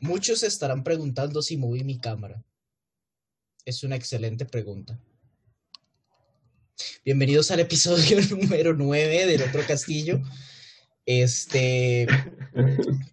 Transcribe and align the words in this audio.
Muchos 0.00 0.44
estarán 0.44 0.84
preguntando 0.84 1.42
si 1.42 1.56
moví 1.56 1.82
mi 1.82 1.98
cámara. 1.98 2.44
Es 3.64 3.82
una 3.82 3.96
excelente 3.96 4.44
pregunta. 4.44 5.00
Bienvenidos 7.04 7.50
al 7.50 7.60
episodio 7.60 8.20
número 8.30 8.74
9 8.74 9.26
del 9.26 9.42
otro 9.42 9.60
castillo. 9.66 10.20
Este, 11.04 12.06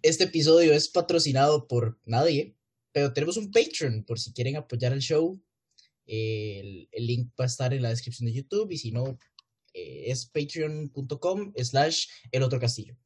este 0.02 0.24
episodio 0.24 0.72
es 0.74 0.88
patrocinado 0.88 1.66
por 1.66 1.98
nadie, 2.04 2.54
pero 2.92 3.12
tenemos 3.12 3.36
un 3.36 3.50
Patreon 3.50 4.04
por 4.04 4.20
si 4.20 4.32
quieren 4.32 4.56
apoyar 4.56 4.92
el 4.92 5.00
show. 5.00 5.40
El, 6.06 6.88
el 6.92 7.06
link 7.06 7.32
va 7.40 7.46
a 7.46 7.48
estar 7.48 7.74
en 7.74 7.82
la 7.82 7.88
descripción 7.88 8.26
de 8.26 8.34
YouTube 8.34 8.70
y 8.70 8.78
si 8.78 8.92
no, 8.92 9.18
eh, 9.74 10.04
es 10.06 10.26
patreon.com 10.26 11.52
slash 11.56 12.06
el 12.30 12.44
otro 12.44 12.60
castillo. 12.60 12.96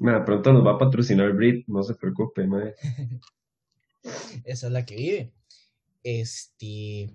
Nada, 0.00 0.24
pronto 0.24 0.50
nos 0.54 0.66
va 0.66 0.72
a 0.72 0.78
patrocinar 0.78 1.34
Brit, 1.34 1.66
no 1.68 1.82
se 1.82 1.94
preocupe, 1.94 2.46
madre. 2.46 2.74
Esa 4.44 4.66
es 4.68 4.72
la 4.72 4.86
que 4.86 4.96
vive. 4.96 5.34
Este. 6.02 7.14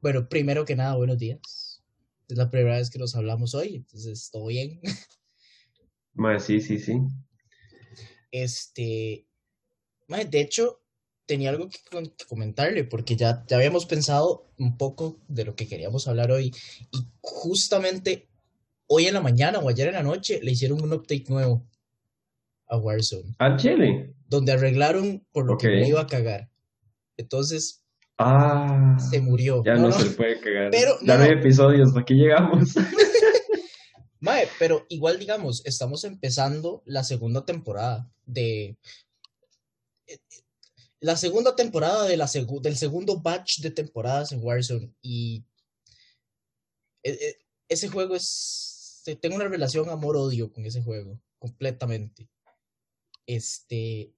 Bueno, 0.00 0.28
primero 0.28 0.64
que 0.64 0.76
nada, 0.76 0.94
buenos 0.94 1.18
días. 1.18 1.82
Es 2.28 2.38
la 2.38 2.48
primera 2.48 2.76
vez 2.76 2.90
que 2.90 3.00
nos 3.00 3.16
hablamos 3.16 3.56
hoy, 3.56 3.74
entonces 3.74 4.30
todo 4.30 4.46
bien. 4.46 4.80
Madre, 6.14 6.38
sí, 6.38 6.60
sí, 6.60 6.78
sí. 6.78 6.96
Este. 8.30 9.26
Madre, 10.06 10.26
de 10.26 10.40
hecho, 10.42 10.80
tenía 11.26 11.50
algo 11.50 11.68
que 11.68 11.80
comentarle, 12.28 12.84
porque 12.84 13.16
ya, 13.16 13.44
ya 13.48 13.56
habíamos 13.56 13.84
pensado 13.86 14.48
un 14.58 14.78
poco 14.78 15.18
de 15.26 15.44
lo 15.44 15.56
que 15.56 15.66
queríamos 15.66 16.06
hablar 16.06 16.30
hoy, 16.30 16.54
y 16.92 16.98
justamente 17.20 18.28
hoy 18.88 19.06
en 19.06 19.14
la 19.14 19.20
mañana 19.20 19.58
o 19.58 19.68
ayer 19.68 19.88
en 19.88 19.94
la 19.94 20.02
noche 20.02 20.40
le 20.42 20.52
hicieron 20.52 20.82
un 20.82 20.92
update 20.92 21.24
nuevo 21.28 21.66
a 22.68 22.76
Warzone, 22.78 23.34
Al 23.38 23.56
Chile. 23.56 24.14
donde 24.28 24.52
arreglaron 24.52 25.24
por 25.32 25.46
lo 25.46 25.56
que 25.56 25.68
me 25.68 25.88
iba 25.88 26.00
a 26.00 26.06
cagar. 26.06 26.50
Entonces 27.16 27.82
Ah. 28.18 28.96
se 29.10 29.20
murió. 29.20 29.62
Ya 29.64 29.74
No, 29.74 29.88
no, 29.88 29.92
se 29.92 30.10
puede 30.10 30.40
cagar. 30.40 30.70
Pero, 30.70 30.96
ya 31.02 31.16
no, 31.18 31.24
hay 31.24 31.30
episodios, 31.32 31.96
aquí 31.96 32.14
llegamos. 32.14 32.70
Mae, 34.20 34.48
pero 34.58 34.86
igual 34.88 35.18
digamos, 35.18 35.64
estamos 35.66 36.02
empezando 36.04 36.82
la 36.86 37.04
segunda 37.04 37.44
temporada 37.44 38.10
de 38.24 38.76
la 41.00 41.16
segunda 41.16 41.54
temporada 41.54 42.04
de 42.06 42.16
la 42.16 42.26
del 42.62 42.76
segundo 42.76 43.20
batch 43.20 43.60
de 43.60 43.70
temporadas 43.70 44.32
en 44.32 44.42
Warzone 44.42 44.90
y 45.02 45.44
e- 47.02 47.10
e- 47.12 47.38
ese 47.68 47.88
juego 47.88 48.16
es 48.16 48.75
te- 49.06 49.16
tengo 49.16 49.36
una 49.36 49.46
relación 49.48 49.88
amor-odio 49.88 50.52
con 50.52 50.66
ese 50.66 50.82
juego 50.82 51.20
completamente. 51.38 52.28
Este 53.26 54.12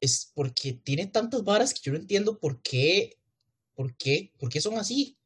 es 0.00 0.30
porque 0.34 0.72
tiene 0.72 1.06
tantas 1.08 1.42
varas 1.42 1.74
que 1.74 1.80
yo 1.82 1.92
no 1.92 1.98
entiendo 1.98 2.38
por 2.38 2.62
qué 2.62 3.18
por 3.74 3.96
qué 3.96 4.32
por 4.38 4.48
qué 4.50 4.60
son 4.60 4.78
así. 4.78 5.18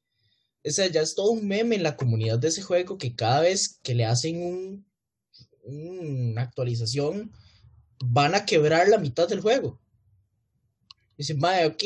O 0.64 0.70
sea, 0.70 0.86
ya 0.86 1.02
es 1.02 1.14
todo 1.14 1.32
un 1.32 1.46
meme 1.46 1.76
en 1.76 1.82
la 1.82 1.96
comunidad 1.96 2.38
de 2.38 2.48
ese 2.48 2.62
juego 2.62 2.96
que 2.96 3.14
cada 3.14 3.42
vez 3.42 3.78
que 3.82 3.94
le 3.94 4.06
hacen 4.06 4.42
un, 4.42 4.86
una 5.64 6.42
actualización, 6.42 7.32
van 8.04 8.34
a 8.34 8.46
quebrar 8.46 8.88
la 8.88 8.98
mitad 8.98 9.28
del 9.28 9.40
juego. 9.40 9.80
Dicen, 11.18 11.38
madre, 11.38 11.66
ok, 11.66 11.82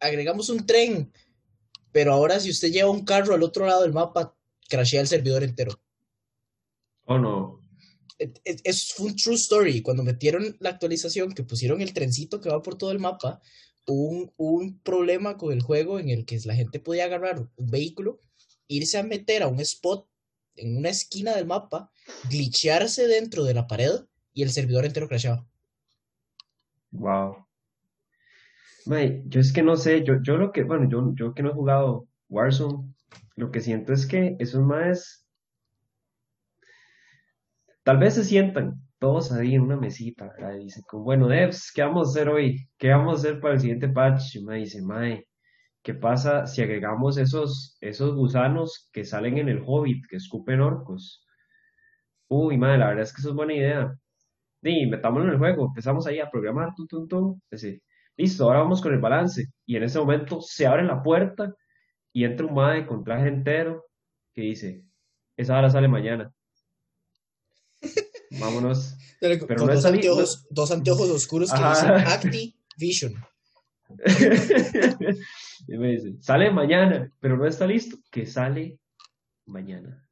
agregamos 0.00 0.48
un 0.48 0.66
tren, 0.66 1.12
pero 1.92 2.12
ahora 2.12 2.40
si 2.40 2.50
usted 2.50 2.72
lleva 2.72 2.90
un 2.90 3.04
carro 3.04 3.34
al 3.34 3.42
otro 3.42 3.66
lado 3.66 3.82
del 3.82 3.92
mapa, 3.92 4.34
crashea 4.68 5.02
el 5.02 5.08
servidor 5.08 5.42
entero. 5.44 5.78
Oh, 7.06 7.18
no. 7.18 7.62
Es, 8.18 8.60
es- 8.64 8.98
un 8.98 9.16
true 9.16 9.34
story. 9.34 9.82
Cuando 9.82 10.02
metieron 10.02 10.56
la 10.60 10.70
actualización, 10.70 11.32
que 11.32 11.42
pusieron 11.42 11.80
el 11.80 11.92
trencito 11.92 12.40
que 12.40 12.48
va 12.48 12.62
por 12.62 12.76
todo 12.76 12.92
el 12.92 12.98
mapa, 12.98 13.40
hubo 13.86 14.32
un, 14.36 14.80
problema 14.80 15.36
con 15.36 15.52
el 15.52 15.62
juego 15.62 15.98
en 15.98 16.10
el 16.10 16.24
que 16.24 16.38
la 16.44 16.54
gente 16.54 16.80
podía 16.80 17.04
agarrar 17.04 17.48
un 17.56 17.70
vehículo, 17.70 18.20
irse 18.68 18.98
a 18.98 19.02
meter 19.02 19.42
a 19.42 19.48
un 19.48 19.60
spot 19.60 20.08
en 20.56 20.76
una 20.76 20.88
esquina 20.88 21.34
del 21.34 21.46
mapa, 21.46 21.90
glitchearse 22.30 23.06
dentro 23.06 23.44
de 23.44 23.54
la 23.54 23.66
pared 23.66 23.92
y 24.32 24.42
el 24.42 24.50
servidor 24.50 24.84
entero 24.84 25.08
crashaba. 25.08 25.46
Wow. 26.90 27.46
Mae, 28.86 29.22
yo 29.26 29.40
es 29.40 29.52
que 29.52 29.62
no 29.62 29.76
sé, 29.76 30.04
yo, 30.04 30.22
yo 30.22 30.36
lo 30.36 30.52
que, 30.52 30.62
bueno, 30.62 30.88
yo, 30.88 31.12
yo 31.14 31.34
que 31.34 31.42
no 31.42 31.50
he 31.50 31.54
jugado 31.54 32.08
Warzone, 32.28 32.94
lo 33.34 33.50
que 33.50 33.60
siento 33.60 33.92
es 33.92 34.06
que 34.06 34.36
esos 34.38 34.62
maes, 34.62 35.25
tal 37.86 37.98
vez 37.98 38.14
se 38.14 38.24
sientan 38.24 38.82
todos 38.98 39.30
ahí 39.30 39.54
en 39.54 39.62
una 39.62 39.76
mesita. 39.76 40.32
Y 40.58 40.64
dicen, 40.64 40.82
bueno, 40.92 41.28
devs, 41.28 41.70
¿qué 41.72 41.82
vamos 41.82 42.08
a 42.08 42.10
hacer 42.10 42.28
hoy? 42.28 42.68
¿Qué 42.78 42.90
vamos 42.90 43.14
a 43.14 43.18
hacer 43.20 43.40
para 43.40 43.54
el 43.54 43.60
siguiente 43.60 43.88
patch? 43.88 44.34
Y 44.34 44.44
me 44.44 44.56
dice, 44.56 44.82
mae, 44.82 45.28
¿qué 45.84 45.94
pasa 45.94 46.46
si 46.48 46.62
agregamos 46.62 47.16
esos, 47.16 47.78
esos 47.80 48.16
gusanos 48.16 48.90
que 48.92 49.04
salen 49.04 49.38
en 49.38 49.48
el 49.48 49.62
Hobbit, 49.64 50.04
que 50.08 50.16
escupen 50.16 50.60
orcos? 50.60 51.24
Uy, 52.28 52.58
mae, 52.58 52.76
la 52.76 52.88
verdad 52.88 53.04
es 53.04 53.12
que 53.14 53.20
eso 53.20 53.30
es 53.30 53.36
buena 53.36 53.54
idea. 53.54 53.96
Y 54.62 54.86
metámoslo 54.86 55.26
en 55.28 55.34
el 55.34 55.38
juego, 55.38 55.66
empezamos 55.66 56.06
ahí 56.08 56.18
a 56.18 56.28
programar, 56.30 56.74
tum, 56.74 56.88
tum, 56.88 57.08
tum, 57.08 57.40
así. 57.52 57.80
Listo, 58.16 58.44
ahora 58.46 58.60
vamos 58.60 58.82
con 58.82 58.94
el 58.94 59.00
balance. 59.00 59.46
Y 59.64 59.76
en 59.76 59.84
ese 59.84 60.00
momento 60.00 60.40
se 60.40 60.66
abre 60.66 60.82
la 60.84 61.02
puerta 61.04 61.54
y 62.12 62.24
entra 62.24 62.46
un 62.46 62.54
mae 62.54 62.86
con 62.86 63.04
traje 63.04 63.28
entero 63.28 63.84
que 64.34 64.42
dice, 64.42 64.82
esa 65.36 65.58
hora 65.58 65.70
sale 65.70 65.88
mañana. 65.88 66.32
Vámonos. 68.30 68.94
Pero 69.20 69.46
Pero 69.46 69.58
con 69.60 69.68
no 69.68 69.74
dos, 69.74 69.84
anteojos, 69.84 70.46
dos 70.50 70.70
anteojos 70.70 71.08
oscuros 71.10 71.50
que 71.50 71.56
Ajá. 71.58 71.96
dicen 71.96 72.06
Activision. 72.78 73.14
y 75.68 75.78
me 75.78 75.92
dice, 75.92 76.16
sale 76.20 76.50
mañana, 76.50 77.12
pero 77.20 77.36
no 77.36 77.46
está 77.46 77.66
listo, 77.66 77.96
que 78.10 78.26
sale 78.26 78.78
mañana. 79.46 80.02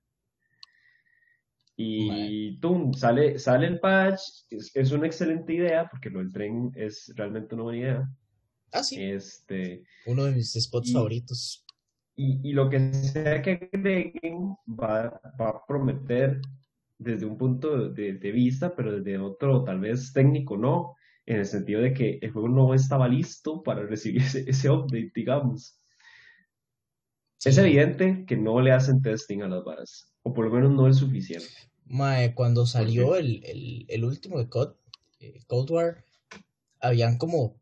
Y 1.77 2.57
tum, 2.61 2.93
sale, 2.95 3.37
sale 3.39 3.67
el 3.67 3.81
patch, 3.81 4.21
es, 4.51 4.71
es 4.75 4.93
una 4.93 5.07
excelente 5.07 5.53
idea, 5.55 5.89
porque 5.91 6.09
lo 6.09 6.21
del 6.21 6.33
tren 6.33 6.71
es 6.77 7.13
realmente 7.17 7.55
una 7.57 7.65
buena 7.65 7.79
idea. 7.81 8.09
Ah, 8.73 8.83
sí, 8.85 9.03
Este, 9.03 9.83
uno 10.07 10.25
de 10.25 10.33
mis 10.33 10.53
spots 10.53 10.91
y- 10.91 10.93
favoritos. 10.93 11.65
y, 12.17 12.49
y 12.49 12.53
lo 12.53 12.71
que 12.71 12.93
sea 12.95 13.43
que 13.43 13.69
agreguen 13.73 14.55
va, 14.69 15.21
va 15.41 15.49
a 15.49 15.67
prometer 15.67 16.41
desde 16.99 17.27
un 17.27 17.38
punto 17.38 17.91
de, 17.91 18.15
de 18.15 18.32
vista, 18.32 18.75
pero 18.77 18.93
desde 19.00 19.19
otro 19.19 19.65
tal 19.65 19.81
vez 19.81 20.12
técnico 20.12 20.56
no, 20.56 20.94
en 21.27 21.38
el 21.38 21.47
sentido 21.47 21.81
de 21.82 21.94
que 21.94 22.19
el 22.22 22.31
juego 22.32 22.49
no 22.49 22.75
estaba 22.75 23.09
listo 23.09 23.62
para 23.62 23.84
recibir 23.87 24.22
ese, 24.22 24.44
ese 24.49 24.71
update, 24.71 25.12
digamos. 25.15 25.81
Es 27.44 27.54
Sí. 27.54 27.60
evidente 27.60 28.25
que 28.27 28.37
no 28.37 28.60
le 28.60 28.72
hacen 28.72 29.00
testing 29.00 29.43
a 29.43 29.49
las 29.49 29.62
varas, 29.65 30.12
o 30.22 30.33
por 30.34 30.47
lo 30.47 30.50
menos 30.50 30.72
no 30.72 30.88
es 30.88 30.97
suficiente. 30.97 31.54
Mae, 31.87 32.34
cuando 32.34 32.66
salió 32.66 33.16
el, 33.16 33.44
el, 33.44 33.84
el 33.88 34.04
último 34.04 34.38
de 34.38 34.49
COD, 34.49 34.75
eh, 35.21 35.41
Cold 35.47 35.71
War, 35.71 36.04
habían 36.81 37.19
como 37.19 37.60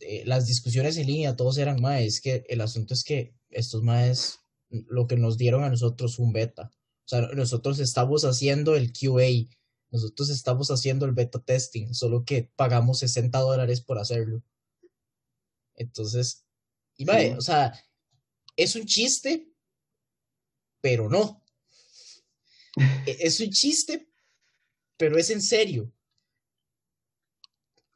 eh, 0.00 0.24
las 0.26 0.46
discusiones 0.46 0.96
en 0.98 1.06
línea, 1.08 1.36
todos 1.36 1.58
eran, 1.58 1.80
mae, 1.80 2.06
es 2.06 2.20
que 2.20 2.44
el 2.48 2.60
asunto 2.62 2.94
es 2.94 3.04
que 3.04 3.34
estos 3.50 3.82
maes, 3.82 4.40
lo 4.70 5.06
que 5.06 5.16
nos 5.16 5.38
dieron 5.38 5.64
a 5.64 5.70
nosotros 5.70 6.18
un 6.18 6.32
beta. 6.32 6.70
O 7.08 7.10
sea, 7.10 7.22
nosotros 7.34 7.78
estamos 7.78 8.24
haciendo 8.26 8.76
el 8.76 8.92
QA, 8.92 9.48
nosotros 9.90 10.28
estamos 10.28 10.70
haciendo 10.70 11.06
el 11.06 11.12
beta 11.12 11.38
testing, 11.42 11.94
solo 11.94 12.22
que 12.26 12.50
pagamos 12.54 12.98
60 12.98 13.38
dólares 13.38 13.80
por 13.80 13.98
hacerlo. 13.98 14.42
Entonces, 15.74 16.44
y 16.98 17.06
mae, 17.06 17.30
Sí. 17.30 17.34
o 17.38 17.40
sea, 17.40 17.72
es 18.56 18.76
un 18.76 18.84
chiste, 18.84 19.48
pero 20.82 21.08
no. 21.08 21.42
E- 23.06 23.16
Es 23.20 23.40
un 23.40 23.48
chiste, 23.50 24.06
pero 24.98 25.16
es 25.16 25.30
en 25.30 25.40
serio. 25.40 25.90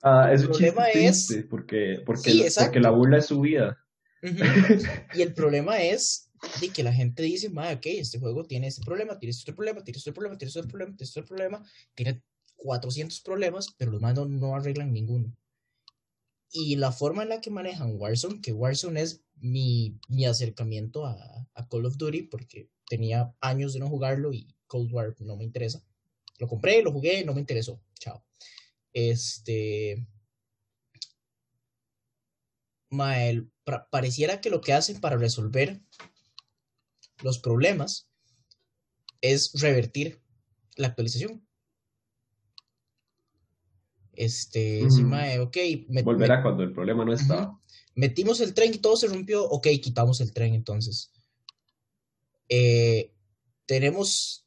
Ah, 0.02 0.32
es 0.32 0.40
El 0.40 0.46
un 0.48 0.52
chiste 0.54 0.72
problema 0.72 0.90
es- 0.90 1.26
triste, 1.26 1.44
porque, 1.44 2.02
porque, 2.06 2.31
Sí, 2.31 2.44
porque 2.58 2.81
la 2.81 2.90
burla 2.90 3.19
es 3.19 3.26
su 3.26 3.40
vida. 3.42 3.78
Y 5.14 5.20
el 5.20 5.34
problema 5.34 5.82
es 5.82 6.31
de 6.60 6.68
que 6.70 6.82
la 6.82 6.92
gente 6.92 7.22
dice, 7.22 7.48
"Ma, 7.50 7.72
ok, 7.72 7.86
este 7.86 8.18
juego 8.18 8.44
tiene 8.44 8.66
este 8.68 8.82
problema, 8.82 9.18
tiene 9.18 9.30
este 9.30 9.52
problema, 9.52 9.82
tiene 9.84 9.98
este 9.98 10.12
problema, 10.12 10.36
tiene 10.38 10.48
este 10.48 10.62
problema, 10.62 10.96
tiene 10.96 11.08
este 11.08 11.22
problema, 11.22 11.64
tiene 11.94 12.22
400 12.56 13.20
problemas, 13.20 13.68
pero 13.76 13.92
los 13.92 14.00
más 14.00 14.14
no, 14.14 14.54
arreglan 14.54 14.92
ninguno. 14.92 15.36
Y 16.52 16.76
la 16.76 16.92
forma 16.92 17.22
en 17.22 17.30
la 17.30 17.40
que 17.40 17.50
manejan 17.50 17.96
Warzone, 17.96 18.40
que 18.40 18.52
Warzone 18.52 19.00
es 19.00 19.22
mi, 19.36 19.98
mi 20.08 20.26
acercamiento 20.26 21.06
a, 21.06 21.16
a 21.54 21.68
Call 21.68 21.86
of 21.86 21.96
Duty, 21.96 22.22
porque 22.24 22.68
tenía 22.88 23.34
años 23.40 23.72
de 23.72 23.80
no 23.80 23.88
jugarlo 23.88 24.32
y 24.32 24.54
Cold 24.66 24.92
War 24.92 25.16
no 25.20 25.36
me 25.36 25.44
interesa. 25.44 25.82
Lo 26.38 26.46
compré, 26.48 26.82
lo 26.82 26.92
jugué, 26.92 27.24
no 27.24 27.32
me 27.34 27.40
interesó. 27.40 27.80
Chao. 27.98 28.22
Este. 28.92 30.06
Mael, 32.90 33.50
pa- 33.64 33.88
pareciera 33.90 34.40
que 34.40 34.50
lo 34.50 34.60
que 34.60 34.74
hacen 34.74 35.00
para 35.00 35.16
resolver 35.16 35.80
los 37.22 37.38
problemas 37.38 38.08
es 39.20 39.52
revertir 39.60 40.20
la 40.76 40.88
actualización. 40.88 41.46
Este, 44.14 44.90
sí, 44.90 45.02
mae, 45.02 45.38
ok. 45.40 45.56
Volverá 46.04 46.42
cuando 46.42 46.62
el 46.62 46.72
problema 46.72 47.04
no 47.04 47.12
está. 47.12 47.52
metimos 47.94 48.40
el 48.40 48.54
tren 48.54 48.74
y 48.74 48.78
todo 48.78 48.96
se 48.96 49.08
rompió. 49.08 49.44
Ok, 49.44 49.69
quitamos 49.82 50.20
el 50.20 50.32
tren 50.32 50.54
entonces. 50.54 51.12
Eh, 52.48 53.14
tenemos 53.66 54.46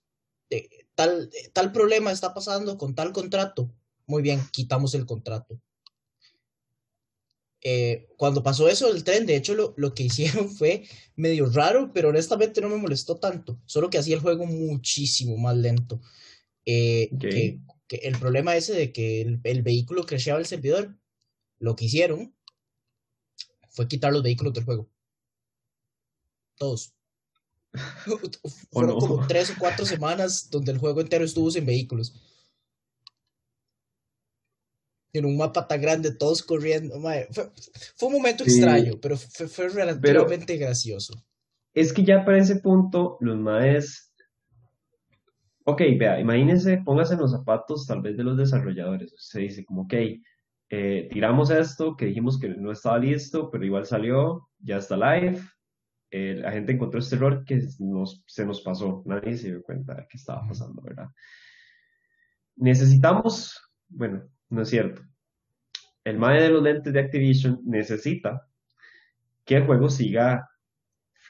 eh, 0.49 0.69
tal, 0.93 1.31
tal 1.53 1.71
problema 1.71 2.11
está 2.11 2.33
pasando 2.33 2.77
con 2.77 2.93
tal 2.93 3.11
contrato. 3.11 3.73
Muy 4.05 4.21
bien, 4.21 4.41
quitamos 4.51 4.93
el 4.93 5.05
contrato. 5.05 5.59
Eh, 7.67 8.09
cuando 8.17 8.43
pasó 8.43 8.69
eso 8.69 8.93
del 8.93 9.03
tren, 9.03 9.25
de 9.25 9.35
hecho 9.35 9.55
lo, 9.55 9.73
lo 9.77 9.95
que 9.95 10.03
hicieron 10.05 10.51
fue 10.51 10.83
medio 11.15 11.47
raro, 11.47 11.91
pero 11.93 12.09
honestamente 12.09 12.61
no 12.61 12.69
me 12.69 12.77
molestó 12.77 13.17
tanto. 13.17 13.59
Solo 13.65 13.89
que 13.89 13.97
hacía 13.97 14.15
el 14.15 14.21
juego 14.21 14.45
muchísimo 14.45 15.35
más 15.37 15.57
lento. 15.57 15.99
Eh, 16.65 17.09
Ok. 17.13 17.21
que, 17.21 17.59
que 17.87 17.95
el 17.97 18.19
problema 18.19 18.55
ese 18.55 18.73
de 18.73 18.93
que 18.93 19.21
el, 19.21 19.39
el 19.43 19.63
vehículo 19.63 20.05
crasheaba 20.05 20.39
el 20.39 20.45
servidor, 20.45 20.95
lo 21.59 21.75
que 21.75 21.85
hicieron 21.85 22.35
fue 23.69 23.87
quitar 23.87 24.13
los 24.13 24.23
vehículos 24.23 24.53
del 24.53 24.65
juego. 24.65 24.89
Todos. 26.57 26.93
Fueron 28.71 28.95
no? 28.95 28.99
como 28.99 29.27
tres 29.27 29.49
o 29.49 29.55
cuatro 29.57 29.85
semanas 29.85 30.49
donde 30.49 30.71
el 30.71 30.77
juego 30.77 31.01
entero 31.01 31.25
estuvo 31.25 31.49
sin 31.51 31.65
vehículos. 31.65 32.13
En 35.19 35.25
un 35.25 35.37
mapa 35.37 35.67
tan 35.67 35.81
grande, 35.81 36.13
todos 36.15 36.43
corriendo. 36.43 36.99
mae, 36.99 37.27
Fue, 37.31 37.49
fue 37.95 38.07
un 38.09 38.13
momento 38.15 38.43
Sí. 38.43 38.51
extraño, 38.51 38.93
pero 39.01 39.17
fue, 39.17 39.47
fue 39.47 39.69
relativamente 39.69 40.57
gracioso. 40.57 41.13
Es 41.73 41.91
que 41.93 42.03
ya 42.03 42.23
para 42.23 42.37
ese 42.39 42.57
punto, 42.57 43.17
los 43.21 43.37
maes. 43.37 44.11
Ok, 45.65 45.81
vea, 45.99 46.19
imagínense, 46.19 46.77
póngase 46.85 47.15
en 47.15 47.21
los 47.21 47.31
zapatos 47.31 47.87
tal 47.87 48.01
vez 48.01 48.15
de 48.17 48.23
los 48.23 48.37
desarrolladores. 48.37 49.13
Se 49.17 49.39
dice 49.39 49.65
como, 49.65 49.81
ok, 49.83 49.93
eh, 50.69 51.09
tiramos 51.11 51.49
esto 51.49 51.95
que 51.95 52.05
dijimos 52.05 52.39
que 52.39 52.49
no 52.49 52.71
estaba 52.71 52.99
listo, 52.99 53.49
pero 53.51 53.65
igual 53.65 53.85
salió, 53.85 54.47
ya 54.59 54.77
está 54.77 54.95
live. 54.95 55.41
eh, 56.11 56.35
la 56.35 56.51
gente 56.51 56.71
encontró 56.71 56.99
este 56.99 57.15
error 57.15 57.43
que 57.45 57.59
nos, 57.79 58.23
se 58.27 58.45
nos 58.45 58.61
pasó. 58.61 59.01
Nadie 59.05 59.35
se 59.37 59.47
dio 59.49 59.63
cuenta 59.63 59.95
de 59.95 60.07
que 60.07 60.17
estaba 60.17 60.47
pasando, 60.47 60.81
¿verdad? 60.81 61.07
Necesitamos, 62.55 63.59
bueno, 63.89 64.23
no 64.55 64.63
es 64.63 64.69
cierto. 64.69 65.01
El 66.03 66.17
mae 66.17 66.41
de 66.41 66.49
los 66.49 66.63
lentes 66.63 66.93
de 66.93 66.99
Activision 66.99 67.59
necesita 67.65 68.47
que 69.43 69.55
el 69.57 69.65
juego 69.65 69.89
siga 69.89 70.47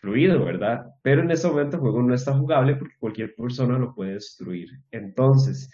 fluido, 0.01 0.43
¿verdad? 0.43 0.85
Pero 1.01 1.21
en 1.21 1.31
este 1.31 1.47
momento 1.47 1.77
el 1.77 1.81
juego 1.81 2.01
no 2.01 2.13
está 2.13 2.33
jugable 2.37 2.75
porque 2.75 2.95
cualquier 2.99 3.33
persona 3.35 3.77
lo 3.79 3.93
puede 3.95 4.13
destruir. 4.13 4.69
Entonces, 4.91 5.69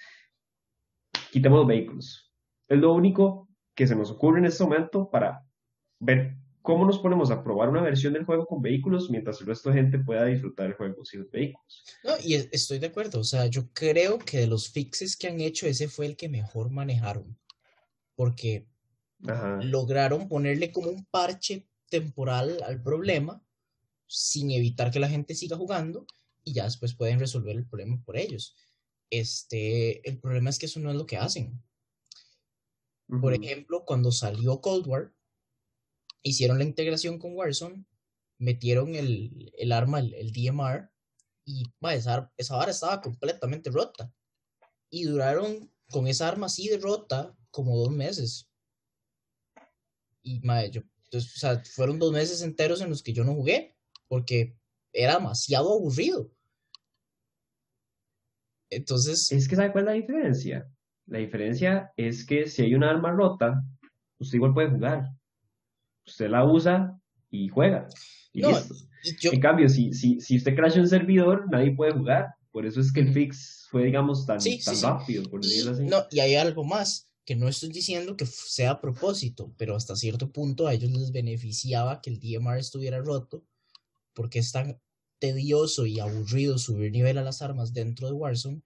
quitemos 1.32 1.60
los 1.60 1.68
vehículos. 1.68 2.32
Es 2.68 2.80
lo 2.80 2.94
único 2.94 3.50
que 3.76 3.88
se 3.88 3.96
nos 3.96 4.12
ocurre 4.12 4.40
en 4.40 4.46
este 4.46 4.64
momento 4.64 5.10
para 5.10 5.44
ver 6.00 6.36
cómo 6.62 6.86
nos 6.86 7.00
ponemos 7.00 7.32
a 7.32 7.44
probar 7.44 7.70
una 7.70 7.82
versión 7.82 8.14
del 8.14 8.26
juego 8.26 8.46
con 8.46 8.62
vehículos 8.62 9.10
mientras 9.10 9.42
el 9.42 9.48
resto 9.48 9.70
de 9.70 9.78
gente 9.78 9.98
pueda 10.00 10.26
disfrutar 10.26 10.68
el 10.68 10.74
juego 10.76 11.04
sin 11.04 11.22
los 11.22 11.32
vehículos. 11.32 11.84
No, 12.04 12.12
y 12.24 12.36
es- 12.36 12.50
estoy 12.52 12.78
de 12.80 12.88
acuerdo. 12.88 13.20
O 13.20 13.24
sea, 13.24 13.48
yo 13.48 13.72
creo 13.74 14.20
que 14.20 14.38
de 14.40 14.48
los 14.48 14.70
fixes 14.70 15.18
que 15.18 15.28
han 15.28 15.40
hecho, 15.42 15.66
ese 15.66 15.88
fue 15.88 16.06
el 16.06 16.16
que 16.16 16.30
mejor 16.30 16.70
manejaron. 16.70 17.36
Porque 18.16 18.68
Ajá. 19.28 19.60
lograron 19.62 20.28
ponerle 20.28 20.72
como 20.72 20.90
un 20.90 21.06
parche 21.06 21.68
temporal 21.90 22.62
al 22.64 22.82
problema 22.82 23.44
sin 24.08 24.52
evitar 24.52 24.92
que 24.92 25.00
la 25.00 25.10
gente 25.10 25.36
siga 25.36 25.58
jugando 25.58 26.06
y 26.44 26.54
ya 26.54 26.66
después 26.66 26.96
pueden 26.96 27.20
resolver 27.20 27.56
el 27.56 27.68
problema 27.68 28.02
por 28.04 28.18
ellos. 28.18 28.56
Este, 29.10 30.08
el 30.08 30.20
problema 30.20 30.50
es 30.50 30.60
que 30.60 30.66
eso 30.66 30.80
no 30.80 30.90
es 30.90 30.96
lo 30.96 31.06
que 31.06 31.18
hacen. 31.18 31.62
Por 33.20 33.34
ejemplo, 33.34 33.84
cuando 33.84 34.10
salió 34.10 34.62
Cold 34.62 34.88
War, 34.88 35.14
hicieron 36.24 36.60
la 36.60 36.64
integración 36.64 37.20
con 37.20 37.36
Warzone, 37.36 37.84
metieron 38.38 38.96
el, 38.96 39.52
el 39.58 39.72
arma, 39.74 40.00
el, 40.00 40.14
el 40.14 40.32
DMR, 40.32 40.90
y 41.44 41.64
esa, 41.92 42.32
esa 42.38 42.56
vara 42.56 42.72
estaba 42.72 43.02
completamente 43.02 43.70
rota. 43.70 44.14
Y 44.90 45.04
duraron 45.04 45.70
con 45.90 46.08
esa 46.08 46.30
arma 46.30 46.46
así 46.46 46.70
de 46.70 46.78
rota 46.78 47.38
como 47.52 47.78
dos 47.78 47.92
meses. 47.92 48.50
Y 50.24 50.40
ma, 50.42 50.66
yo, 50.66 50.82
entonces, 51.06 51.36
o 51.36 51.40
sea, 51.40 51.64
fueron 51.66 52.00
dos 52.00 52.12
meses 52.12 52.42
enteros 52.42 52.82
en 52.82 52.90
los 52.90 53.04
que 53.04 53.14
yo 53.14 53.24
no 53.24 53.34
jugué, 53.36 53.76
porque 54.08 54.56
era 54.94 55.16
demasiado 55.16 55.74
aburrido. 55.74 56.32
Entonces, 58.70 59.32
Es 59.32 59.48
que 59.48 59.56
¿sabe 59.56 59.72
cuál 59.72 59.84
es 59.86 59.88
la 59.88 59.94
diferencia? 59.94 60.72
La 61.08 61.18
diferencia 61.20 61.92
es 61.98 62.26
que 62.26 62.48
si 62.48 62.62
hay 62.62 62.74
un 62.76 62.84
arma 62.84 63.12
rota, 63.12 63.62
usted 64.20 64.36
igual 64.38 64.54
puede 64.54 64.70
jugar. 64.70 65.10
Usted 66.08 66.30
la 66.30 66.46
usa 66.46 66.98
y 67.30 67.50
juega. 67.50 67.88
Y 68.32 68.42
no, 68.42 68.50
listo. 68.52 68.76
y 69.04 69.18
yo, 69.20 69.32
En 69.34 69.42
cambio, 69.42 69.68
si, 69.68 69.92
si, 69.94 70.22
si 70.22 70.38
usted 70.38 70.56
crasha 70.56 70.80
un 70.80 70.88
servidor, 70.88 71.50
nadie 71.52 71.76
puede 71.76 71.92
jugar. 71.92 72.34
Por 72.52 72.66
eso 72.66 72.80
es 72.80 72.94
que 72.94 73.02
el 73.02 73.14
fix 73.14 73.68
fue, 73.70 73.86
digamos, 73.86 74.26
tan, 74.26 74.40
Sí, 74.40 74.60
sí, 74.60 74.66
tan 74.66 74.76
sí. 74.76 74.86
rápido, 74.86 75.24
por 75.30 75.44
Y, 75.44 75.48
decirlo 75.48 75.72
así. 75.72 75.84
no, 75.86 76.04
y 76.10 76.20
hay 76.20 76.36
algo 76.36 76.64
más, 76.64 77.11
que 77.26 77.36
no 77.36 77.48
estoy 77.48 77.70
diciendo 77.70 78.18
que 78.18 78.26
sea 78.26 78.72
a 78.72 78.82
propósito, 78.82 79.54
pero 79.58 79.76
hasta 79.76 79.96
cierto 79.96 80.32
punto 80.32 80.68
a 80.68 80.74
ellos 80.74 80.92
les 80.92 81.12
beneficiaba 81.12 82.02
que 82.02 82.10
el 82.10 82.20
DMR 82.20 82.60
estuviera 82.60 83.00
roto, 83.00 83.46
porque 84.14 84.40
es 84.40 84.52
tan 84.52 84.82
tedioso 85.20 85.86
y 85.86 86.00
aburrido 86.00 86.58
subir 86.58 86.92
nivel 86.92 87.18
a 87.20 87.24
las 87.24 87.42
armas 87.42 87.74
dentro 87.74 88.08
de 88.08 88.14
Warzone, 88.14 88.64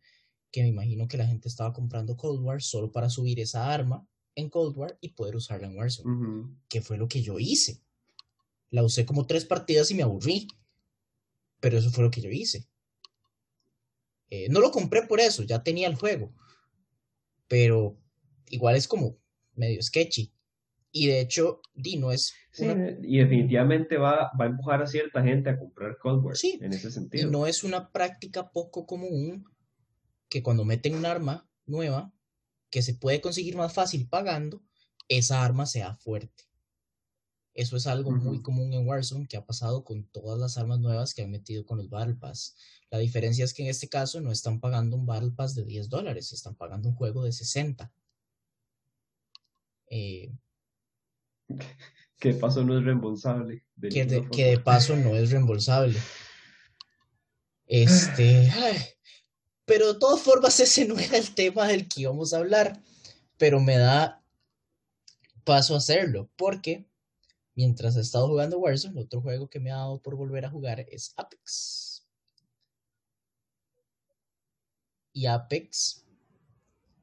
que 0.52 0.62
me 0.62 0.70
imagino 0.70 1.08
que 1.08 1.18
la 1.18 1.28
gente 1.28 1.50
estaba 1.50 1.74
comprando 1.74 2.16
Cold 2.16 2.42
War 2.42 2.62
solo 2.62 2.92
para 2.92 3.10
subir 3.10 3.40
esa 3.42 3.74
arma 3.74 4.08
en 4.36 4.50
Cold 4.50 4.78
War 4.78 4.98
y 5.02 5.10
poder 5.10 5.36
usarla 5.36 5.68
en 5.68 5.76
Warzone, 5.76 6.56
que 6.70 6.82
fue 6.82 6.98
lo 6.98 7.10
que 7.10 7.22
yo 7.22 7.40
hice. 7.40 7.82
La 8.70 8.84
usé 8.84 9.06
como 9.06 9.28
tres 9.28 9.44
partidas 9.44 9.92
y 9.92 9.96
me 9.96 10.04
aburrí, 10.04 10.48
pero 11.60 11.78
eso 11.78 11.92
fue 11.92 12.06
lo 12.06 12.12
que 12.12 12.22
yo 12.22 12.30
hice. 12.30 12.68
Eh, 14.30 14.48
no 14.50 14.60
lo 14.60 14.72
compré 14.72 15.04
por 15.04 15.20
eso, 15.20 15.44
ya 15.44 15.62
tenía 15.62 15.88
el 15.88 15.96
juego. 15.96 16.34
Pero 17.48 17.98
igual 18.50 18.76
es 18.76 18.88
como 18.88 19.18
medio 19.56 19.82
sketchy. 19.82 20.32
Y 20.92 21.08
de 21.08 21.20
hecho, 21.20 21.62
Di 21.74 21.98
no 21.98 22.12
es 22.12 22.34
Sí, 22.52 22.66
y 23.04 23.18
definitivamente 23.18 23.98
va, 23.98 24.32
va 24.40 24.46
a 24.46 24.48
empujar 24.48 24.82
a 24.82 24.88
cierta 24.88 25.22
gente 25.22 25.50
a 25.50 25.60
comprar 25.60 25.98
Cold 25.98 26.24
War 26.24 26.38
Sí, 26.38 26.58
en 26.62 26.72
ese 26.72 26.88
y 26.88 26.92
sentido. 26.92 27.30
no 27.30 27.48
es 27.48 27.66
una 27.66 27.92
práctica 27.92 28.50
poco 28.52 28.86
común 28.86 29.44
que 30.30 30.42
cuando 30.42 30.64
meten 30.64 30.96
un 30.96 31.06
arma 31.06 31.50
nueva 31.66 32.14
que 32.70 32.82
se 32.82 32.94
puede 32.94 33.20
conseguir 33.20 33.58
más 33.58 33.74
fácil 33.74 34.08
pagando, 34.08 34.64
esa 35.10 35.44
arma 35.44 35.66
sea 35.66 35.96
fuerte. 35.98 36.46
Eso 37.54 37.78
es 37.78 37.88
algo 37.88 38.12
muy 38.12 38.42
común 38.42 38.74
en 38.74 38.86
Warzone 38.86 39.28
que 39.28 39.38
ha 39.38 39.46
pasado 39.46 39.84
con 39.86 40.06
todas 40.12 40.38
las 40.40 40.58
armas 40.58 40.80
nuevas 40.80 41.14
que 41.14 41.22
han 41.22 41.32
metido 41.32 41.66
con 41.66 41.78
los 41.78 41.90
Battle 41.90 42.16
Pass. 42.16 42.56
La 42.90 43.00
diferencia 43.00 43.46
es 43.46 43.54
que 43.54 43.64
en 43.64 43.70
este 43.70 43.88
caso 43.88 44.20
no 44.20 44.32
están 44.32 44.60
pagando 44.60 44.98
un 44.98 45.06
Battle 45.06 45.32
Pass 45.32 45.56
de 45.56 45.64
10 45.64 45.88
dólares, 45.90 46.34
están 46.34 46.56
pagando 46.56 46.90
un 46.90 46.96
juego 46.96 47.24
de 47.24 47.32
60. 47.32 47.94
Eh, 49.98 50.30
Que 52.20 52.34
de 52.34 52.40
paso 52.40 52.66
no 52.66 52.78
es 52.78 52.84
reembolsable. 52.84 53.64
que, 53.80 54.06
de, 54.06 54.30
que 54.30 54.60
paso 54.60 54.96
no 54.98 55.16
es 55.16 55.32
reembolsable. 55.32 55.98
Este, 57.66 58.50
ay, 58.54 58.78
pero 59.64 59.94
de 59.94 60.00
todas 60.00 60.22
formas 60.22 60.60
ese 60.60 60.86
no 60.86 61.00
era 61.00 61.18
el 61.18 61.34
tema 61.34 61.68
del 61.68 61.88
que 61.88 62.02
íbamos 62.02 62.34
a 62.34 62.40
hablar, 62.40 62.82
pero 63.38 63.62
me 63.62 63.78
da 63.78 64.22
paso 65.46 65.76
a 65.76 65.78
hacerlo, 65.78 66.30
porque 66.36 66.86
mientras 67.54 67.96
he 67.96 68.02
estado 68.02 68.28
jugando 68.28 68.60
Warzone, 68.60 69.00
otro 69.00 69.22
juego 69.22 69.50
que 69.50 69.62
me 69.62 69.72
ha 69.72 69.78
dado 69.78 70.02
por 70.02 70.16
volver 70.16 70.46
a 70.46 70.50
jugar 70.50 70.82
es 70.92 71.14
Apex. 71.16 72.06
Y 75.14 75.28
Apex, 75.28 76.05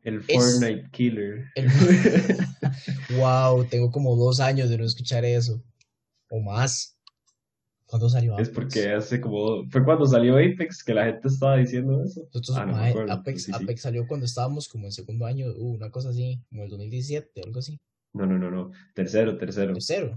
El 0.02 0.22
es- 0.26 0.36
Fortnite 0.60 0.90
Killer. 0.90 1.44
el- 1.54 1.68
wow, 3.18 3.64
tengo 3.66 3.90
como 3.90 4.16
dos 4.16 4.40
años 4.40 4.68
de 4.70 4.78
no 4.78 4.84
escuchar 4.84 5.24
eso, 5.24 5.62
o 6.30 6.40
más. 6.40 6.98
¿Cuándo 7.86 8.08
salió 8.08 8.32
Es 8.38 8.48
Apex? 8.48 8.54
porque 8.54 8.90
hace 8.90 9.20
como. 9.20 9.68
Fue 9.68 9.84
cuando 9.84 10.06
salió 10.06 10.36
Apex 10.38 10.82
que 10.82 10.94
la 10.94 11.04
gente 11.04 11.28
estaba 11.28 11.56
diciendo 11.58 12.02
eso. 12.02 12.22
Nosotros, 12.32 12.56
Ah, 12.56 12.64
no 12.64 12.72
mae, 12.72 12.90
acuerdo, 12.90 13.12
Apex, 13.12 13.42
sí, 13.44 13.52
sí. 13.52 13.62
Apex 13.62 13.82
salió 13.82 14.06
cuando 14.08 14.24
estábamos 14.24 14.66
como 14.66 14.86
en 14.86 14.92
segundo 14.92 15.26
año, 15.26 15.48
uh, 15.54 15.74
una 15.74 15.90
cosa 15.90 16.08
así, 16.08 16.40
como 16.48 16.64
el 16.64 16.70
2017, 16.70 17.42
algo 17.44 17.58
así. 17.58 17.78
No, 18.14 18.24
no, 18.26 18.38
no, 18.38 18.50
no. 18.50 18.70
Tercero, 18.94 19.36
tercero. 19.36 19.74
Tercero. 19.74 20.14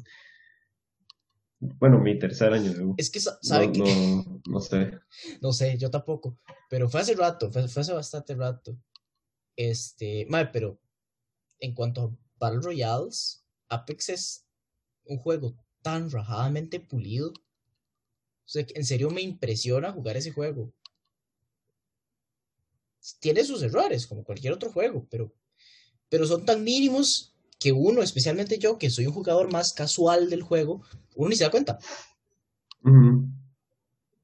Bueno, 1.59 1.99
mi 1.99 2.17
tercer 2.19 2.53
año. 2.53 2.71
Es 2.97 3.09
que, 3.09 3.19
sa- 3.19 3.31
No, 3.31 3.37
¿sabe 3.41 3.71
qué? 3.71 3.79
no, 3.79 4.41
no 4.47 4.59
sé. 4.61 4.91
No 5.41 5.51
sé, 5.53 5.77
yo 5.77 5.89
tampoco. 5.89 6.37
Pero 6.69 6.87
fue 6.89 7.01
hace 7.01 7.15
rato, 7.15 7.51
fue, 7.51 7.67
fue 7.67 7.81
hace 7.81 7.93
bastante 7.93 8.35
rato. 8.35 8.77
Este, 9.55 10.25
mae, 10.29 10.47
pero 10.47 10.79
en 11.59 11.73
cuanto 11.73 12.01
a 12.01 12.17
Battle 12.37 12.61
Royales, 12.61 13.43
Apex 13.69 14.09
es 14.09 14.45
un 15.05 15.17
juego 15.17 15.55
tan 15.81 16.09
rajadamente 16.11 16.79
pulido. 16.79 17.29
O 17.29 18.47
sea, 18.47 18.65
en 18.75 18.85
serio 18.85 19.09
me 19.09 19.21
impresiona 19.21 19.91
jugar 19.91 20.17
ese 20.17 20.31
juego. 20.31 20.73
Tiene 23.19 23.43
sus 23.43 23.61
errores, 23.61 24.07
como 24.07 24.23
cualquier 24.23 24.53
otro 24.53 24.71
juego, 24.71 25.07
pero 25.09 25.31
pero 26.09 26.27
son 26.27 26.45
tan 26.45 26.63
mínimos 26.63 27.35
que 27.59 27.71
uno, 27.71 28.01
especialmente 28.01 28.57
yo, 28.57 28.77
que 28.77 28.89
soy 28.89 29.07
un 29.07 29.13
jugador 29.13 29.51
más 29.51 29.73
casual 29.73 30.29
del 30.29 30.43
juego, 30.43 30.83
uno 31.15 31.29
ni 31.29 31.35
se 31.35 31.45
da 31.45 31.51
cuenta. 31.51 31.79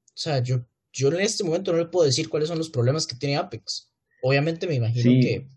O 0.06 0.14
sea, 0.14 0.44
yo, 0.44 0.66
yo 0.94 1.10
en 1.10 1.22
este 1.22 1.44
momento 1.44 1.72
no 1.72 1.80
le 1.80 1.86
puedo 1.86 2.06
decir 2.06 2.30
cuáles 2.30 2.50
son 2.50 2.58
los 2.58 2.70
problemas 2.70 3.08
que 3.08 3.16
tiene 3.16 3.38
Apex. 3.38 3.91
Obviamente 4.22 4.68
me 4.68 4.76
imagino 4.76 5.04
Sí. 5.04 5.20
que 5.20 5.48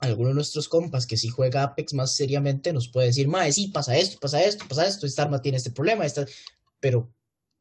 alguno 0.00 0.28
de 0.30 0.34
nuestros 0.34 0.68
compas 0.68 1.06
que 1.06 1.16
sí 1.16 1.28
juega 1.28 1.62
Apex 1.62 1.94
más 1.94 2.14
seriamente 2.14 2.72
nos 2.72 2.88
puede 2.88 3.08
decir, 3.08 3.28
mae, 3.28 3.52
sí, 3.52 3.68
pasa 3.68 3.96
esto, 3.96 4.18
pasa 4.20 4.42
esto, 4.42 4.64
pasa 4.68 4.86
esto, 4.86 5.06
esta 5.06 5.22
arma 5.22 5.40
tiene 5.40 5.56
este 5.58 5.70
problema, 5.70 6.04
esta... 6.04 6.24
pero 6.80 7.10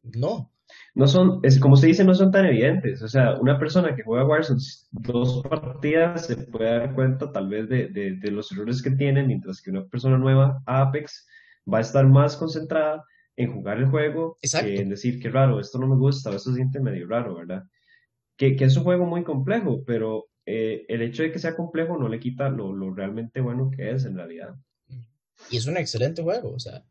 no. 0.03 0.51
No 0.93 1.07
son, 1.07 1.39
es, 1.43 1.59
como 1.59 1.75
se 1.75 1.87
dice, 1.87 2.03
no 2.03 2.13
son 2.15 2.31
tan 2.31 2.45
evidentes. 2.45 3.01
O 3.01 3.07
sea, 3.07 3.39
una 3.39 3.59
persona 3.59 3.95
que 3.95 4.03
juega 4.03 4.25
Warzone 4.25 4.59
dos 4.91 5.41
partidas 5.43 6.25
se 6.25 6.37
puede 6.37 6.69
dar 6.69 6.93
cuenta 6.95 7.31
tal 7.31 7.47
vez 7.49 7.67
de, 7.69 7.87
de- 7.89 8.15
de 8.15 8.31
los 8.31 8.51
errores 8.51 8.81
que 8.81 8.91
tiene, 8.91 9.23
mientras 9.25 9.61
que 9.61 9.71
una 9.71 9.85
persona 9.85 10.17
nueva 10.17 10.61
a 10.65 10.81
Apex 10.81 11.27
va 11.71 11.79
a 11.79 11.81
estar 11.81 12.05
más 12.07 12.35
concentrada 12.37 13.03
en 13.37 13.53
jugar 13.53 13.77
el 13.77 13.87
juego 13.87 14.37
Exacto. 14.41 14.67
que 14.67 14.79
en 14.81 14.89
decir 14.89 15.19
que 15.19 15.29
raro, 15.29 15.59
esto 15.59 15.77
no 15.79 15.87
me 15.87 15.97
gusta, 15.97 16.29
o 16.29 16.33
esto 16.35 16.49
se 16.51 16.55
siente 16.57 16.79
medio 16.79 17.07
raro, 17.07 17.35
¿verdad? 17.35 17.63
Que, 18.37 18.55
que 18.55 18.65
es 18.65 18.75
un 18.77 18.83
juego 18.83 19.05
muy 19.05 19.23
complejo, 19.23 19.83
pero 19.85 20.25
eh, 20.45 20.85
el 20.87 21.01
hecho 21.01 21.23
de 21.23 21.31
que 21.31 21.39
sea 21.39 21.55
complejo 21.55 21.97
no 21.97 22.07
le 22.07 22.19
quita 22.19 22.49
lo, 22.49 22.73
lo 22.73 22.93
realmente 22.93 23.41
bueno 23.41 23.71
que 23.75 23.91
es 23.91 24.05
en 24.05 24.15
realidad. 24.15 24.55
Y 25.49 25.57
es 25.57 25.65
un 25.67 25.77
excelente 25.77 26.21
juego, 26.21 26.53
o 26.53 26.59
sea. 26.59 26.83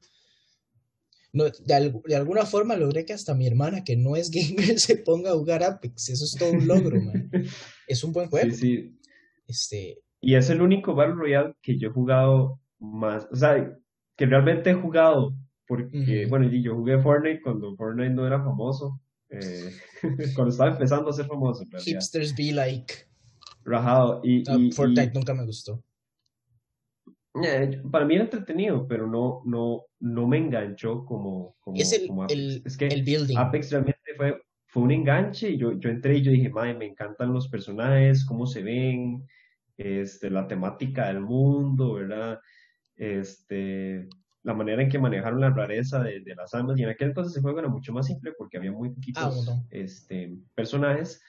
No, 1.33 1.45
de, 1.45 1.75
al- 1.75 2.01
de 2.07 2.15
alguna 2.17 2.47
forma 2.47 2.77
logré 2.77 3.05
que 3.05 3.13
hasta 3.13 3.35
mi 3.35 3.47
hermana, 3.47 3.83
que 3.83 3.97
no 3.97 4.15
es 4.17 4.31
gamer, 4.31 4.79
se 4.79 4.97
ponga 4.99 5.31
a 5.31 5.35
jugar 5.35 5.63
Apex. 5.65 6.11
Eso 6.11 6.25
es 6.25 6.37
todo 6.39 6.53
un 6.53 6.67
logro, 6.67 7.01
man. 7.01 7.31
Es 7.89 8.03
un 8.05 8.13
buen 8.13 8.29
juego. 8.31 8.51
Sí, 8.51 8.57
sí, 8.57 8.99
Este, 9.47 9.99
Y 10.21 10.37
es 10.37 10.49
el 10.51 10.63
único 10.63 10.95
Battle 10.95 11.17
Royale 11.17 11.55
que 11.61 11.79
yo 11.79 11.89
he 11.89 11.93
jugado 11.93 12.61
más, 12.79 13.27
o 13.31 13.37
sea, 13.37 13.77
que 14.17 14.27
realmente 14.27 14.71
he 14.71 14.75
jugado, 14.75 15.35
porque, 15.67 16.23
Ujú. 16.23 16.31
bueno, 16.31 16.47
y 16.51 16.63
yo 16.63 16.75
jugué 16.77 16.99
Fortnite 16.99 17.43
cuando 17.43 17.75
Fortnite 17.77 18.11
no 18.11 18.27
era 18.27 18.39
famoso, 18.43 19.01
eh, 19.29 19.71
cuando 20.35 20.51
estaba 20.51 20.71
empezando 20.71 21.11
a 21.11 21.13
ser 21.13 21.27
famoso, 21.27 21.63
en 21.65 21.71
realidad, 21.73 22.01
hipsters 22.01 22.35
be 22.37 22.53
like. 22.53 22.95
Rajado, 23.65 24.21
y, 24.23 24.43
y- 24.51 24.73
Fortnite 24.73 25.11
y, 25.13 25.15
nunca 25.15 25.35
me 25.35 25.45
gustó. 25.47 25.83
eh, 27.43 27.83
para 27.91 28.05
mí 28.05 28.15
era 28.15 28.25
entretenido, 28.25 28.87
pero 28.87 29.07
no, 29.09 29.43
no, 29.45 29.83
no 30.01 30.27
me 30.29 30.39
enganchó 30.39 31.05
como, 31.05 31.57
como, 31.61 31.77
Es 31.77 31.93
el, 31.93 32.07
como 32.07 32.23
Apex. 32.25 32.39
el, 32.41 32.63
Es 32.65 32.77
que 32.77 32.87
el 32.87 33.03
building. 33.03 33.37
Apex 33.37 33.71
realmente 33.73 34.01
fue, 34.17 34.41
fue 34.67 34.83
un 34.85 34.91
enganche 34.93 35.51
y 35.51 35.57
yo, 35.59 35.73
yo 35.79 35.91
entré 35.91 36.19
y 36.19 36.23
yo 36.23 36.31
dije, 36.31 36.49
madre, 36.51 36.75
me 36.75 36.87
encantan 36.87 37.33
los 37.33 37.49
personajes, 37.49 38.25
cómo 38.25 38.47
se 38.47 38.63
ven, 38.63 39.27
este, 39.77 40.31
la 40.31 40.47
temática 40.47 41.09
del 41.09 41.21
mundo, 41.21 41.95
¿verdad? 41.95 42.39
Este, 42.97 44.09
la 44.45 44.55
manera 44.55 44.83
en 44.83 44.89
que 44.89 44.99
manejaron 45.01 45.41
la 45.41 45.51
rareza 45.51 46.03
de, 46.03 46.21
de 46.21 46.35
las 46.37 46.55
armas. 46.55 46.79
Y 46.79 46.85
en 46.85 46.91
aquel 46.91 47.09
entonces 47.09 47.35
el 47.37 47.43
juego 47.43 47.59
era 47.59 47.69
mucho 47.69 47.93
más 47.93 48.07
simple 48.07 48.33
porque 48.39 48.59
había 48.59 48.71
muy 48.73 48.91
Ah, 48.91 48.93
poquitos 48.95 49.51
este, 49.71 50.37
personajes. 50.55 51.21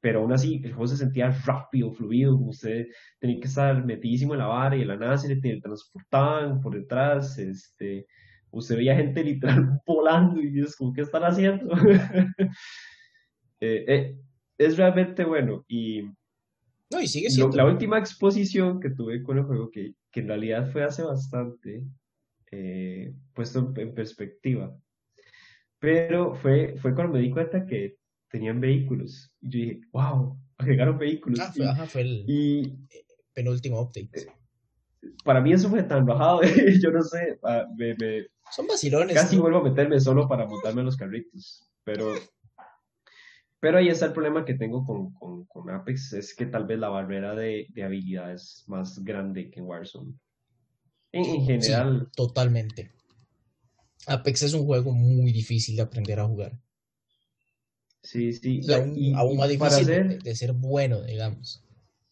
Pero 0.00 0.20
aún 0.20 0.32
así, 0.32 0.60
el 0.64 0.72
juego 0.72 0.86
se 0.86 0.96
sentía 0.96 1.30
rápido, 1.30 1.92
fluido, 1.92 2.32
como 2.36 2.50
usted 2.50 2.86
tenía 3.18 3.38
que 3.38 3.48
estar 3.48 3.84
metidísimo 3.84 4.32
en 4.34 4.40
la 4.40 4.46
vara 4.46 4.76
y 4.76 4.80
de 4.80 4.86
la 4.86 4.96
nada 4.96 5.18
se 5.18 5.28
le 5.28 5.40
teletransportaban 5.40 6.60
por 6.60 6.74
detrás, 6.74 7.38
este, 7.38 8.06
usted 8.50 8.76
veía 8.76 8.96
gente 8.96 9.22
literal 9.22 9.80
volando 9.86 10.40
y 10.40 10.60
es 10.60 10.76
como, 10.76 10.92
¿qué 10.92 11.02
están 11.02 11.22
haciendo? 11.24 11.70
Eh, 13.62 13.84
eh, 13.88 14.18
es 14.56 14.78
realmente 14.78 15.22
bueno 15.22 15.66
y 15.68 16.00
No, 16.90 16.98
y 16.98 17.06
sigue 17.06 17.28
siendo. 17.28 17.54
la 17.54 17.66
última 17.66 17.98
exposición 17.98 18.80
que 18.80 18.88
tuve 18.88 19.22
con 19.22 19.36
el 19.36 19.44
juego, 19.44 19.70
que, 19.70 19.92
que 20.10 20.20
en 20.20 20.28
realidad 20.28 20.72
fue 20.72 20.82
hace 20.82 21.02
bastante, 21.02 21.84
eh, 22.52 23.12
puesto 23.34 23.58
en, 23.58 23.88
en 23.88 23.94
perspectiva, 23.94 24.74
pero 25.78 26.34
fue, 26.34 26.74
fue 26.78 26.94
cuando 26.94 27.12
me 27.12 27.20
di 27.20 27.30
cuenta 27.30 27.66
que 27.66 27.99
tenían 28.30 28.60
vehículos 28.60 29.32
y 29.40 29.50
yo 29.50 29.58
dije, 29.58 29.80
wow, 29.92 30.38
agregaron 30.58 30.98
vehículos 30.98 31.40
Ah, 31.40 31.52
fue, 31.52 31.66
ajá, 31.66 31.86
fue 31.86 32.02
el 32.02 32.24
y, 32.28 32.78
penúltimo 33.32 33.80
update. 33.80 34.26
para 35.24 35.40
mí 35.40 35.52
eso 35.52 35.68
fue 35.68 35.82
tan 35.82 36.04
bajado, 36.06 36.40
yo 36.82 36.90
no 36.90 37.02
sé, 37.02 37.38
ah, 37.42 37.66
me, 37.76 37.94
me- 37.96 38.26
Son 38.52 38.66
vacilones. 38.66 39.14
casi 39.14 39.36
¿no? 39.36 39.42
vuelvo 39.42 39.58
a 39.58 39.64
meterme 39.64 39.98
solo 40.00 40.28
para 40.28 40.46
montarme 40.46 40.82
los 40.82 40.96
carritos, 40.96 41.68
pero, 41.84 42.14
pero 43.60 43.78
ahí 43.78 43.88
está 43.88 44.06
el 44.06 44.12
problema 44.12 44.44
que 44.44 44.54
tengo 44.54 44.84
con, 44.84 45.12
con, 45.14 45.44
con 45.46 45.70
Apex, 45.70 46.12
es 46.14 46.34
que 46.34 46.46
tal 46.46 46.66
vez 46.66 46.78
la 46.78 46.88
barrera 46.88 47.34
de, 47.34 47.66
de 47.70 47.82
habilidad 47.84 48.32
es 48.32 48.64
más 48.66 49.02
grande 49.04 49.50
que 49.50 49.60
en 49.60 49.66
Warzone. 49.66 50.14
En, 51.12 51.24
en 51.24 51.40
Sí, 51.40 51.46
general, 51.46 52.08
totalmente. 52.14 52.92
Apex 54.06 54.42
es 54.42 54.54
un 54.54 54.64
juego 54.64 54.92
muy 54.92 55.32
difícil 55.32 55.76
de 55.76 55.82
aprender 55.82 56.20
a 56.20 56.26
jugar. 56.26 56.58
Sí, 58.02 58.32
sí. 58.32 58.60
Y 58.62 58.72
aún, 58.72 58.96
y- 58.96 59.14
aún 59.14 59.32
y 59.34 59.36
más 59.38 59.48
difícil 59.48 59.86
de, 59.86 59.94
ser, 59.94 60.22
de 60.22 60.34
ser 60.36 60.52
bueno, 60.52 61.02
digamos. 61.02 61.64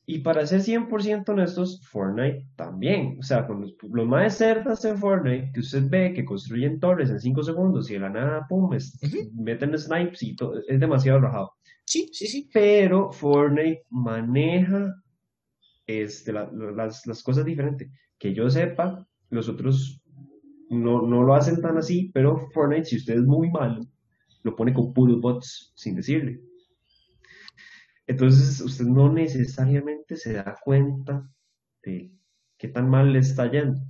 y 0.06 0.20
para 0.20 0.46
ser 0.46 0.62
100% 0.62 1.32
honestos, 1.32 1.80
Fortnite 1.90 2.46
también. 2.56 3.16
O 3.20 3.22
sea, 3.22 3.46
con 3.46 3.60
los, 3.60 3.74
los 3.92 4.06
más 4.06 4.36
cerdas 4.38 4.84
en 4.84 4.96
Fortnite, 4.98 5.50
que 5.52 5.60
usted 5.60 5.82
ve 5.88 6.12
que 6.14 6.24
construyen 6.24 6.80
torres 6.80 7.10
en 7.10 7.20
5 7.20 7.42
segundos 7.42 7.90
y 7.90 7.94
de 7.94 8.00
la 8.00 8.10
nada, 8.10 8.46
pum, 8.48 8.72
es- 8.74 8.98
Ujú. 9.02 9.30
meten 9.34 9.76
snipes 9.78 10.22
y 10.22 10.34
todo, 10.36 10.54
es 10.66 10.80
demasiado 10.80 11.20
rajado. 11.20 11.52
Sí, 11.84 12.08
sí, 12.12 12.26
sí. 12.26 12.48
pero 12.52 13.10
Fortnite 13.12 13.84
maneja 13.90 14.94
este, 15.86 16.32
la- 16.32 16.50
la- 16.52 16.72
las, 16.72 17.06
las 17.06 17.22
cosas 17.22 17.44
diferentes. 17.44 17.88
Que 18.18 18.34
yo 18.34 18.50
sepa, 18.50 19.06
los 19.30 19.48
otros 19.48 20.00
no, 20.70 21.02
no 21.06 21.22
lo 21.22 21.34
hacen 21.34 21.60
tan 21.62 21.78
así, 21.78 22.10
pero 22.12 22.48
Fortnite, 22.52 22.84
si 22.84 22.96
usted 22.96 23.14
es 23.14 23.24
muy 23.24 23.50
malo, 23.50 23.86
lo 24.48 24.56
pone 24.56 24.72
con 24.74 24.92
puros 24.92 25.20
bots 25.20 25.72
sin 25.76 25.94
decirle. 25.96 26.40
Entonces, 28.06 28.60
usted 28.60 28.86
no 28.86 29.12
necesariamente 29.12 30.16
se 30.16 30.32
da 30.32 30.56
cuenta 30.64 31.30
de 31.82 32.12
qué 32.56 32.68
tan 32.68 32.88
mal 32.88 33.12
le 33.12 33.18
está 33.20 33.50
yendo. 33.50 33.80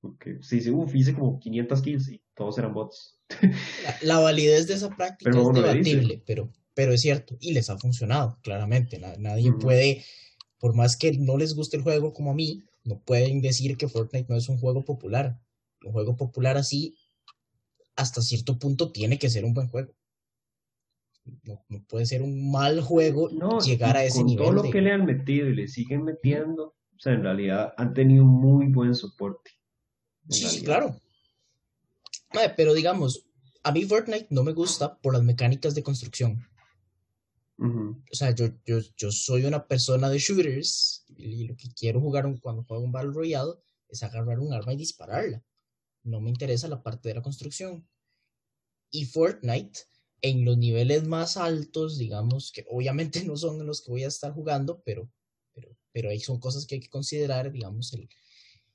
Porque 0.00 0.38
se 0.42 0.56
dice, 0.56 0.70
uff, 0.70 0.94
hice 0.94 1.14
como 1.14 1.38
500 1.38 1.82
kills 1.82 2.08
y 2.08 2.22
todos 2.34 2.56
eran 2.58 2.72
bots. 2.72 3.18
La, 3.84 3.96
la 4.02 4.18
validez 4.18 4.66
de 4.66 4.74
esa 4.74 4.94
práctica 4.96 5.30
Pero 5.30 5.50
es 5.50 5.54
debatible, 5.54 6.22
pero, 6.26 6.52
pero 6.74 6.92
es 6.92 7.00
cierto. 7.02 7.36
Y 7.40 7.52
les 7.52 7.68
ha 7.70 7.78
funcionado, 7.78 8.38
claramente. 8.42 8.98
Na- 8.98 9.16
nadie 9.18 9.50
Ujú. 9.50 9.58
puede, 9.60 10.04
por 10.58 10.74
más 10.74 10.96
que 10.96 11.12
no 11.12 11.36
les 11.36 11.54
guste 11.54 11.76
el 11.76 11.82
juego 11.82 12.12
como 12.12 12.30
a 12.30 12.34
mí, 12.34 12.64
no 12.84 13.00
pueden 13.00 13.40
decir 13.42 13.76
que 13.76 13.88
Fortnite 13.88 14.26
no 14.28 14.36
es 14.36 14.48
un 14.48 14.58
juego 14.58 14.84
popular. 14.84 15.38
Un 15.84 15.92
juego 15.92 16.16
popular 16.16 16.56
así, 16.56 16.96
hasta 17.96 18.22
cierto 18.22 18.58
punto, 18.58 18.90
tiene 18.92 19.18
que 19.18 19.30
ser 19.30 19.44
un 19.44 19.54
buen 19.54 19.68
juego. 19.68 19.92
No, 21.44 21.64
no 21.68 21.84
puede 21.84 22.06
ser 22.06 22.22
un 22.22 22.50
mal 22.50 22.80
juego 22.80 23.28
No, 23.30 23.60
llegar 23.60 23.96
a 23.96 24.04
ese 24.04 24.18
con 24.18 24.26
nivel 24.26 24.46
todo 24.46 24.52
lo 24.64 24.70
que 24.70 24.80
le 24.80 24.92
han 24.92 25.04
metido 25.04 25.48
y 25.48 25.54
le 25.54 25.68
siguen 25.68 26.04
metiendo, 26.04 26.64
o 26.64 26.98
sea, 26.98 27.12
en 27.12 27.22
realidad 27.22 27.72
han 27.76 27.94
tenido 27.94 28.24
muy 28.24 28.66
buen 28.66 28.94
soporte. 28.94 29.50
Sí, 30.28 30.46
sí, 30.48 30.62
claro. 30.64 30.98
Pero 32.56 32.74
digamos, 32.74 33.24
a 33.62 33.72
mí 33.72 33.84
Fortnite 33.84 34.28
no 34.30 34.42
me 34.42 34.52
gusta 34.52 34.98
por 34.98 35.12
las 35.12 35.22
mecánicas 35.22 35.74
de 35.74 35.82
construcción. 35.82 36.46
O 38.12 38.14
sea, 38.14 38.30
yo, 38.34 38.46
yo, 38.64 38.78
yo 38.96 39.12
soy 39.12 39.44
una 39.44 39.66
persona 39.66 40.08
de 40.08 40.18
shooters 40.18 41.04
y 41.16 41.46
lo 41.46 41.56
que 41.56 41.68
quiero 41.74 42.00
jugar 42.00 42.26
un- 42.26 42.38
cuando 42.38 42.64
juego 42.64 42.82
un 42.82 42.92
Battle 42.92 43.12
Royale 43.12 43.52
es 43.88 44.02
agarrar 44.02 44.40
un 44.40 44.52
arma 44.52 44.72
y 44.72 44.76
dispararla. 44.76 45.42
No 46.02 46.20
me 46.20 46.30
interesa 46.30 46.68
la 46.68 46.82
parte 46.82 47.08
de 47.08 47.16
la 47.16 47.22
construcción. 47.22 47.88
Y 48.90 49.04
Fortnite, 49.04 49.80
en 50.22 50.44
los 50.44 50.58
niveles 50.58 51.04
más 51.04 51.36
altos, 51.36 51.98
digamos, 51.98 52.52
que 52.52 52.66
obviamente 52.68 53.24
no 53.24 53.36
son 53.36 53.64
los 53.66 53.82
que 53.82 53.90
voy 53.90 54.04
a 54.04 54.08
estar 54.08 54.32
jugando, 54.32 54.82
pero, 54.84 55.10
pero, 55.52 55.76
pero 55.92 56.10
ahí 56.10 56.20
son 56.20 56.38
cosas 56.38 56.66
que 56.66 56.76
hay 56.76 56.80
que 56.80 56.88
considerar, 56.88 57.52
digamos, 57.52 57.92
el, 57.92 58.08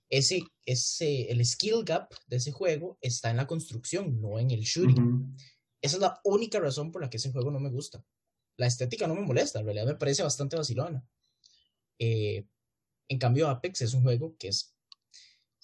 ese, 0.09 0.43
ese, 0.65 1.31
el 1.31 1.45
skill 1.45 1.83
gap 1.83 2.13
de 2.27 2.37
ese 2.37 2.51
juego 2.51 2.97
está 3.01 3.31
en 3.31 3.37
la 3.37 3.47
construcción, 3.47 4.21
no 4.21 4.39
en 4.39 4.51
el 4.51 4.61
shooting. 4.61 5.35
Esa 5.81 5.97
es 5.97 6.01
la 6.01 6.19
única 6.23 6.59
razón 6.59 6.91
por 6.91 7.01
la 7.01 7.09
que 7.09 7.17
ese 7.17 7.31
juego 7.31 7.51
no 7.51 7.59
me 7.59 7.69
gusta. 7.69 8.03
La 8.57 8.67
estética 8.67 9.07
no 9.07 9.15
me 9.15 9.21
molesta, 9.21 9.59
en 9.59 9.65
realidad 9.65 9.85
me 9.85 9.95
parece 9.95 10.23
bastante 10.23 10.55
vacilona. 10.55 11.05
Eh, 11.99 12.47
en 13.07 13.19
cambio, 13.19 13.49
Apex 13.49 13.81
es 13.81 13.93
un 13.93 14.03
juego 14.03 14.35
que 14.37 14.49
es 14.49 14.74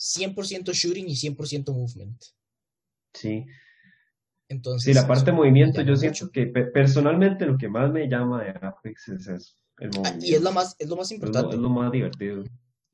100% 0.01 0.71
shooting 0.73 1.07
y 1.07 1.15
100% 1.15 1.71
movement. 1.73 2.21
Sí, 3.13 3.45
Entonces, 4.47 4.85
sí, 4.85 4.93
la 4.93 5.07
parte 5.07 5.25
de 5.25 5.31
movimiento, 5.33 5.81
yo 5.81 5.95
siento 5.95 6.25
mucho. 6.25 6.31
que 6.31 6.47
pe- 6.47 6.65
personalmente 6.65 7.45
lo 7.45 7.57
que 7.57 7.67
más 7.69 7.91
me 7.91 8.07
llama 8.09 8.43
de 8.43 8.49
Apex 8.51 9.09
es 9.09 9.27
eso, 9.27 9.53
el 9.79 9.91
Ah, 10.03 10.17
y 10.21 10.33
es, 10.33 10.41
la 10.41 10.49
movimiento. 10.49 10.51
más, 10.53 10.75
es 10.79 10.87
lo 10.89 10.95
más 10.95 11.11
Es 11.11 11.11
lo, 11.11 11.15
importante. 11.27 11.55
es 11.55 11.61
lo 11.61 11.69
más 11.69 11.91
divertido. 11.91 12.43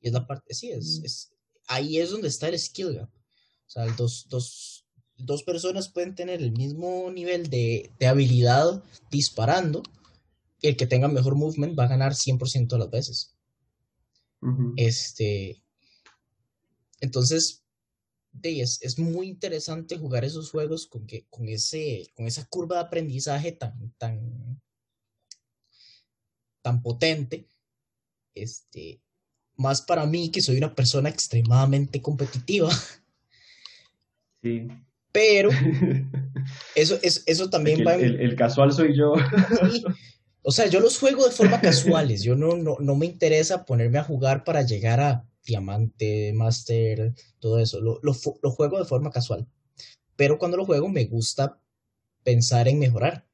Y 0.00 0.08
es 0.08 0.12
la 0.12 0.26
parte, 0.26 0.52
sí, 0.54 0.70
es, 0.70 1.00
es, 1.04 1.32
ahí 1.66 1.98
es 1.98 2.10
donde 2.10 2.28
está 2.28 2.48
el 2.48 2.58
skill 2.58 2.94
gap. 2.94 3.08
O 3.10 3.70
sea, 3.70 3.86
dos, 3.96 4.26
dos, 4.28 4.84
dos 5.16 5.42
personas 5.42 5.88
pueden 5.88 6.14
tener 6.14 6.40
el 6.42 6.52
mismo 6.52 7.10
nivel 7.10 7.48
de, 7.50 7.90
de 7.98 8.06
habilidad 8.06 8.82
disparando 9.10 9.82
y 10.60 10.68
el 10.68 10.76
que 10.76 10.86
tenga 10.86 11.08
mejor 11.08 11.34
movement 11.36 11.78
va 11.78 11.84
a 11.84 11.88
ganar 11.88 12.12
100% 12.14 12.68
de 12.68 12.78
las 12.78 12.90
veces. 12.90 13.34
Este. 14.76 15.62
Entonces, 17.00 17.64
es, 18.42 18.78
es, 18.82 18.98
muy 18.98 19.28
interesante 19.28 19.96
jugar 19.96 20.24
esos 20.24 20.50
juegos 20.50 20.86
con, 20.86 21.06
que, 21.06 21.26
con, 21.30 21.48
ese, 21.48 22.10
con 22.14 22.26
esa 22.26 22.46
curva 22.46 22.76
de 22.76 22.82
aprendizaje 22.82 23.52
tan, 23.52 23.92
tan, 23.98 24.60
tan 26.62 26.82
potente. 26.82 27.46
Este, 28.34 29.00
más 29.56 29.82
para 29.82 30.06
mí, 30.06 30.30
que 30.30 30.40
soy 30.40 30.56
una 30.56 30.74
persona 30.74 31.08
extremadamente 31.08 32.00
competitiva. 32.02 32.70
Sí. 34.40 34.68
Pero 35.10 35.50
eso, 36.76 36.96
es, 37.02 37.24
eso 37.26 37.50
también 37.50 37.84
va... 37.84 37.96
El, 37.96 38.36
casual 38.36 38.72
soy 38.72 38.96
yo. 38.96 39.14
O 40.42 40.52
sea, 40.52 40.66
yo 40.68 40.78
los 40.78 40.98
juego 40.98 41.26
de 41.26 41.32
forma 41.32 41.60
casuales. 41.60 42.22
Yo 42.22 42.36
no, 42.36 42.56
no, 42.56 42.94
me 42.94 43.06
interesa 43.06 43.64
ponerme 43.64 43.98
a 43.98 44.04
jugar 44.04 44.44
para 44.44 44.62
llegar 44.62 45.00
a 45.00 45.24
diamante, 45.48 46.32
master, 46.34 47.14
todo 47.40 47.58
eso. 47.58 47.80
Lo, 47.80 47.98
lo, 48.02 48.12
juego 48.14 48.78
de 48.78 48.84
forma 48.84 49.10
casual. 49.10 49.48
Pero 50.14 50.38
cuando 50.38 50.56
lo 50.56 50.66
juego 50.66 50.88
me 50.88 51.06
gusta 51.06 51.60
pensar 52.22 52.68
en 52.68 52.78
mejorar. 52.78 53.26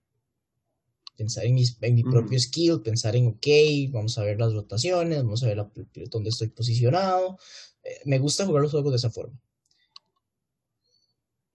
Pensar 1.17 1.45
en, 1.45 1.59
en 1.59 1.95
mi 1.95 2.03
propio 2.03 2.39
skill, 2.41 2.83
pensar 2.83 3.15
en, 3.15 3.27
ok, 3.27 3.47
vamos 3.91 4.17
a 4.19 4.25
ver 4.25 4.39
las 4.39 4.53
rotaciones, 4.53 5.19
vamos 5.19 5.43
a 5.43 5.47
ver 5.47 5.65
dónde 6.11 6.31
estoy 6.31 6.49
posicionado. 6.49 7.39
Eh, 7.83 8.01
me 8.05 8.19
gusta 8.19 8.47
jugar 8.47 8.63
los 8.63 8.73
juegos 8.73 8.93
de 8.93 8.97
esa 8.97 9.11
forma. 9.11 9.39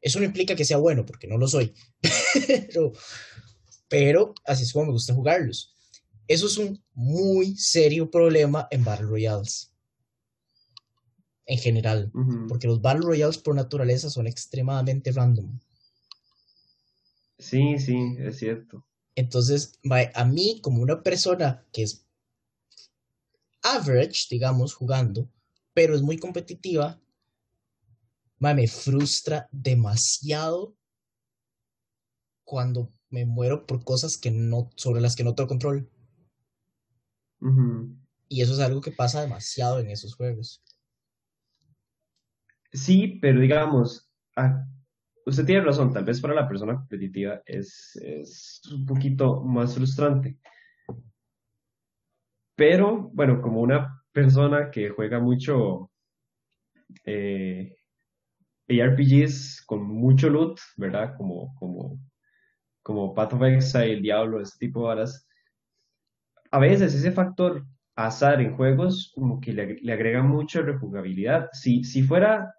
Eso 0.02 0.20
no 0.20 0.26
implica 0.26 0.56
que 0.56 0.64
sea 0.64 0.78
bueno, 0.78 1.06
porque 1.06 1.28
no 1.28 1.38
lo 1.38 1.48
soy. 1.48 1.74
pero, 2.68 2.94
pero 3.90 4.34
así 4.46 4.64
es 4.64 4.72
como 4.72 4.86
me 4.86 4.92
gusta 4.94 5.14
jugarlos. 5.14 5.74
Eso 6.26 6.46
es 6.46 6.58
un 6.58 6.82
muy 6.94 7.58
serio 7.58 8.10
problema 8.10 8.68
en 8.72 8.86
Battle 8.86 9.08
Royales. 9.08 9.69
En 11.52 11.58
general. 11.58 12.12
Porque 12.48 12.68
los 12.68 12.80
Battle 12.80 13.08
Royales 13.08 13.40
por 13.40 13.56
naturaleza 13.56 14.12
son 14.12 14.28
extremadamente 14.28 15.12
random. 15.12 15.60
Sí, 17.40 17.80
sí, 17.80 18.18
es 18.20 18.38
cierto. 18.38 18.86
Entonces, 19.16 19.80
a 20.14 20.26
mí, 20.26 20.60
como 20.62 20.84
una 20.84 21.02
persona 21.02 21.66
que 21.74 21.82
es 21.82 22.06
average, 23.64 24.28
digamos, 24.30 24.76
jugando, 24.76 25.28
pero 25.74 25.96
es 25.96 26.04
muy 26.04 26.20
competitiva, 26.20 27.02
me 28.38 28.68
frustra 28.68 29.50
demasiado 29.52 30.78
cuando 32.44 32.94
me 33.10 33.26
muero 33.26 33.66
por 33.66 33.84
cosas 33.84 34.18
que 34.18 34.30
no, 34.30 34.70
sobre 34.76 35.02
las 35.02 35.16
que 35.16 35.24
no 35.24 35.34
tengo 35.34 35.48
control. 35.48 35.90
Y 38.28 38.42
eso 38.44 38.54
es 38.54 38.60
algo 38.60 38.82
que 38.82 38.92
pasa 38.92 39.22
demasiado 39.22 39.80
en 39.80 39.90
esos 39.90 40.14
juegos. 40.14 40.62
Sí, 42.72 43.20
pero 43.22 43.40
digamos, 43.40 44.12
usted 45.26 45.46
tiene 45.46 45.66
razón, 45.66 45.92
tal 45.92 46.06
vez 46.06 46.22
para 46.22 46.36
la 46.36 46.48
persona 46.48 46.76
competitiva 46.76 47.42
es, 47.46 48.00
un 48.72 48.86
poquito 48.86 49.42
más 49.42 49.74
frustrante. 49.76 50.38
Pero, 52.56 53.10
bueno, 53.14 53.42
como 53.42 53.62
una 53.62 54.04
persona 54.12 54.70
que 54.70 54.90
juega 54.90 55.20
mucho 55.20 55.92
eh, 57.06 57.76
ARPGs 58.68 59.64
con 59.66 59.84
mucho 59.84 60.30
loot, 60.30 60.60
¿verdad? 60.78 61.16
Como, 61.18 61.56
como, 61.56 62.00
como 62.84 63.14
Path 63.16 63.34
of 63.34 63.44
Exile, 63.44 64.02
Diablo, 64.02 64.42
ese 64.42 64.58
tipo 64.60 64.82
de 64.82 64.86
horas. 64.86 65.28
A 66.52 66.60
veces 66.60 66.94
ese 66.94 67.12
factor 67.12 67.66
azar 67.96 68.42
en 68.42 68.56
juegos 68.56 69.12
como 69.14 69.40
que 69.40 69.54
le, 69.54 69.94
agrega 69.94 70.24
mucha 70.24 70.62
rejugabilidad. 70.62 71.50
Si, 71.54 71.84
si, 71.84 72.04
fuera, 72.04 72.54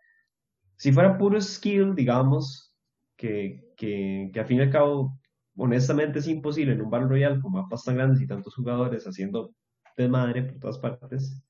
si 0.80 0.92
fuera 0.92 1.18
puro 1.18 1.38
skill, 1.38 1.94
digamos, 1.94 2.74
que, 3.14 3.60
que, 3.76 4.32
fin 4.46 4.56
y 4.56 4.60
al 4.62 4.70
cabo, 4.70 5.20
honestamente 5.54 6.20
es 6.20 6.26
imposible 6.26 6.72
en 6.72 6.80
un 6.80 6.88
Battle 6.88 7.08
Royale 7.08 7.38
con 7.42 7.52
mapas 7.52 7.84
tan 7.84 7.96
grandes 7.96 8.22
y 8.22 8.26
tantos 8.26 8.54
jugadores 8.54 9.04
haciendo 9.06 9.54
desmadre 9.94 10.42
por 10.42 10.58
todas 10.58 10.78
partes, 10.78 11.44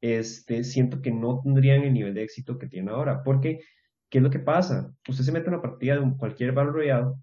este, 0.00 0.62
siento 0.62 1.02
que 1.02 1.10
no 1.10 1.40
tendrían 1.42 1.82
el 1.82 1.92
nivel 1.92 2.14
de 2.14 2.22
éxito 2.22 2.58
que 2.58 2.68
tienen 2.68 2.90
ahora. 2.90 3.24
Porque, 3.24 3.58
¿qué 4.08 4.18
es 4.18 4.22
lo 4.22 4.30
que 4.30 4.38
pasa? 4.38 4.94
Usted 5.08 5.24
se 5.24 5.32
mete 5.32 5.48
en 5.48 5.54
una 5.54 5.62
partida 5.62 5.98
de 5.98 6.16
cualquier 6.16 6.52
Battle 6.52 6.72
Royale 6.74 7.14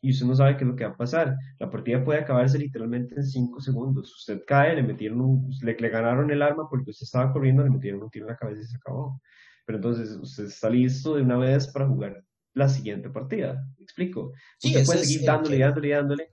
y 0.00 0.12
usted 0.12 0.24
no 0.24 0.34
sabe 0.34 0.56
qué 0.56 0.64
es 0.64 0.70
lo 0.70 0.76
que 0.76 0.86
va 0.86 0.92
a 0.92 0.96
pasar. 0.96 1.36
La 1.58 1.70
partida 1.70 2.02
puede 2.02 2.20
acabarse 2.20 2.58
literalmente 2.58 3.14
en 3.16 3.24
5 3.24 3.60
segundos. 3.60 4.10
Usted 4.16 4.42
cae, 4.46 4.74
le 4.74 4.82
metieron 4.84 5.20
un, 5.20 5.50
le, 5.62 5.76
le, 5.78 5.88
ganaron 5.90 6.30
el 6.30 6.40
arma 6.40 6.66
porque 6.70 6.92
usted 6.92 7.04
estaba 7.04 7.30
corriendo, 7.30 7.62
le 7.62 7.68
metieron 7.68 8.02
un 8.02 8.08
tiro 8.08 8.24
en 8.24 8.30
la 8.32 8.38
cabeza 8.38 8.62
y 8.62 8.64
se 8.64 8.76
acabó. 8.76 9.20
Pero 9.64 9.78
entonces 9.78 10.10
usted 10.20 10.46
está 10.46 10.70
listo 10.70 11.16
de 11.16 11.22
una 11.22 11.36
vez 11.36 11.68
para 11.68 11.88
jugar 11.88 12.24
la 12.54 12.68
siguiente 12.68 13.10
partida. 13.10 13.66
¿Me 13.78 13.84
explico? 13.84 14.32
usted 14.62 14.84
puede 14.84 15.04
seguir 15.04 15.26
dándole, 15.26 15.58
dándole, 15.58 15.88
dándole 15.88 16.28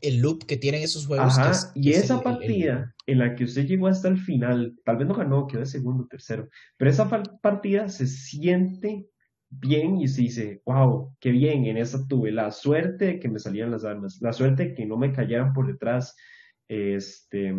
el 0.00 0.18
loop 0.18 0.44
que 0.44 0.56
tienen 0.56 0.82
esos 0.82 1.06
juegos. 1.06 1.38
Ajá, 1.38 1.72
y 1.74 1.92
esa 1.92 2.22
partida 2.22 2.94
en 3.06 3.18
la 3.18 3.34
que 3.34 3.44
usted 3.44 3.66
llegó 3.66 3.86
hasta 3.86 4.08
el 4.08 4.18
final, 4.18 4.76
tal 4.84 4.98
vez 4.98 5.08
no 5.08 5.14
ganó, 5.14 5.46
quedó 5.46 5.60
de 5.60 5.66
segundo, 5.66 6.06
tercero, 6.06 6.48
pero 6.76 6.90
esa 6.90 7.08
partida 7.40 7.88
se 7.88 8.06
siente 8.06 9.08
bien 9.48 10.00
y 10.00 10.08
se 10.08 10.22
dice, 10.22 10.62
wow, 10.66 11.14
qué 11.20 11.30
bien, 11.30 11.66
en 11.66 11.76
esa 11.76 12.06
tuve 12.06 12.32
la 12.32 12.50
suerte 12.50 13.06
de 13.06 13.20
que 13.20 13.28
me 13.28 13.38
salían 13.38 13.70
las 13.70 13.84
armas, 13.84 14.18
la 14.20 14.32
suerte 14.32 14.68
de 14.68 14.74
que 14.74 14.86
no 14.86 14.96
me 14.96 15.12
cayeran 15.12 15.52
por 15.52 15.66
detrás, 15.66 16.16
este, 16.68 17.54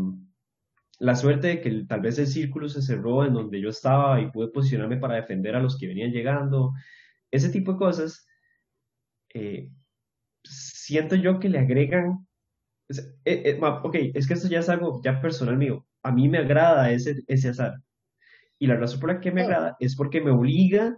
la 1.00 1.16
suerte 1.16 1.48
de 1.48 1.62
que 1.62 1.86
tal 1.88 2.02
vez 2.02 2.18
el 2.20 2.28
círculo 2.28 2.70
se 2.70 2.82
cerró 2.82 3.26
en 3.26 3.34
donde 3.34 3.62
yo 3.62 3.70
estaba 3.70 4.20
y 4.20 4.32
pude 4.32 4.48
posicionarme 4.50 4.98
para 4.98 5.16
defender 5.16 5.56
a 5.56 5.62
los 5.62 5.78
que 5.78 5.88
venían 5.88 6.12
llegando, 6.12 6.74
ese 7.32 7.50
tipo 7.50 7.74
de 7.74 7.78
cosas. 7.78 8.28
Eh, 9.34 9.70
siento 10.44 11.16
yo 11.16 11.40
que 11.40 11.50
le 11.50 11.60
agregan 11.60 12.28
eh, 12.90 13.04
eh, 13.26 13.60
ok, 13.62 13.96
es 14.14 14.28
que 14.28 14.34
esto 14.34 14.48
ya 14.48 14.60
es 14.60 14.70
algo 14.70 15.02
ya 15.04 15.22
personal 15.22 15.58
mío. 15.58 15.86
A 16.04 16.12
mí 16.12 16.30
me 16.30 16.38
agrada 16.38 16.92
ese, 16.92 17.24
ese 17.28 17.50
azar. 17.50 17.76
Y 18.60 18.68
la 18.68 18.76
razón 18.76 19.00
por 19.00 19.14
la 19.14 19.20
que 19.20 19.32
me 19.32 19.44
agrada 19.44 19.76
es 19.80 19.96
porque 19.96 20.22
me 20.22 20.32
obliga 20.32 20.96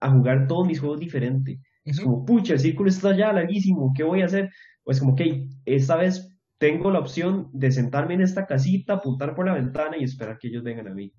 a 0.00 0.10
jugar 0.10 0.46
todos 0.46 0.66
mis 0.66 0.80
juegos 0.80 1.00
diferente. 1.00 1.60
Es 1.84 2.00
como, 2.00 2.24
pucha, 2.24 2.54
el 2.54 2.60
círculo 2.60 2.88
está 2.88 3.14
ya 3.16 3.32
larguísimo, 3.32 3.92
¿qué 3.94 4.04
voy 4.04 4.22
a 4.22 4.26
hacer? 4.26 4.50
Pues 4.84 5.00
como, 5.00 5.12
ok, 5.12 5.20
esta 5.66 5.96
vez 5.96 6.33
tengo 6.58 6.90
la 6.90 7.00
opción 7.00 7.50
de 7.52 7.72
sentarme 7.72 8.14
en 8.14 8.22
esta 8.22 8.46
casita, 8.46 8.94
apuntar 8.94 9.34
por 9.34 9.46
la 9.46 9.54
ventana 9.54 9.96
y 9.96 10.04
esperar 10.04 10.38
que 10.38 10.48
ellos 10.48 10.62
vengan 10.62 10.88
a 10.88 10.94
mí, 10.94 11.12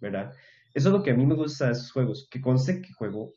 ¿verdad? 0.00 0.32
Eso 0.74 0.88
es 0.88 0.92
lo 0.92 1.02
que 1.02 1.10
a 1.10 1.14
mí 1.14 1.24
me 1.24 1.34
gusta 1.34 1.66
de 1.66 1.72
esos 1.72 1.90
juegos, 1.90 2.28
que 2.30 2.40
conste 2.40 2.82
que 2.82 2.92
juego 2.92 3.32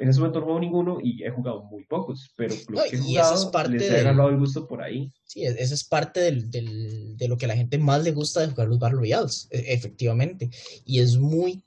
en 0.00 0.08
ese 0.08 0.20
momento 0.20 0.40
no 0.40 0.46
juego 0.46 0.60
ninguno 0.60 0.98
y 1.02 1.22
he 1.22 1.30
jugado 1.30 1.64
muy 1.64 1.84
pocos, 1.84 2.32
pero 2.36 2.54
los 2.68 2.84
que 2.84 2.96
he 2.96 2.98
jugado 2.98 3.34
es 3.34 3.44
parte 3.46 3.72
les 3.72 3.90
he 3.90 4.00
agarrado 4.00 4.30
el 4.30 4.38
gusto 4.38 4.66
por 4.66 4.82
ahí. 4.82 5.12
Sí, 5.24 5.44
esa 5.44 5.74
es 5.74 5.84
parte 5.84 6.20
del, 6.20 6.50
del, 6.50 7.16
de 7.16 7.28
lo 7.28 7.36
que 7.36 7.44
a 7.44 7.48
la 7.48 7.56
gente 7.56 7.76
más 7.78 8.02
le 8.02 8.12
gusta 8.12 8.40
de 8.40 8.48
jugar 8.48 8.68
los 8.68 8.78
Battle 8.78 8.98
Royales, 8.98 9.48
e, 9.50 9.74
efectivamente. 9.74 10.50
Y 10.84 11.00
es 11.00 11.18
muy 11.18 11.64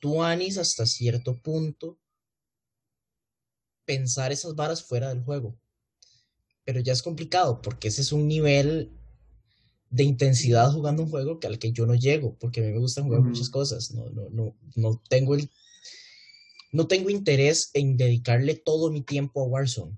tuanis 0.00 0.58
hasta 0.58 0.86
cierto 0.86 1.36
punto 1.36 1.98
pensar 3.84 4.32
esas 4.32 4.54
varas 4.54 4.82
fuera 4.82 5.08
del 5.10 5.22
juego. 5.22 5.56
Pero 6.68 6.80
ya 6.80 6.92
es 6.92 7.00
complicado 7.00 7.62
porque 7.62 7.88
ese 7.88 8.02
es 8.02 8.12
un 8.12 8.28
nivel 8.28 8.92
de 9.88 10.04
intensidad 10.04 10.70
jugando 10.70 11.02
un 11.02 11.08
juego 11.08 11.40
que 11.40 11.46
al 11.46 11.58
que 11.58 11.72
yo 11.72 11.86
no 11.86 11.94
llego, 11.94 12.36
porque 12.38 12.60
a 12.60 12.64
mí 12.64 12.72
me 12.72 12.78
gustan 12.78 13.04
jugar 13.04 13.22
muchas 13.22 13.48
cosas. 13.48 13.90
No, 13.92 14.10
no, 14.10 14.28
no, 14.28 14.54
no 14.74 15.02
tengo 15.08 15.34
el 15.34 15.48
no 16.70 16.86
tengo 16.86 17.08
interés 17.08 17.70
en 17.72 17.96
dedicarle 17.96 18.54
todo 18.54 18.90
mi 18.90 19.00
tiempo 19.00 19.40
a 19.40 19.46
Warzone. 19.46 19.96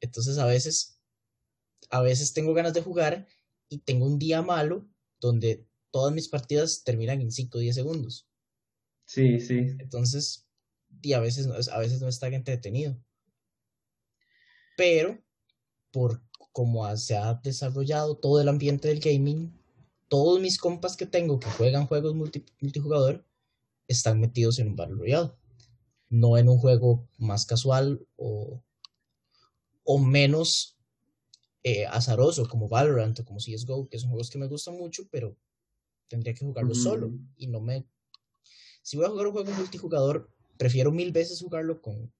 Entonces 0.00 0.38
a 0.38 0.46
veces, 0.46 1.00
a 1.88 2.02
veces 2.02 2.32
tengo 2.32 2.52
ganas 2.52 2.74
de 2.74 2.82
jugar 2.82 3.28
y 3.68 3.78
tengo 3.78 4.06
un 4.06 4.18
día 4.18 4.42
malo 4.42 4.88
donde 5.20 5.68
todas 5.92 6.12
mis 6.12 6.28
partidas 6.28 6.82
terminan 6.82 7.20
en 7.20 7.30
5 7.30 7.58
o 7.58 7.60
10 7.60 7.76
segundos. 7.76 8.28
Sí, 9.04 9.38
sí. 9.38 9.76
Entonces, 9.78 10.48
y 11.00 11.12
a 11.12 11.20
veces, 11.20 11.46
a 11.68 11.78
veces 11.78 12.00
no 12.00 12.08
está 12.08 12.26
entretenido. 12.26 13.00
Pero, 14.76 15.20
por 15.90 16.22
cómo 16.52 16.96
se 16.96 17.16
ha 17.16 17.34
desarrollado 17.34 18.16
todo 18.16 18.40
el 18.40 18.48
ambiente 18.48 18.88
del 18.88 19.00
gaming, 19.00 19.52
todos 20.08 20.40
mis 20.40 20.58
compas 20.58 20.96
que 20.96 21.06
tengo 21.06 21.38
que 21.38 21.50
juegan 21.50 21.86
juegos 21.86 22.14
multijugador 22.14 23.24
están 23.86 24.20
metidos 24.20 24.58
en 24.58 24.68
un 24.68 24.76
Battle 24.76 24.96
Royale, 24.96 25.32
no 26.08 26.36
en 26.38 26.48
un 26.48 26.58
juego 26.58 27.06
más 27.18 27.46
casual 27.46 28.06
o, 28.16 28.62
o 29.84 29.98
menos 29.98 30.76
eh, 31.62 31.86
azaroso 31.86 32.48
como 32.48 32.68
Valorant 32.68 33.18
o 33.20 33.24
como 33.24 33.40
CSGO, 33.40 33.88
que 33.88 33.98
son 33.98 34.10
juegos 34.10 34.30
que 34.30 34.38
me 34.38 34.46
gustan 34.46 34.76
mucho, 34.76 35.06
pero 35.10 35.36
tendría 36.08 36.34
que 36.34 36.44
jugarlo 36.44 36.74
solo 36.74 37.12
y 37.36 37.46
no 37.46 37.60
me... 37.60 37.86
Si 38.82 38.96
voy 38.96 39.06
a 39.06 39.10
jugar 39.10 39.26
un 39.26 39.32
juego 39.32 39.52
multijugador, 39.52 40.30
prefiero 40.56 40.90
mil 40.90 41.12
veces 41.12 41.40
jugarlo 41.40 41.82
con, 41.82 42.12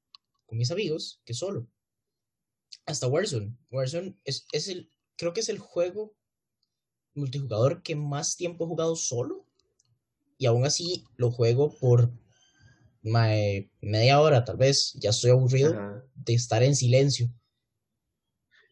con 0.46 0.58
mis 0.58 0.70
amigos 0.70 1.20
que 1.24 1.34
solo. 1.34 1.66
Hasta 2.88 3.06
Warzone. 3.06 3.54
Warzone 3.70 4.16
es, 4.24 4.46
es 4.52 4.68
el, 4.68 4.90
creo 5.16 5.34
que 5.34 5.40
es 5.40 5.50
el 5.50 5.58
juego 5.58 6.16
multijugador 7.14 7.82
que 7.82 7.94
más 7.94 8.36
tiempo 8.36 8.64
he 8.64 8.68
jugado 8.68 8.96
solo. 8.96 9.44
Y 10.38 10.46
aún 10.46 10.64
así 10.64 11.04
lo 11.16 11.30
juego 11.30 11.76
por 11.78 12.10
media 13.02 14.20
hora, 14.20 14.44
tal 14.44 14.56
vez. 14.56 14.94
Ya 14.94 15.10
estoy 15.10 15.32
aburrido 15.32 16.02
de 16.14 16.34
estar 16.34 16.62
en 16.62 16.74
silencio. 16.74 17.28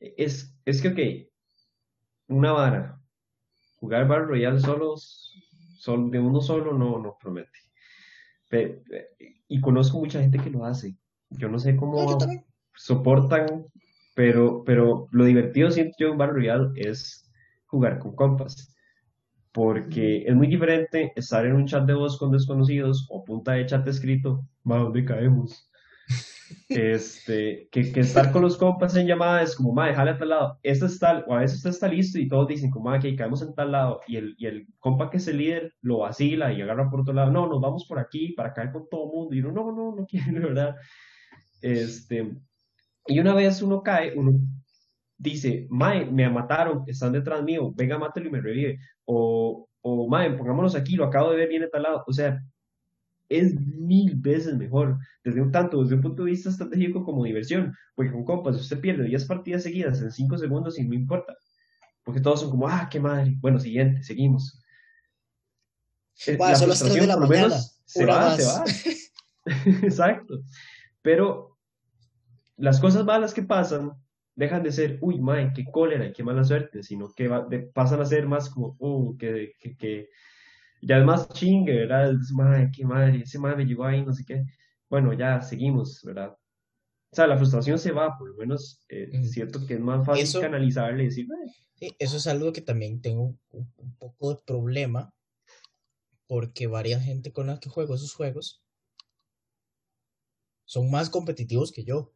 Es, 0.00 0.54
es 0.64 0.80
que, 0.80 0.88
ok, 0.88 2.34
una 2.34 2.52
vara. 2.52 3.02
Jugar 3.80 4.08
Battle 4.08 4.26
Royale 4.26 4.60
solos, 4.60 5.32
sol, 5.78 6.10
de 6.10 6.18
uno 6.18 6.40
solo 6.40 6.72
no, 6.72 6.98
no 6.98 7.18
promete. 7.20 7.58
y 9.48 9.60
conozco 9.60 9.98
mucha 9.98 10.20
gente 10.20 10.38
que 10.38 10.50
lo 10.50 10.64
hace. 10.64 10.96
Yo 11.30 11.48
no 11.48 11.58
sé 11.58 11.76
cómo 11.76 12.18
soportan, 12.74 13.66
pero, 14.16 14.64
pero 14.64 15.08
lo 15.12 15.26
divertido 15.26 15.70
siento 15.70 15.94
yo 15.98 16.08
en 16.08 16.16
Battle 16.16 16.36
Royale 16.36 16.70
es 16.74 17.30
jugar 17.66 17.98
con 17.98 18.16
compas. 18.16 18.74
Porque 19.52 20.24
es 20.26 20.34
muy 20.34 20.46
diferente 20.46 21.12
estar 21.16 21.44
en 21.44 21.54
un 21.54 21.66
chat 21.66 21.84
de 21.84 21.92
voz 21.92 22.18
con 22.18 22.32
desconocidos 22.32 23.06
o 23.10 23.22
punta 23.24 23.52
de 23.52 23.66
chat 23.66 23.86
escrito, 23.86 24.48
¿a 24.64 24.76
dónde 24.76 25.04
caemos? 25.04 25.70
este, 26.70 27.68
que, 27.70 27.92
que, 27.92 28.00
estar 28.00 28.32
con 28.32 28.40
los 28.40 28.56
compas 28.56 28.96
en 28.96 29.06
llamada 29.06 29.42
es 29.42 29.54
como, 29.54 29.74
ma, 29.74 29.88
déjale 29.88 30.12
a 30.12 30.18
tal 30.18 30.28
lado, 30.30 30.58
este 30.62 30.86
es 30.86 30.98
tal, 30.98 31.24
o 31.26 31.34
a 31.34 31.40
veces 31.40 31.58
usted 31.58 31.70
está 31.70 31.88
listo 31.88 32.18
y 32.18 32.28
todos 32.28 32.48
dicen 32.48 32.70
como, 32.70 32.88
ma, 32.88 32.98
que 32.98 33.16
caemos 33.16 33.42
en 33.42 33.54
tal 33.54 33.72
lado, 33.72 34.00
y 34.06 34.16
el, 34.16 34.34
y 34.38 34.46
el 34.46 34.66
compa 34.78 35.10
que 35.10 35.18
es 35.18 35.28
el 35.28 35.38
líder 35.38 35.74
lo 35.82 35.98
vacila 35.98 36.52
y 36.52 36.62
agarra 36.62 36.88
por 36.88 37.00
otro 37.00 37.12
lado, 37.12 37.30
no, 37.30 37.46
nos 37.48 37.60
vamos 37.60 37.84
por 37.86 37.98
aquí 37.98 38.32
para 38.32 38.54
caer 38.54 38.72
con 38.72 38.88
todo 38.88 39.04
el 39.04 39.12
mundo, 39.12 39.34
y 39.34 39.40
uno, 39.40 39.52
no, 39.52 39.72
no, 39.72 39.94
no 39.94 40.06
quiere, 40.06 40.30
¿verdad? 40.40 40.76
Este, 41.60 42.34
y 43.06 43.20
una 43.20 43.34
vez 43.34 43.62
uno 43.62 43.82
cae, 43.82 44.16
uno 44.16 44.38
dice, 45.18 45.66
mae, 45.70 46.04
me 46.10 46.28
mataron, 46.28 46.84
están 46.86 47.12
detrás 47.12 47.42
mío, 47.42 47.72
venga, 47.74 47.98
mátelo 47.98 48.28
y 48.28 48.30
me 48.30 48.40
revive. 48.40 48.78
O, 49.04 49.68
o 49.80 50.08
mae, 50.08 50.30
pongámonos 50.32 50.74
aquí, 50.74 50.96
lo 50.96 51.04
acabo 51.04 51.30
de 51.30 51.36
ver, 51.36 51.48
viene 51.48 51.68
tal 51.68 51.82
lado. 51.82 52.04
O 52.06 52.12
sea, 52.12 52.42
es 53.28 53.54
mil 53.58 54.14
veces 54.16 54.56
mejor, 54.56 54.98
desde 55.24 55.40
un 55.40 55.50
tanto, 55.50 55.82
desde 55.82 55.96
un 55.96 56.02
punto 56.02 56.24
de 56.24 56.30
vista 56.30 56.50
estratégico 56.50 57.04
como 57.04 57.24
diversión. 57.24 57.74
Porque 57.94 58.12
con 58.12 58.24
compas, 58.24 58.56
usted 58.56 58.80
pierde 58.80 59.04
10 59.04 59.24
partidas 59.24 59.62
seguidas 59.62 60.00
en 60.00 60.10
5 60.10 60.38
segundos 60.38 60.78
y 60.78 60.84
no 60.84 60.94
importa. 60.94 61.34
Porque 62.04 62.20
todos 62.20 62.40
son 62.40 62.50
como, 62.50 62.68
ah, 62.68 62.88
qué 62.90 63.00
madre. 63.00 63.36
Bueno, 63.40 63.58
siguiente, 63.58 64.02
seguimos. 64.02 64.62
Eh, 66.26 66.36
la 66.38 66.56
frustración, 66.56 67.06
por 67.06 67.20
lo 67.20 67.28
menos, 67.28 67.80
se 67.84 68.06
va, 68.06 68.36
se 68.36 68.44
va. 68.44 68.64
Exacto. 69.82 70.42
Pero 71.02 71.55
las 72.56 72.80
cosas 72.80 73.04
malas 73.04 73.34
que 73.34 73.42
pasan 73.42 73.92
dejan 74.34 74.62
de 74.62 74.72
ser, 74.72 74.98
uy, 75.00 75.20
mae, 75.20 75.52
qué 75.54 75.64
cólera 75.64 76.06
y 76.06 76.12
qué 76.12 76.22
mala 76.22 76.44
suerte, 76.44 76.82
sino 76.82 77.12
que 77.14 77.28
pasan 77.72 78.00
a 78.00 78.04
ser 78.04 78.26
más 78.26 78.50
como, 78.50 78.76
uh, 78.78 79.16
que, 79.16 79.52
que, 79.58 79.76
que 79.76 80.08
ya 80.82 80.98
es 80.98 81.04
más 81.04 81.28
chingue, 81.30 81.74
¿verdad? 81.74 82.12
Es, 82.12 82.32
mae, 82.32 82.70
qué 82.70 82.84
madre, 82.84 83.22
ese 83.22 83.38
mae 83.38 83.56
me 83.56 83.64
llegó 83.64 83.84
ahí, 83.84 84.04
no 84.04 84.12
sé 84.12 84.24
qué. 84.26 84.44
Bueno, 84.88 85.12
ya 85.14 85.40
seguimos, 85.40 86.02
¿verdad? 86.04 86.36
O 87.10 87.16
sea, 87.16 87.26
la 87.26 87.38
frustración 87.38 87.78
se 87.78 87.92
va, 87.92 88.16
por 88.18 88.28
lo 88.28 88.36
menos 88.36 88.84
eh, 88.88 89.08
es 89.10 89.32
cierto 89.32 89.66
que 89.66 89.74
es 89.74 89.80
más 89.80 90.04
fácil 90.04 90.40
canalizarle 90.40 91.04
y 91.04 91.06
decir, 91.06 91.26
Sí, 91.76 91.94
eso 91.98 92.16
es 92.16 92.26
algo 92.26 92.52
que 92.52 92.62
también 92.62 93.02
tengo 93.02 93.36
un, 93.50 93.72
un, 93.76 93.96
poco 93.96 94.34
de 94.34 94.42
problema, 94.46 95.14
porque 96.26 96.66
varias 96.66 97.04
gente 97.04 97.32
con 97.32 97.48
la 97.48 97.60
que 97.60 97.68
juego 97.68 97.94
esos 97.94 98.14
juegos 98.14 98.62
son 100.64 100.90
más 100.90 101.10
competitivos 101.10 101.72
que 101.72 101.84
yo. 101.84 102.12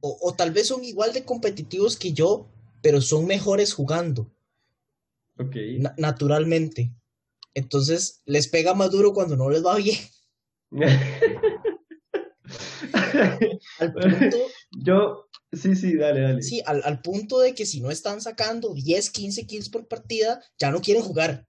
O, 0.00 0.34
tal 0.36 0.52
vez 0.52 0.68
son 0.68 0.84
igual 0.84 1.12
de 1.12 1.24
competitivos 1.24 1.96
que 1.96 2.12
yo, 2.12 2.48
pero 2.82 3.00
son 3.00 3.26
mejores 3.26 3.72
jugando. 3.72 4.30
Naturalmente. 5.96 6.94
Entonces 7.54 8.22
les 8.24 8.48
pega 8.48 8.74
más 8.74 8.90
duro 8.90 9.12
cuando 9.12 9.36
no 9.36 9.48
les 9.50 9.64
va 9.64 9.76
bien. 9.76 9.98
al 13.78 13.92
punto. 13.92 14.36
Yo, 14.72 15.28
sí, 15.52 15.76
sí, 15.76 15.96
dale, 15.96 16.20
dale. 16.20 16.42
Sí, 16.42 16.60
al, 16.66 16.82
al, 16.84 17.00
punto 17.00 17.38
de 17.40 17.54
que 17.54 17.64
si 17.64 17.80
no 17.80 17.90
están 17.90 18.20
sacando 18.20 18.74
10, 18.74 19.10
15 19.10 19.46
kills 19.46 19.68
por 19.68 19.86
partida, 19.86 20.42
ya 20.58 20.70
no 20.70 20.80
quieren 20.80 21.02
jugar 21.02 21.46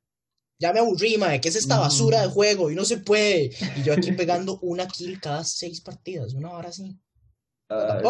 ya 0.60 0.72
me 0.72 0.80
aburrí, 0.80 1.18
mae, 1.18 1.42
¿qué 1.42 1.50
es 1.50 1.56
esta 1.56 1.80
basura 1.80 2.22
de 2.22 2.28
juego? 2.28 2.72
Y 2.72 2.76
no 2.76 2.86
se 2.86 2.98
puede. 2.98 3.52
Y 3.76 3.84
yo 3.84 3.94
aquí 3.94 4.12
pegando 4.14 4.60
una 4.62 4.88
kill 4.88 5.20
cada 5.20 5.44
seis 5.44 5.82
partidas, 5.82 6.34
una 6.34 6.52
hora 6.52 6.70
así. 6.70 6.98
Ah, 7.76 8.02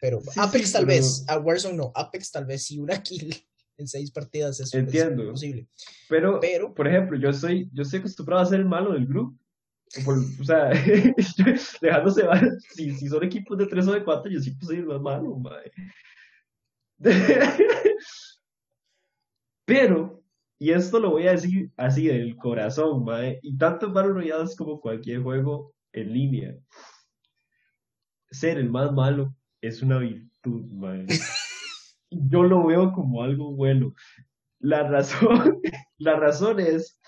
pero 0.00 0.20
Apex 0.36 0.72
tal 0.72 0.86
vez, 0.86 1.24
a 1.28 1.38
Warzone 1.38 1.76
no, 1.76 1.92
Apex 1.94 2.30
tal 2.30 2.46
vez 2.46 2.64
sí 2.64 2.78
una 2.78 3.02
kill 3.02 3.34
en 3.76 3.86
seis 3.86 4.10
partidas 4.10 4.58
es, 4.60 4.74
Entiendo. 4.74 5.30
posible. 5.30 5.68
Pero, 6.08 6.40
pero, 6.40 6.74
por 6.74 6.88
ejemplo, 6.88 7.16
yo 7.18 7.30
estoy, 7.30 7.70
yo 7.72 7.82
estoy 7.82 8.00
acostumbrado 8.00 8.42
a 8.42 8.46
ser 8.46 8.60
el 8.60 8.66
malo 8.66 8.92
del 8.92 9.06
grupo. 9.06 9.38
o 10.40 10.44
sea, 10.44 10.70
dejándose 11.80 12.28
si, 12.74 12.92
si 12.94 13.08
son 13.08 13.24
equipos 13.24 13.56
de 13.56 13.66
tres 13.66 13.86
o 13.86 13.92
de 13.92 14.04
cuatro, 14.04 14.30
yo 14.30 14.40
sí 14.40 14.56
soy 14.60 14.76
el 14.76 14.86
más 14.86 15.00
malo, 15.00 15.36
mae. 15.36 15.70
Pero 19.64 20.18
y 20.58 20.72
esto 20.72 20.98
lo 20.98 21.10
voy 21.10 21.28
a 21.28 21.32
decir 21.32 21.70
así 21.76 22.08
del 22.08 22.36
corazón, 22.36 23.04
mae. 23.04 23.38
Y 23.42 23.56
tanto 23.56 23.86
en 23.86 23.94
Battle 23.94 24.12
Royale 24.12 24.50
como 24.56 24.80
cualquier 24.80 25.22
juego 25.22 25.72
en 25.92 26.12
línea. 26.12 26.56
Ser 28.30 28.58
el 28.58 28.70
más 28.70 28.92
malo 28.92 29.34
es 29.60 29.82
una 29.82 29.98
virtud, 29.98 30.64
mae. 30.66 31.06
Yo 32.10 32.42
lo 32.42 32.66
veo 32.66 32.92
como 32.92 33.22
algo 33.22 33.54
bueno. 33.54 33.94
La 34.60 34.88
razón, 34.88 35.60
la 35.98 36.16
razón 36.16 36.60
es 36.60 36.98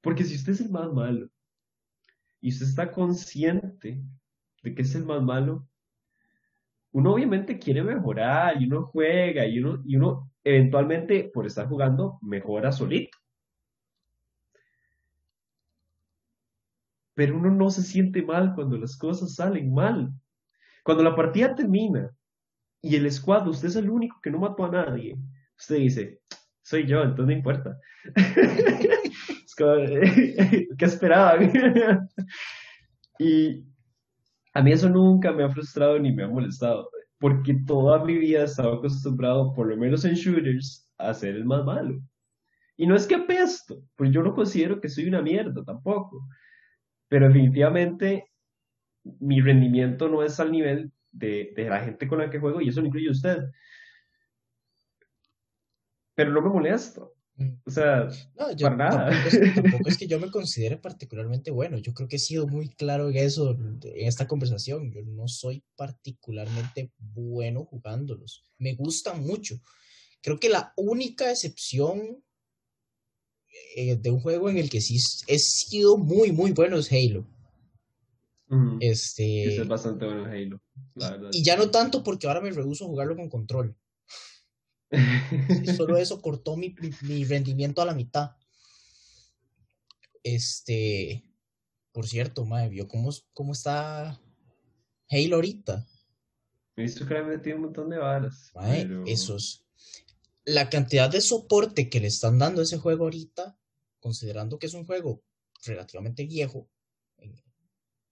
porque 0.00 0.24
si 0.24 0.36
usted 0.36 0.52
es 0.52 0.60
el 0.60 0.70
más 0.70 0.92
malo 0.92 1.28
y 2.40 2.50
usted 2.50 2.66
está 2.66 2.92
consciente 2.92 4.02
de 4.62 4.74
que 4.74 4.82
es 4.82 4.94
el 4.94 5.06
más 5.06 5.22
malo, 5.22 5.66
uno 6.92 7.14
obviamente 7.14 7.58
quiere 7.58 7.82
mejorar 7.82 8.60
y 8.60 8.66
uno 8.66 8.84
juega 8.84 9.46
y 9.46 9.58
uno, 9.58 9.82
y 9.84 9.96
uno 9.96 10.30
eventualmente 10.44 11.30
por 11.32 11.46
estar 11.46 11.66
jugando 11.66 12.18
mejora 12.20 12.70
solito. 12.70 13.16
Pero 17.14 17.36
uno 17.36 17.50
no 17.50 17.70
se 17.70 17.82
siente 17.82 18.22
mal 18.22 18.54
cuando 18.54 18.76
las 18.76 18.96
cosas 18.96 19.34
salen 19.34 19.72
mal. 19.72 20.12
Cuando 20.84 21.02
la 21.02 21.16
partida 21.16 21.56
termina 21.56 22.08
y 22.80 22.94
el 22.94 23.10
squad, 23.10 23.48
usted 23.48 23.68
es 23.68 23.76
el 23.76 23.90
único 23.90 24.20
que 24.22 24.30
no 24.30 24.38
mató 24.38 24.66
a 24.66 24.70
nadie, 24.70 25.16
usted 25.58 25.76
dice, 25.76 26.20
soy 26.62 26.86
yo, 26.86 27.02
entonces 27.02 27.26
no 27.26 27.32
importa. 27.32 27.76
¿Qué 30.78 30.84
esperaban? 30.84 31.50
y 33.18 33.64
a 34.52 34.62
mí 34.62 34.72
eso 34.72 34.88
nunca 34.88 35.32
me 35.32 35.42
ha 35.42 35.50
frustrado 35.50 35.98
ni 35.98 36.12
me 36.12 36.22
ha 36.24 36.28
molestado 36.28 36.88
porque 37.24 37.54
toda 37.66 38.04
mi 38.04 38.18
vida 38.18 38.42
he 38.42 38.44
estado 38.44 38.74
acostumbrado, 38.74 39.54
por 39.54 39.68
lo 39.68 39.78
menos 39.78 40.04
en 40.04 40.12
shooters, 40.12 40.86
a 40.98 41.14
ser 41.14 41.36
el 41.36 41.46
más 41.46 41.64
malo. 41.64 41.98
Y 42.76 42.86
no 42.86 42.94
es 42.94 43.06
que 43.06 43.14
apesto, 43.14 43.82
pues 43.96 44.10
yo 44.10 44.22
no 44.22 44.34
considero 44.34 44.78
que 44.78 44.90
soy 44.90 45.08
una 45.08 45.22
mierda 45.22 45.64
tampoco, 45.64 46.28
pero 47.08 47.28
definitivamente 47.28 48.26
mi 49.20 49.40
rendimiento 49.40 50.08
no 50.08 50.22
es 50.22 50.40
al 50.40 50.52
nivel 50.52 50.92
de, 51.12 51.52
de 51.54 51.68
la 51.68 51.80
gente 51.84 52.08
con 52.08 52.18
la 52.18 52.30
que 52.30 52.40
juego 52.40 52.60
y 52.60 52.68
eso 52.68 52.80
no 52.80 52.88
incluye 52.88 53.10
usted. 53.10 53.38
Pero 56.14 56.32
no 56.32 56.42
me 56.42 56.50
molesta. 56.50 57.02
O 57.66 57.70
sea, 57.70 58.08
para 58.36 58.76
nada. 58.76 59.10
Tampoco 59.54 59.88
es, 59.88 59.98
que 59.98 60.06
yo 60.06 60.20
me 60.20 60.30
considere 60.30 60.76
particularmente 60.76 61.50
bueno. 61.50 61.78
Yo 61.78 61.92
creo 61.92 62.08
que 62.08 62.16
he 62.16 62.20
sido 62.20 62.46
muy 62.46 62.68
claro 62.68 63.10
en 63.10 63.16
eso, 63.16 63.50
en 63.50 64.06
esta 64.06 64.28
conversación. 64.28 64.92
Yo 64.92 65.00
no 65.02 65.26
soy 65.26 65.64
particularmente 65.74 66.92
bueno 66.98 67.64
jugándolos. 67.64 68.44
Me 68.58 68.74
gustan 68.74 69.22
mucho. 69.22 69.60
Creo 70.22 70.38
que 70.38 70.48
la 70.48 70.72
única 70.76 71.30
excepción 71.30 72.22
eh, 73.76 73.96
de 73.96 74.10
un 74.10 74.20
juego 74.20 74.48
en 74.48 74.58
el 74.58 74.70
que 74.70 74.80
sí 74.80 74.98
he 75.26 75.38
sido 75.38 75.96
muy, 75.98 76.30
muy 76.30 76.52
bueno 76.52 76.78
es 76.78 76.90
Halo. 76.92 77.26
Este. 78.80 79.56
Es 79.56 79.68
bastante 79.68 80.04
bueno 80.04 80.24
Halo. 80.24 80.60
Y, 81.32 81.38
y 81.38 81.44
ya 81.44 81.56
no 81.56 81.70
tanto 81.70 82.02
porque 82.02 82.26
ahora 82.26 82.40
me 82.40 82.50
rehuso 82.50 82.84
a 82.84 82.88
jugarlo 82.88 83.16
con 83.16 83.28
control. 83.28 83.76
Solo 85.76 85.96
eso 85.96 86.20
cortó 86.20 86.56
mi, 86.56 86.74
rendimiento 87.24 87.82
a 87.82 87.86
la 87.86 87.94
mitad. 87.94 88.32
Este, 90.22 91.24
por 91.92 92.06
cierto, 92.06 92.44
madre, 92.44 92.70
vio 92.70 92.88
cómo, 92.88 93.10
cómo 93.32 93.52
está 93.52 94.20
Halo 95.10 95.36
ahorita. 95.36 95.86
He 96.76 96.82
visto 96.82 97.06
que 97.06 97.14
le 97.14 97.22
metido 97.22 97.56
un 97.56 97.62
montón 97.62 97.90
de 97.90 97.98
balas. 97.98 98.52
Esos. 99.06 99.64
La 100.44 100.68
cantidad 100.68 101.10
de 101.10 101.20
soporte 101.20 101.88
que 101.88 102.00
le 102.00 102.08
están 102.08 102.38
dando 102.38 102.60
a 102.60 102.64
ese 102.64 102.78
juego 102.78 103.04
ahorita, 103.04 103.56
considerando 104.00 104.58
que 104.58 104.66
es 104.66 104.74
un 104.74 104.84
juego 104.84 105.22
relativamente 105.64 106.26
viejo, 106.26 106.68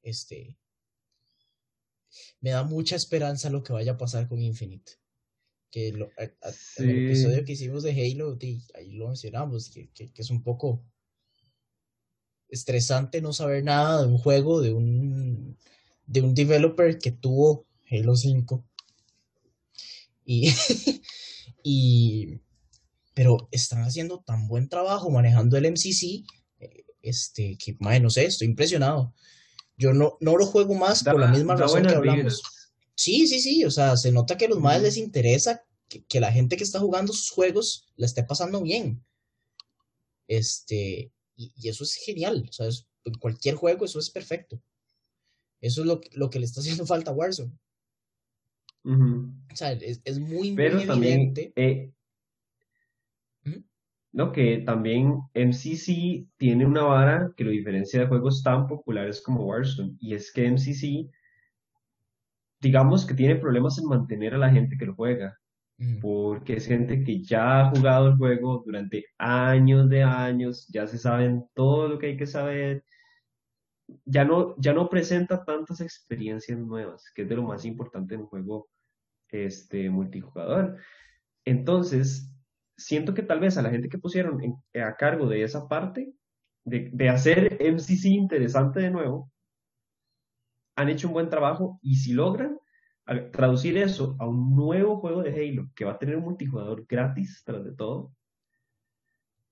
este, 0.02 0.56
me 2.40 2.50
da 2.50 2.64
mucha 2.64 2.96
esperanza 2.96 3.50
lo 3.50 3.62
que 3.62 3.72
vaya 3.72 3.92
a 3.92 3.98
pasar 3.98 4.28
con 4.28 4.40
Infinite 4.40 5.02
que 5.72 5.88
en 5.88 5.96
el 5.96 7.06
episodio 7.06 7.44
que 7.44 7.52
hicimos 7.52 7.82
de 7.82 7.92
Halo, 7.92 8.38
ahí 8.74 8.90
lo 8.92 9.08
mencionamos, 9.08 9.70
que, 9.70 10.12
es 10.14 10.30
un 10.30 10.42
poco 10.42 10.84
estresante 12.50 13.22
no 13.22 13.32
saber 13.32 13.64
nada 13.64 14.02
de 14.02 14.06
un 14.06 14.18
juego, 14.18 14.60
de 14.60 14.74
un, 14.74 15.56
de 16.06 16.20
un 16.20 16.34
developer 16.34 16.98
que 16.98 17.10
tuvo 17.10 17.66
Halo 17.90 18.14
5. 18.14 18.62
Y, 20.26 20.50
y, 21.64 22.40
pero 23.14 23.48
están 23.50 23.82
haciendo 23.82 24.20
tan 24.20 24.46
buen 24.48 24.68
trabajo 24.68 25.08
manejando 25.08 25.56
el 25.56 25.72
MCC, 25.72 26.22
eh, 26.60 26.84
este, 27.00 27.56
que, 27.56 27.78
no 27.98 28.10
sé, 28.10 28.26
estoy 28.26 28.48
impresionado. 28.48 29.14
Yo 29.76 29.92
no, 29.92 30.16
no 30.20 30.36
lo 30.36 30.46
juego 30.46 30.74
más 30.74 31.02
por 31.02 31.18
la 31.18 31.28
misma 31.28 31.56
razón 31.56 31.86
que 31.86 31.94
hablamos. 31.94 32.42
Sí, 32.94 33.26
sí, 33.26 33.40
sí, 33.40 33.64
o 33.64 33.70
sea, 33.70 33.96
se 33.96 34.12
nota 34.12 34.36
que 34.36 34.44
a 34.44 34.48
los 34.48 34.60
más 34.60 34.80
les 34.80 34.96
interesa 34.96 35.64
que, 35.88 36.20
la 36.20 36.32
gente 36.32 36.56
que 36.56 36.64
está 36.64 36.78
jugando 36.78 37.12
sus 37.12 37.30
juegos 37.30 37.86
la 37.96 38.06
esté 38.06 38.24
pasando 38.24 38.62
bien. 38.62 39.04
Este, 40.28 41.12
y, 41.36 41.68
eso 41.68 41.84
es 41.84 41.94
genial, 41.94 42.46
o 42.48 42.52
sea, 42.52 42.68
en 43.04 43.14
cualquier 43.14 43.56
juego 43.56 43.84
eso 43.84 43.98
es 43.98 44.10
perfecto. 44.10 44.62
Eso 45.60 45.82
es 45.82 45.86
lo, 45.86 46.00
lo 46.12 46.30
que 46.30 46.38
le 46.38 46.46
está 46.46 46.60
haciendo 46.60 46.86
falta 46.86 47.10
a 47.10 47.14
Warzone. 47.14 47.52
O 48.84 49.56
sea, 49.56 49.72
es, 49.72 50.00
es 50.04 50.18
muy, 50.18 50.54
Pero 50.54 50.84
también, 50.86 51.32
eh, 51.36 51.92
no, 54.12 54.32
que 54.32 54.58
también 54.58 55.20
MCC 55.34 56.26
tiene 56.36 56.66
una 56.66 56.82
vara 56.82 57.32
que 57.36 57.44
lo 57.44 57.50
diferencia 57.50 58.00
de 58.00 58.06
juegos 58.06 58.42
tan 58.42 58.66
populares 58.66 59.22
como 59.22 59.44
Warzone, 59.44 59.96
y 60.00 60.14
es 60.14 60.32
que 60.32 60.50
MCC 60.50 61.10
digamos 62.62 63.04
que 63.04 63.14
tiene 63.14 63.36
problemas 63.36 63.76
en 63.78 63.86
mantener 63.88 64.34
a 64.34 64.38
la 64.38 64.50
gente 64.50 64.78
que 64.78 64.86
lo 64.86 64.94
juega, 64.94 65.36
porque 66.00 66.54
es 66.54 66.66
gente 66.66 67.02
que 67.02 67.20
ya 67.20 67.60
ha 67.60 67.70
jugado 67.70 68.10
el 68.10 68.16
juego 68.16 68.62
durante 68.64 69.04
años 69.18 69.88
de 69.88 70.04
años, 70.04 70.68
ya 70.68 70.86
se 70.86 70.96
saben 70.96 71.44
todo 71.54 71.88
lo 71.88 71.98
que 71.98 72.06
hay 72.06 72.16
que 72.16 72.26
saber, 72.26 72.84
ya 74.04 74.24
no, 74.24 74.54
ya 74.58 74.72
no 74.72 74.88
presenta 74.88 75.44
tantas 75.44 75.80
experiencias 75.80 76.56
nuevas, 76.56 77.10
que 77.12 77.22
es 77.22 77.28
de 77.28 77.34
lo 77.34 77.42
más 77.42 77.64
importante 77.64 78.14
en 78.14 78.20
un 78.20 78.26
juego 78.28 78.68
este, 79.28 79.90
multijugador. 79.90 80.76
Entonces, 81.44 82.32
siento 82.76 83.14
que 83.14 83.22
tal 83.22 83.40
vez 83.40 83.56
a 83.56 83.62
la 83.62 83.70
gente 83.70 83.88
que 83.88 83.98
pusieron 83.98 84.40
a 84.74 84.96
cargo 84.96 85.28
de 85.28 85.42
esa 85.42 85.68
parte, 85.68 86.12
de, 86.64 86.90
de 86.92 87.08
hacer 87.08 87.58
MCC 87.60 88.06
interesante 88.06 88.80
de 88.80 88.90
nuevo, 88.90 89.30
han 90.76 90.88
hecho 90.88 91.08
un 91.08 91.14
buen 91.14 91.28
trabajo 91.28 91.78
y 91.82 91.96
si 91.96 92.12
logran 92.12 92.58
traducir 93.32 93.76
eso 93.76 94.16
a 94.18 94.28
un 94.28 94.54
nuevo 94.54 95.00
juego 95.00 95.22
de 95.22 95.30
Halo 95.30 95.68
que 95.74 95.84
va 95.84 95.92
a 95.92 95.98
tener 95.98 96.16
un 96.16 96.24
multijugador 96.24 96.86
gratis 96.86 97.42
tras 97.44 97.64
de 97.64 97.74
todo, 97.74 98.14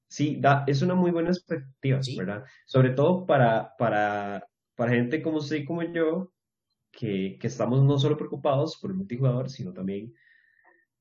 sí, 0.09 0.39
da, 0.41 0.65
es 0.67 0.83
una 0.83 0.95
muy 0.95 1.11
buena 1.11 1.31
perspectiva, 1.31 2.01
¿verdad? 2.17 2.45
Sobre 2.67 2.91
todo 2.91 3.27
para, 3.27 3.75
para, 3.77 4.47
para 4.75 4.93
gente 4.93 5.23
como 5.23 5.39
usted 5.39 5.57
y 5.57 5.65
como 5.65 5.83
yo, 5.83 6.33
que, 6.93 7.39
que, 7.41 7.47
estamos 7.47 7.83
no 7.85 7.99
solo 7.99 8.17
preocupados 8.17 8.79
por 8.81 8.91
el 8.91 8.97
multijugador, 8.97 9.49
sino 9.49 9.73
también 9.73 10.13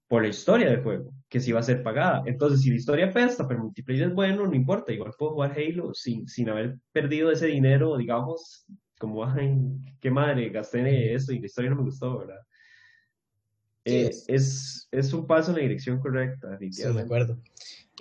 por 0.10 0.24
la 0.24 0.28
historia 0.28 0.72
del 0.72 0.82
juego, 0.82 1.13
que 1.30 1.39
sí 1.39 1.52
va 1.52 1.60
a 1.60 1.63
ser 1.63 1.84
pagada. 1.84 2.24
Entonces, 2.26 2.62
si 2.62 2.72
la 2.72 2.78
historia 2.78 3.13
pesta, 3.13 3.48
pero 3.48 3.60
el 3.60 3.65
multiplayer 3.65 4.08
es 4.08 4.13
bueno, 4.13 4.48
no 4.48 4.56
importa, 4.56 4.91
igual 4.91 5.13
puedo 5.17 5.34
jugar 5.34 5.56
Halo 5.56 5.93
sin, 5.93 6.28
sin 6.28 6.50
haber 6.50 6.78
perdido 6.91 7.32
ese 7.32 7.45
dinero, 7.45 7.95
digamos, 7.95 8.65
como, 8.98 9.24
ay, 9.24 9.56
qué 10.02 10.10
madre, 10.10 10.50
gasté 10.50 11.13
esto 11.13 11.32
y 11.32 11.39
la 11.39 11.45
historia 11.45 11.69
no 11.69 11.78
me 11.78 11.84
gustó, 11.84 12.17
¿verdad? 12.17 12.39
Eh, 13.86 14.10
es, 14.28 14.88
es, 14.91 15.13
un 15.13 15.28
paso 15.28 15.52
en 15.52 15.58
la 15.58 15.63
dirección 15.63 16.00
correcta, 16.00 16.58
Sí, 16.72 16.82
de 16.82 17.02
acuerdo. 17.02 17.39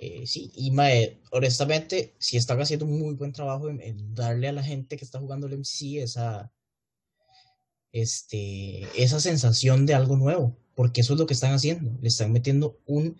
Eh, 0.01 0.25
sí, 0.25 0.51
y 0.55 0.71
mae, 0.71 1.21
honestamente, 1.31 2.15
si 2.17 2.37
están 2.37 2.59
haciendo 2.59 2.85
un 2.85 2.99
muy 2.99 3.13
buen 3.13 3.33
trabajo 3.33 3.69
en, 3.69 4.15
darle 4.15 4.47
a 4.47 4.53
la 4.53 4.63
gente 4.63 4.97
que 4.97 5.05
está 5.05 5.19
jugando 5.19 5.45
el 5.45 5.53
MC 5.53 6.01
esa, 6.01 6.51
este, 7.91 8.87
esa 9.01 9.19
sensación 9.19 9.85
de 9.85 9.93
algo 9.93 10.17
nuevo, 10.17 10.57
porque 10.75 11.01
eso 11.01 11.13
es 11.13 11.19
lo 11.19 11.25
que 11.25 11.33
están 11.33 11.53
haciendo. 11.53 11.97
Le 12.01 12.07
están 12.07 12.31
metiendo 12.31 12.79
un, 12.85 13.17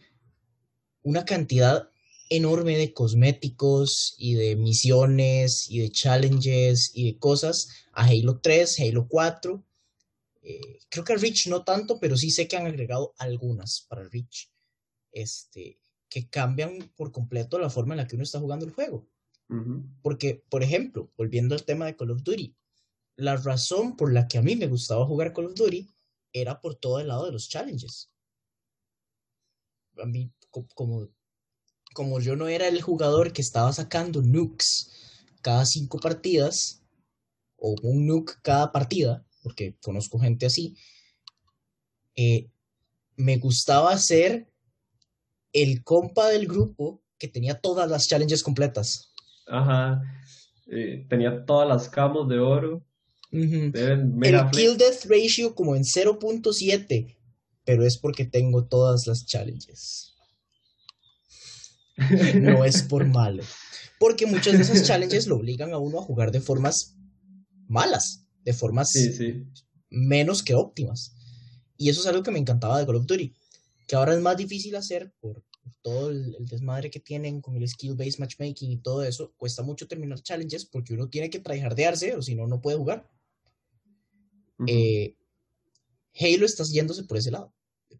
una 1.01 1.25
cantidad 1.25 1.89
enorme 2.29 2.77
de 2.77 2.93
cosméticos 2.93 4.15
y 4.17 4.36
de 4.36 4.55
misiones 4.55 5.69
y 5.69 5.79
de 5.79 5.89
challenges 5.89 6.91
y 6.93 7.12
de 7.12 7.17
cosas 7.17 7.69
a 7.93 8.05
Halo 8.05 8.39
3, 8.39 8.79
Halo 8.79 9.08
4. 9.08 9.63
Eh, 10.43 10.79
creo 10.89 11.03
que 11.03 11.13
a 11.13 11.17
Reach 11.17 11.47
no 11.47 11.63
tanto, 11.63 11.99
pero 11.99 12.15
sí 12.15 12.29
sé 12.32 12.47
que 12.47 12.55
han 12.55 12.67
agregado 12.67 13.13
algunas 13.17 13.86
para 13.89 14.03
Reach. 14.03 14.51
Este, 15.12 15.79
que 16.10 16.29
cambian 16.29 16.91
por 16.95 17.12
completo 17.12 17.60
la 17.60 17.69
forma 17.69 17.93
en 17.93 17.97
la 17.97 18.08
que 18.08 18.15
uno 18.15 18.23
está 18.23 18.39
jugando 18.39 18.65
el 18.65 18.71
juego. 18.71 19.08
Porque, 20.03 20.43
por 20.47 20.62
ejemplo, 20.62 21.12
volviendo 21.17 21.55
al 21.55 21.63
tema 21.63 21.88
de 21.88 21.95
Call 21.95 22.12
of 22.12 22.21
Duty, 22.21 22.55
la 23.19 23.38
razón 23.38 23.95
por 23.95 24.13
la 24.13 24.27
que 24.27 24.38
a 24.38 24.41
mí 24.41 24.55
me 24.55 24.67
gustaba 24.67 25.05
jugar 25.05 25.34
Call 25.34 25.47
of 25.47 25.55
Duty 25.55 25.89
era 26.34 26.60
por 26.62 26.75
todo 26.75 26.99
el 26.99 27.08
lado 27.08 27.25
de 27.25 27.32
los 27.32 27.49
challenges. 27.49 28.12
A 29.97 30.05
mí, 30.05 30.32
como 30.75 31.10
como 31.93 32.19
yo 32.19 32.36
no 32.36 32.47
era 32.47 32.67
el 32.67 32.82
jugador 32.82 33.34
que 33.34 33.41
estaba 33.41 33.73
sacando 33.73 34.21
nukes 34.21 34.91
cada 35.41 35.65
cinco 35.65 35.99
partidas, 35.99 36.84
o 37.58 37.75
un 37.84 38.08
nuke 38.08 38.36
cada 38.41 38.71
partida, 38.71 39.25
porque 39.41 39.75
conozco 39.82 40.19
gente 40.19 40.45
así, 40.45 40.77
eh, 42.15 42.49
me 43.15 43.38
gustaba 43.38 43.97
ser 43.97 44.49
el 45.51 45.84
compa 45.84 46.27
del 46.27 46.47
grupo 46.47 47.01
que 47.17 47.27
tenía 47.27 47.60
todas 47.60 47.89
las 47.89 48.08
challenges 48.08 48.43
completas. 48.43 49.13
Ajá. 49.47 50.01
Eh, 50.67 51.05
tenía 51.10 51.45
todas 51.45 51.67
las 51.67 51.89
camos 51.89 52.29
de 52.29 52.39
oro. 52.39 52.86
El 53.31 54.49
kill 54.51 54.77
death 54.77 55.05
ratio 55.05 55.53
como 55.55 55.75
en 55.75 55.83
0.7, 55.83 57.17
pero 57.63 57.85
es 57.85 57.97
porque 57.97 58.25
tengo 58.25 58.65
todas 58.65 59.07
las 59.07 59.25
challenges. 59.25 60.15
no 62.35 62.63
es 62.63 62.83
por 62.83 63.05
malo. 63.05 63.43
Porque 63.99 64.25
muchas 64.25 64.53
de 64.53 64.61
esas 64.61 64.83
challenges 64.83 65.27
lo 65.27 65.35
obligan 65.35 65.73
a 65.73 65.77
uno 65.77 65.99
a 65.99 66.03
jugar 66.03 66.31
de 66.31 66.39
formas 66.39 66.95
malas, 67.67 68.25
de 68.43 68.53
formas 68.53 68.93
menos 69.89 70.41
que 70.41 70.55
óptimas. 70.55 71.13
Y 71.77 71.89
eso 71.89 72.01
es 72.01 72.07
algo 72.07 72.23
que 72.23 72.31
me 72.31 72.39
encantaba 72.39 72.79
de 72.79 72.85
Call 72.85 72.95
of 72.95 73.05
Duty, 73.05 73.33
que 73.87 73.95
ahora 73.95 74.13
es 74.13 74.21
más 74.21 74.37
difícil 74.37 74.75
hacer 74.75 75.13
por, 75.19 75.43
todo 75.81 76.09
el, 76.09 76.35
desmadre 76.39 76.89
que 76.89 76.99
tienen 76.99 77.41
con 77.41 77.55
el 77.55 77.67
skill-based 77.67 78.19
matchmaking 78.19 78.71
y 78.71 78.77
todo 78.77 79.03
eso. 79.03 79.33
Cuesta 79.37 79.63
mucho 79.63 79.87
terminar 79.87 80.21
challenges 80.21 80.65
porque 80.65 80.93
uno 80.93 81.09
tiene 81.09 81.29
que 81.29 81.39
tryhardearse 81.39 82.15
o 82.15 82.21
si 82.21 82.35
no, 82.35 82.47
no 82.47 82.61
puede 82.61 82.77
jugar. 82.77 83.09
Eh, 84.65 85.15
Halo 86.19 86.45
está 86.45 86.63
yéndose 86.65 87.04
por 87.06 87.17
ese 87.17 87.32
lado 87.32 87.52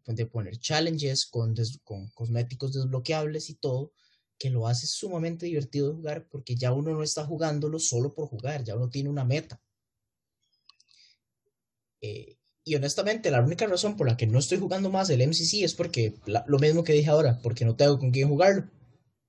de 0.06 0.26
poner 0.28 0.60
challenges 0.60 1.26
con, 1.26 1.56
con 1.84 2.10
cosméticos 2.12 2.74
desbloqueables 2.74 3.50
y 3.50 3.56
todo, 3.56 3.94
que 4.38 4.52
lo 4.52 4.68
hace 4.68 4.86
sumamente 4.86 5.48
divertido 5.48 5.88
de 5.90 5.96
jugar 5.96 6.28
porque 6.30 6.56
ya 6.56 6.72
uno 6.72 6.92
no 6.94 7.02
está 7.02 7.26
jugándolo 7.26 7.80
solo 7.80 8.14
por 8.14 8.28
jugar, 8.28 8.64
ya 8.64 8.76
uno 8.76 8.90
tiene 8.90 9.10
una 9.10 9.26
meta. 9.26 9.60
Eh, 12.02 12.38
y 12.64 12.76
honestamente, 12.76 13.32
la 13.32 13.42
única 13.42 13.66
razón 13.66 13.98
por 13.98 14.08
la 14.08 14.18
que 14.18 14.28
no 14.28 14.38
estoy 14.40 14.60
jugando 14.60 14.90
más 14.90 15.10
el 15.10 15.22
MCC 15.22 15.64
es 15.64 15.74
porque 15.74 16.16
lo 16.48 16.60
mismo 16.60 16.84
que 16.84 16.94
dije 16.94 17.10
ahora, 17.10 17.40
porque 17.42 17.66
no 17.66 17.76
tengo 17.76 17.98
con 18.00 18.12
quién 18.12 18.30
jugarlo. 18.30 18.70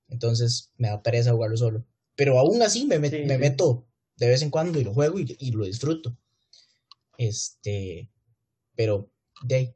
Entonces 0.09 0.71
me 0.77 0.89
da 0.89 1.03
pereza 1.03 1.33
jugarlo 1.33 1.57
solo. 1.57 1.85
Pero 2.15 2.39
aún 2.39 2.61
así 2.63 2.85
me, 2.87 2.99
me 2.99 3.37
meto 3.39 3.87
de 4.17 4.29
vez 4.29 4.41
en 4.43 4.51
cuando 4.51 4.79
y 4.79 4.83
lo 4.83 4.93
juego 4.93 5.19
y, 5.19 5.35
y 5.39 5.51
lo 5.51 5.65
disfruto. 5.65 6.17
Este, 7.17 8.09
pero 8.75 9.11
de 9.43 9.75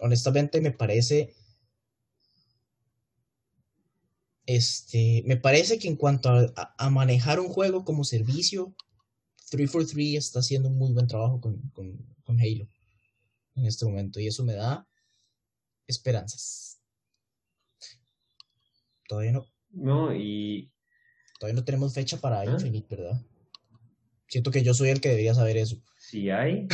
honestamente 0.00 0.60
me 0.60 0.70
parece, 0.70 1.34
este, 4.46 5.22
me 5.26 5.36
parece 5.36 5.78
que 5.78 5.88
en 5.88 5.96
cuanto 5.96 6.30
a, 6.30 6.90
manejar 6.90 7.40
un 7.40 7.48
juego 7.48 7.84
como 7.84 8.04
servicio, 8.04 8.74
343 9.50 10.24
está 10.24 10.40
haciendo 10.40 10.68
un 10.68 10.78
muy 10.78 10.92
buen 10.92 11.06
trabajo 11.06 11.40
con, 11.40 11.60
con, 11.70 12.14
Halo 12.26 12.66
en 13.54 13.66
este 13.66 13.84
momento 13.84 14.18
y 14.18 14.26
eso 14.26 14.44
me 14.44 14.54
da 14.54 14.88
esperanzas. 15.86 16.80
Todavía 19.06 19.32
no. 19.32 19.46
No, 19.70 20.14
y. 20.14 20.72
Todavía 21.38 21.60
no 21.60 21.64
tenemos 21.64 21.94
fecha 21.94 22.16
para 22.16 22.40
¿Ah? 22.40 22.44
Infinite, 22.44 22.96
¿verdad? 22.96 23.20
Siento 24.26 24.50
que 24.50 24.62
yo 24.62 24.74
soy 24.74 24.88
el 24.88 25.00
que 25.00 25.10
debería 25.10 25.34
saber 25.34 25.56
eso. 25.56 25.80
Sí 26.08 26.30
hay. 26.30 26.68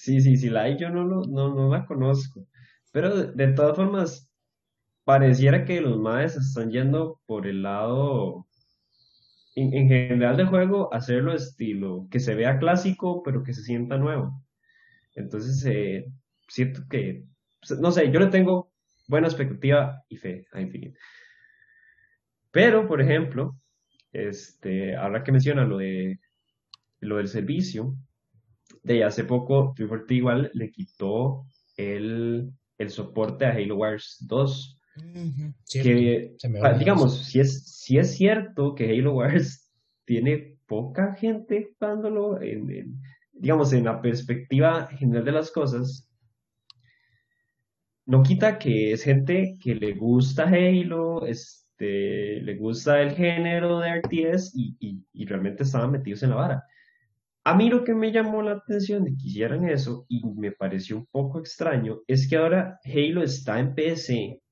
Sí, 0.00 0.20
sí, 0.20 0.36
sí, 0.36 0.48
la 0.48 0.62
hay, 0.62 0.78
yo 0.78 0.90
no, 0.90 1.04
no, 1.04 1.54
no 1.54 1.70
la 1.70 1.84
conozco. 1.84 2.46
Pero 2.92 3.32
de, 3.32 3.48
todas 3.48 3.76
formas, 3.76 4.30
pareciera 5.04 5.64
que 5.64 5.80
los 5.80 5.98
maes 5.98 6.36
están 6.36 6.70
yendo 6.70 7.20
por 7.26 7.46
el 7.48 7.62
lado, 7.62 8.46
en, 9.56 9.88
general 9.88 10.36
del 10.36 10.46
juego, 10.46 10.94
hacerlo 10.94 11.34
estilo, 11.34 12.06
que 12.10 12.20
se 12.20 12.36
vea 12.36 12.58
clásico, 12.58 13.22
pero 13.24 13.42
que 13.42 13.52
se 13.52 13.62
sienta 13.62 13.98
nuevo. 13.98 14.40
Entonces, 15.14 15.64
eh, 15.66 16.06
siento 16.46 16.82
que 16.88 17.24
no 17.80 17.90
sé, 17.90 18.10
yo 18.12 18.20
le 18.20 18.28
tengo 18.28 18.70
buena 19.08 19.26
expectativa 19.26 20.04
y 20.08 20.16
fe 20.16 20.46
a 20.52 20.60
Infinite. 20.60 20.98
Pero, 22.52 22.86
por 22.86 23.02
ejemplo, 23.02 23.58
este, 24.12 24.96
ahora 24.96 25.24
que 25.24 25.32
menciona 25.32 25.64
lo 25.64 25.78
de 25.78 26.20
lo 27.00 27.16
del 27.18 27.28
servicio, 27.28 27.96
de 28.82 29.04
hace 29.04 29.24
poco 29.24 29.72
343 29.76 30.18
igual 30.18 30.50
le 30.54 30.70
quitó 30.70 31.46
el, 31.76 32.50
el 32.78 32.90
soporte 32.90 33.46
a 33.46 33.52
Halo 33.52 33.76
Wars 33.76 34.16
2. 34.26 34.80
que, 35.70 36.34
digamos, 36.78 37.24
si 37.26 37.40
es, 37.40 37.64
si 37.64 37.98
es 37.98 38.16
cierto 38.16 38.74
que 38.74 38.90
Halo 38.90 39.14
Wars 39.14 39.70
tiene 40.04 40.56
poca 40.66 41.14
gente 41.14 41.70
jugándolo, 41.78 42.40
en, 42.42 43.00
digamos, 43.32 43.72
en 43.72 43.84
la 43.84 44.00
perspectiva 44.00 44.86
general 44.88 45.24
de 45.24 45.32
las 45.32 45.50
cosas, 45.50 46.08
no 48.06 48.22
quita 48.22 48.58
que 48.58 48.92
es 48.92 49.02
gente 49.02 49.58
que 49.60 49.74
le 49.74 49.92
gusta 49.92 50.44
Halo, 50.44 51.26
este, 51.26 52.40
le 52.40 52.56
gusta 52.56 53.02
el 53.02 53.12
género 53.12 53.80
de 53.80 54.00
RTS 54.00 54.52
y, 54.54 55.04
y 55.12 55.26
realmente 55.26 55.62
estaban 55.62 55.92
metidos 55.92 56.22
en 56.22 56.30
la 56.30 56.36
vara. 56.36 56.64
A 57.48 57.54
mí 57.54 57.70
lo 57.70 57.82
que 57.82 57.94
me 57.94 58.12
llamó 58.12 58.42
la 58.42 58.52
atención 58.52 59.04
de 59.04 59.16
que 59.16 59.26
hicieran 59.26 59.66
eso 59.66 60.04
y 60.06 60.22
me 60.22 60.52
pareció 60.52 60.98
un 60.98 61.06
poco 61.06 61.38
extraño 61.38 62.00
es 62.06 62.28
que 62.28 62.36
ahora 62.36 62.78
Halo 62.84 63.22
está 63.22 63.58
en 63.58 63.74
PC. 63.74 64.42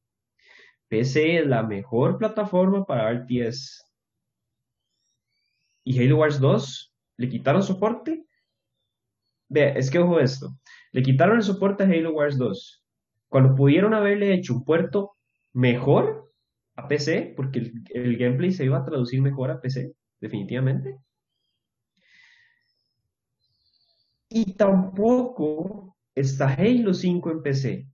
PC 0.88 1.40
es 1.40 1.46
la 1.46 1.62
mejor 1.62 2.16
plataforma 2.16 2.86
para 2.86 3.12
RTS. 3.12 3.84
Y 5.84 6.02
Halo 6.02 6.16
Wars 6.16 6.40
2 6.40 6.94
le 7.18 7.28
quitaron 7.28 7.62
soporte. 7.62 8.24
Ve, 9.50 9.74
es 9.76 9.90
que 9.90 9.98
ojo 9.98 10.18
esto. 10.18 10.56
Le 10.92 11.02
quitaron 11.02 11.36
el 11.36 11.42
soporte 11.42 11.84
a 11.84 11.86
Halo 11.86 12.12
Wars 12.12 12.38
2. 12.38 12.82
Cuando 13.28 13.54
pudieron 13.54 13.92
haberle 13.92 14.32
hecho 14.32 14.54
un 14.54 14.64
puerto 14.64 15.12
mejor 15.52 16.32
a 16.76 16.88
PC, 16.88 17.34
porque 17.36 17.58
el, 17.58 17.72
el 17.92 18.16
gameplay 18.16 18.52
se 18.52 18.64
iba 18.64 18.78
a 18.78 18.86
traducir 18.86 19.20
mejor 19.20 19.50
a 19.50 19.60
PC, 19.60 19.92
definitivamente. 20.18 20.96
Y 24.28 24.54
tampoco 24.54 25.96
está 26.14 26.52
Halo 26.54 26.94
5 26.94 27.30
en 27.30 27.42
PC. 27.42 27.86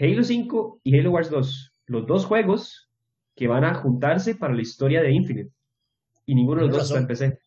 Halo 0.00 0.24
5 0.24 0.80
y 0.84 0.98
Halo 0.98 1.10
Wars 1.10 1.30
2, 1.30 1.72
los 1.86 2.06
dos 2.06 2.24
juegos 2.24 2.88
que 3.34 3.48
van 3.48 3.64
a 3.64 3.74
juntarse 3.74 4.34
para 4.34 4.54
la 4.54 4.62
historia 4.62 5.02
de 5.02 5.12
Infinite. 5.12 5.50
Y 6.26 6.34
ninguno 6.34 6.62
de 6.62 6.68
los 6.68 6.76
dos 6.76 6.86
está 6.86 6.98
en 6.98 7.06
PC. 7.06 7.38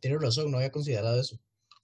Tienes 0.00 0.20
razón, 0.20 0.50
no 0.50 0.58
había 0.58 0.72
considerado 0.72 1.20
eso. 1.20 1.38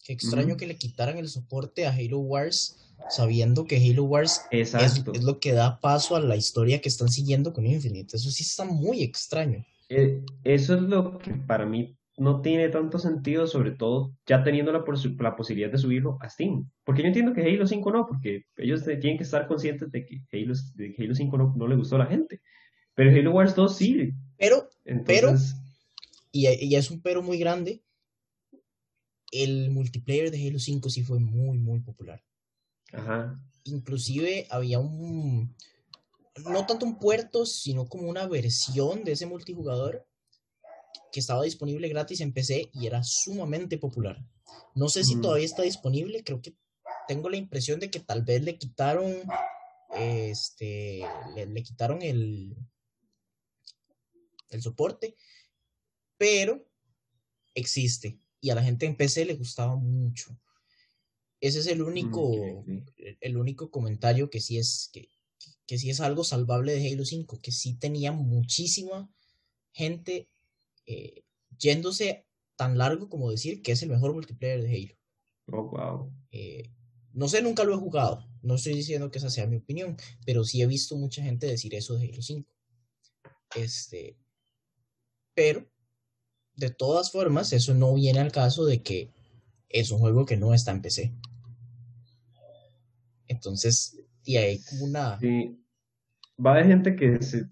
Qué 0.05 0.13
extraño 0.13 0.57
que 0.57 0.67
le 0.67 0.77
quitaran 0.77 1.19
el 1.19 1.29
soporte 1.29 1.87
a 1.87 1.93
Halo 1.93 2.19
Wars 2.19 2.77
sabiendo 3.09 3.65
que 3.65 3.77
Halo 3.77 4.05
Wars 4.05 4.43
es, 4.51 4.75
es, 4.75 5.05
lo 5.23 5.41
que 5.41 5.53
da 5.53 5.81
paso 5.81 6.17
a 6.17 6.21
la 6.21 6.37
historia 6.37 6.81
que 6.81 6.89
están 6.89 7.09
siguiendo 7.09 7.53
con 7.53 7.67
Infinite. 7.67 8.17
Eso 8.17 8.31
sí 8.31 8.43
está 8.43 8.65
muy 8.65 9.03
extraño. 9.03 9.65
Eh, 9.89 10.23
eso 10.45 10.75
es 10.75 10.83
lo 10.83 11.19
que 11.19 11.33
para 11.33 11.67
mí 11.67 11.97
no 12.17 12.43
tiene 12.43 12.69
tanto 12.69 12.99
sentido, 12.99 13.47
sobre 13.47 13.71
todo 13.73 14.15
ya 14.27 14.43
teniendo 14.43 14.73
la, 14.73 14.85
la, 15.19 15.37
posibilidad 15.37 15.71
de 15.71 15.79
subirlo 15.79 16.19
a 16.21 16.29
Steam. 16.29 16.71
Porque 16.85 17.03
yo 17.03 17.09
entiendo 17.09 17.33
que 17.33 17.43
Halo 17.43 17.67
5 17.67 17.93
no, 17.93 18.07
porque 18.07 18.45
ellos 18.57 18.85
tienen 18.85 19.17
que 19.17 19.23
estar 19.25 19.47
conscientes 19.47 19.91
de 19.91 20.05
que 20.05 20.23
Halo, 20.33 20.55
de 20.75 20.95
Halo 20.99 21.15
5 21.15 21.39
no, 21.39 21.55
no, 21.57 21.67
le 21.67 21.77
gustó 21.77 21.97
a 21.97 22.01
la 22.01 22.07
gente. 22.07 22.41
Pero 22.95 23.11
Halo 23.11 23.33
Wars 23.33 23.55
2 23.55 23.77
sí. 23.77 24.13
Pero, 24.37 24.69
pero, 25.07 25.35
y, 26.33 26.49
y, 26.49 26.75
es 26.75 26.91
un 26.91 27.01
pero 27.01 27.23
muy 27.23 27.39
grande, 27.39 27.83
el 29.33 29.71
multiplayer 29.71 30.31
de 30.31 30.47
Halo 30.47 30.59
5 30.59 30.91
sí 30.91 31.03
fue 31.03 31.21
muy, 31.21 31.59
muy 31.59 31.81
popular. 31.81 32.23
Ajá. 32.93 33.41
Inclusive 33.65 34.47
había 34.51 34.79
un, 34.79 35.55
no 36.45 36.67
tanto 36.67 36.87
un 36.87 36.99
puerto, 36.99 37.47
sino 37.47 37.87
como 37.87 38.09
una 38.09 38.27
versión 38.27 39.05
de 39.05 39.13
ese 39.13 39.27
multijugador 39.27 40.07
que 41.13 41.21
estaba 41.21 41.43
disponible 41.43 41.89
gratis 41.89 42.21
en 42.21 42.33
PC 42.33 42.71
y 42.73 42.87
era 42.87 43.03
sumamente 43.03 43.79
popular. 43.79 44.23
No 44.75 44.89
sé 44.89 45.05
si 45.05 45.21
todavía 45.21 45.47
está 45.47 45.63
disponible, 45.63 46.23
creo 46.25 46.41
que 46.41 46.55
tengo 47.09 47.29
la 47.29 47.37
impresión 47.37 47.81
de 47.81 47.91
que 47.91 48.01
tal 48.01 48.23
vez 48.23 48.43
le 48.43 48.57
quitaron 48.57 49.15
este 49.97 51.03
le, 51.35 51.63
quitaron 51.63 52.03
el 52.03 52.57
el 54.51 54.63
soporte, 54.63 55.17
pero 56.17 56.65
existe 57.55 58.21
y 58.41 58.51
a 58.51 58.55
la 58.55 58.63
gente 58.63 58.87
en 58.87 58.97
PC 58.97 59.25
le 59.25 59.35
gustaba 59.35 59.77
mucho. 59.77 60.39
Ese 61.41 61.61
es 61.61 61.67
el 61.67 61.83
único 61.83 62.65
el 63.21 63.37
único 63.37 63.71
comentario 63.71 64.31
que 64.31 64.41
sí 64.41 64.59
es 64.59 64.91
que, 64.93 65.09
que 65.67 65.79
sí 65.79 65.91
es 65.91 66.01
algo 66.01 66.23
salvable 66.23 66.75
de 66.75 66.93
Halo 66.93 67.05
5, 67.05 67.41
que 67.43 67.53
sí 67.53 67.75
tenía 67.75 68.13
muchísima 68.13 69.11
gente 69.73 70.29
eh, 70.91 71.23
yéndose 71.57 72.27
tan 72.57 72.77
largo 72.77 73.09
como 73.09 73.31
decir 73.31 73.63
que 73.63 73.71
es 73.71 73.83
el 73.83 73.91
mejor 73.91 74.13
multiplayer 74.13 74.61
de 74.61 74.75
Halo. 74.75 74.95
Oh, 75.53 75.71
wow. 75.71 76.13
Eh, 76.33 76.69
no 77.13 77.29
sé, 77.29 77.43
nunca 77.43 77.63
lo 77.63 77.75
he 77.75 77.79
jugado. 77.79 78.27
No 78.43 78.57
estoy 78.57 78.75
diciendo 78.75 79.09
que 79.11 79.19
esa 79.19 79.31
sea 79.31 79.47
mi 79.47 79.59
opinión, 79.59 79.97
pero 80.27 80.43
sí 80.43 80.63
he 80.63 80.67
visto 80.67 80.97
mucha 80.97 81.23
gente 81.23 81.47
decir 81.47 81.75
eso 81.77 81.95
de 81.95 82.09
Halo 82.09 82.23
5. 82.23 82.51
Este, 83.55 84.19
pero, 85.33 85.71
de 86.57 86.71
todas 86.71 87.13
formas, 87.13 87.53
eso 87.53 87.73
no 87.73 87.95
viene 87.95 88.19
al 88.19 88.33
caso 88.33 88.65
de 88.65 88.83
que 88.83 89.13
es 89.69 89.93
un 89.93 90.01
juego 90.01 90.27
que 90.27 90.37
no 90.37 90.53
está 90.55 90.73
en 90.73 90.83
PC. 90.83 91.15
Entonces, 93.29 93.97
y 94.25 94.39
hay 94.39 94.61
como 94.65 94.87
una... 94.87 95.21
Sí. 95.21 95.57
Va 96.45 96.53
haber 96.53 96.67
gente 96.67 96.97
que 96.97 97.23
se, 97.23 97.49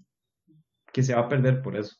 que 0.91 1.03
se 1.03 1.13
va 1.13 1.21
a 1.21 1.29
perder 1.29 1.61
por 1.61 1.77
eso. 1.77 1.95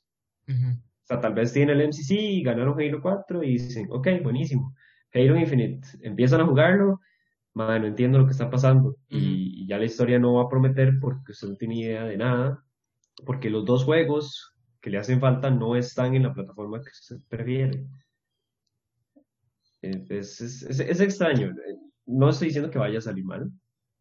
O 0.47 0.88
sea, 1.09 1.19
tal 1.19 1.33
vez 1.33 1.51
tienen 1.53 1.79
el 1.79 1.87
MCC 1.87 2.11
y 2.11 2.43
ganaron 2.43 2.79
Halo 2.79 3.01
4 3.01 3.43
y 3.43 3.53
dicen, 3.53 3.87
ok, 3.89 4.07
buenísimo. 4.23 4.75
Halo 5.13 5.37
Infinite, 5.37 5.87
empiezan 6.01 6.41
a 6.41 6.45
jugarlo, 6.45 7.01
madre, 7.53 7.79
no 7.79 7.87
entiendo 7.87 8.19
lo 8.19 8.25
que 8.25 8.31
está 8.31 8.49
pasando. 8.49 8.95
y, 9.09 9.67
ya 9.67 9.77
la 9.77 9.85
historia 9.85 10.19
no 10.19 10.35
va 10.35 10.43
a 10.43 10.49
prometer 10.49 10.99
porque 10.99 11.31
usted 11.31 11.49
no 11.49 11.55
tiene 11.55 11.79
idea 11.79 12.03
de 12.03 12.17
nada. 12.17 12.63
Porque 13.25 13.49
los 13.49 13.65
dos 13.65 13.83
juegos 13.83 14.55
que 14.81 14.89
le 14.89 14.97
hacen 14.97 15.19
falta 15.19 15.49
no 15.49 15.75
están 15.75 16.15
en 16.15 16.23
la 16.23 16.33
plataforma 16.33 16.81
que 16.81 16.89
usted 16.89 17.17
prefiere. 17.27 17.85
Es, 19.81 20.41
es, 20.41 20.63
es, 20.63 20.99
extraño. 20.99 21.53
No 22.05 22.29
estoy 22.29 22.47
diciendo 22.47 22.69
que 22.69 22.79
vaya 22.79 22.99
a 22.99 23.01
salir 23.01 23.25
mal. 23.25 23.51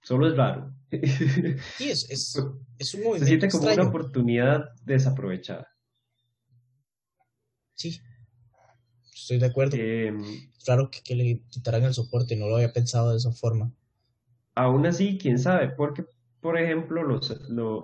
Solo 0.03 0.29
es 0.29 0.37
raro. 0.37 0.73
Sí, 0.91 1.91
es, 1.91 2.11
es, 2.11 2.43
es 2.79 2.95
un 2.95 3.03
movimiento. 3.03 3.19
Se 3.19 3.27
siente 3.27 3.49
como 3.49 3.73
una 3.73 3.89
oportunidad 3.89 4.65
desaprovechada. 4.85 5.69
Sí, 7.79 8.01
estoy 9.15 9.39
de 9.39 9.47
acuerdo. 9.47 9.77
Em, 9.77 10.21
claro 10.65 10.91
que, 10.91 11.15
le 11.15 11.43
quitarán 11.49 11.85
el 11.85 11.95
soporte, 11.95 12.35
no 12.35 12.49
lo 12.49 12.57
había 12.57 12.73
pensado 12.73 13.13
de 13.13 13.19
esa 13.19 13.31
forma. 13.31 13.73
Aún 14.57 14.85
así, 14.85 15.17
quién 15.17 15.39
sabe, 15.39 15.69
porque, 15.69 16.05
por 16.41 16.59
ejemplo, 16.59 17.05
los, 17.05 17.33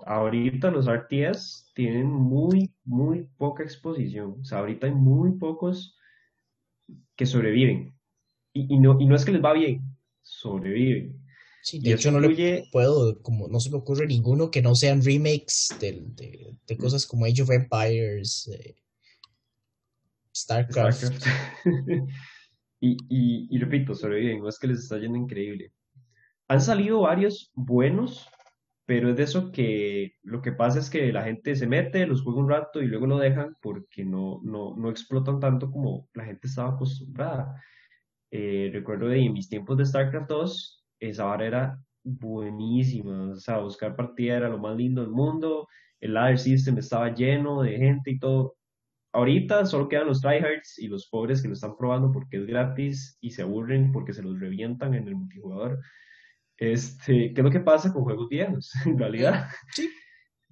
ahorita 0.04 0.72
los 0.72 0.88
RTS 0.88 1.70
tienen 1.74 2.10
muy, 2.10 2.74
muy 2.84 3.28
poca 3.38 3.62
exposición. 3.62 4.38
O 4.40 4.44
sea, 4.44 4.58
ahorita 4.58 4.88
hay 4.88 4.94
muy 4.94 5.38
pocos 5.38 5.96
que 7.14 7.24
sobreviven. 7.24 7.96
Y, 8.52 8.78
no, 8.80 9.00
y 9.00 9.06
no 9.06 9.14
es 9.14 9.24
que 9.24 9.30
les 9.32 9.44
va 9.44 9.52
bien, 9.52 9.80
sobreviven. 10.22 11.24
Sí, 11.62 11.78
de 11.78 11.92
hecho 11.92 12.10
no 12.10 12.18
le 12.18 12.64
puedo, 12.72 13.22
como 13.22 13.46
no 13.46 13.60
se 13.60 13.70
me 13.70 13.76
ocurre 13.76 14.06
ninguno 14.06 14.50
que 14.50 14.60
no 14.60 14.74
sean 14.74 15.02
remakes 15.04 15.68
de, 15.80 16.56
de, 16.66 16.76
cosas 16.76 17.06
como 17.06 17.24
Age 17.24 17.42
of 17.42 17.50
Empires, 17.50 18.50
eh, 18.52 18.76
StarCraft. 20.34 21.26
y, 22.80 22.96
y, 23.08 23.58
repito, 23.58 23.94
sobreviven, 23.94 24.46
es 24.46 24.58
que 24.58 24.68
les 24.68 24.80
está 24.80 24.98
yendo 24.98 25.18
increíble. 25.18 25.72
Han 26.48 26.60
salido 26.60 27.00
varios 27.00 27.50
buenos, 27.54 28.28
pero 28.86 29.10
es 29.10 29.16
de 29.16 29.22
eso 29.22 29.50
que 29.50 30.12
lo 30.22 30.42
que 30.42 30.52
pasa 30.52 30.78
es 30.78 30.90
que 30.90 31.12
la 31.12 31.22
gente 31.22 31.56
se 31.56 31.66
mete, 31.66 32.06
los 32.06 32.22
juega 32.22 32.40
un 32.40 32.50
rato 32.50 32.82
y 32.82 32.86
luego 32.86 33.06
lo 33.06 33.18
dejan 33.18 33.56
porque 33.62 34.04
no, 34.04 34.40
no, 34.44 34.76
no 34.76 34.90
explotan 34.90 35.40
tanto 35.40 35.70
como 35.70 36.08
la 36.12 36.24
gente 36.24 36.48
estaba 36.48 36.70
acostumbrada. 36.70 37.62
Eh, 38.30 38.70
recuerdo 38.72 39.08
de 39.08 39.30
mis 39.30 39.48
tiempos 39.48 39.78
de 39.78 39.86
StarCraft 39.86 40.28
2, 40.28 40.84
esa 41.00 41.24
vara 41.24 41.46
era 41.46 41.78
buenísima, 42.02 43.30
o 43.30 43.36
sea, 43.36 43.58
buscar 43.58 43.96
partida 43.96 44.36
era 44.36 44.48
lo 44.48 44.58
más 44.58 44.76
lindo 44.76 45.00
del 45.00 45.10
mundo, 45.10 45.68
el 46.00 46.14
ladder 46.14 46.38
system 46.38 46.76
estaba 46.78 47.14
lleno 47.14 47.62
de 47.62 47.78
gente 47.78 48.10
y 48.10 48.18
todo, 48.18 48.56
ahorita 49.14 49.64
solo 49.64 49.88
quedan 49.88 50.08
los 50.08 50.20
tryhards 50.20 50.78
y 50.78 50.88
los 50.88 51.08
pobres 51.08 51.40
que 51.40 51.48
lo 51.48 51.54
están 51.54 51.76
probando 51.76 52.10
porque 52.10 52.36
es 52.36 52.46
gratis 52.46 53.16
y 53.20 53.30
se 53.30 53.42
aburren 53.42 53.92
porque 53.92 54.12
se 54.12 54.22
los 54.22 54.38
revientan 54.38 54.94
en 54.94 55.06
el 55.06 55.14
multijugador. 55.14 55.80
Este, 56.56 57.32
¿qué 57.32 57.40
es 57.40 57.44
lo 57.44 57.50
que 57.50 57.60
pasa 57.60 57.92
con 57.92 58.02
juegos 58.02 58.28
viejos, 58.28 58.72
en 58.86 58.98
realidad? 58.98 59.48
Sí. 59.70 59.88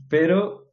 Pero, 0.08 0.72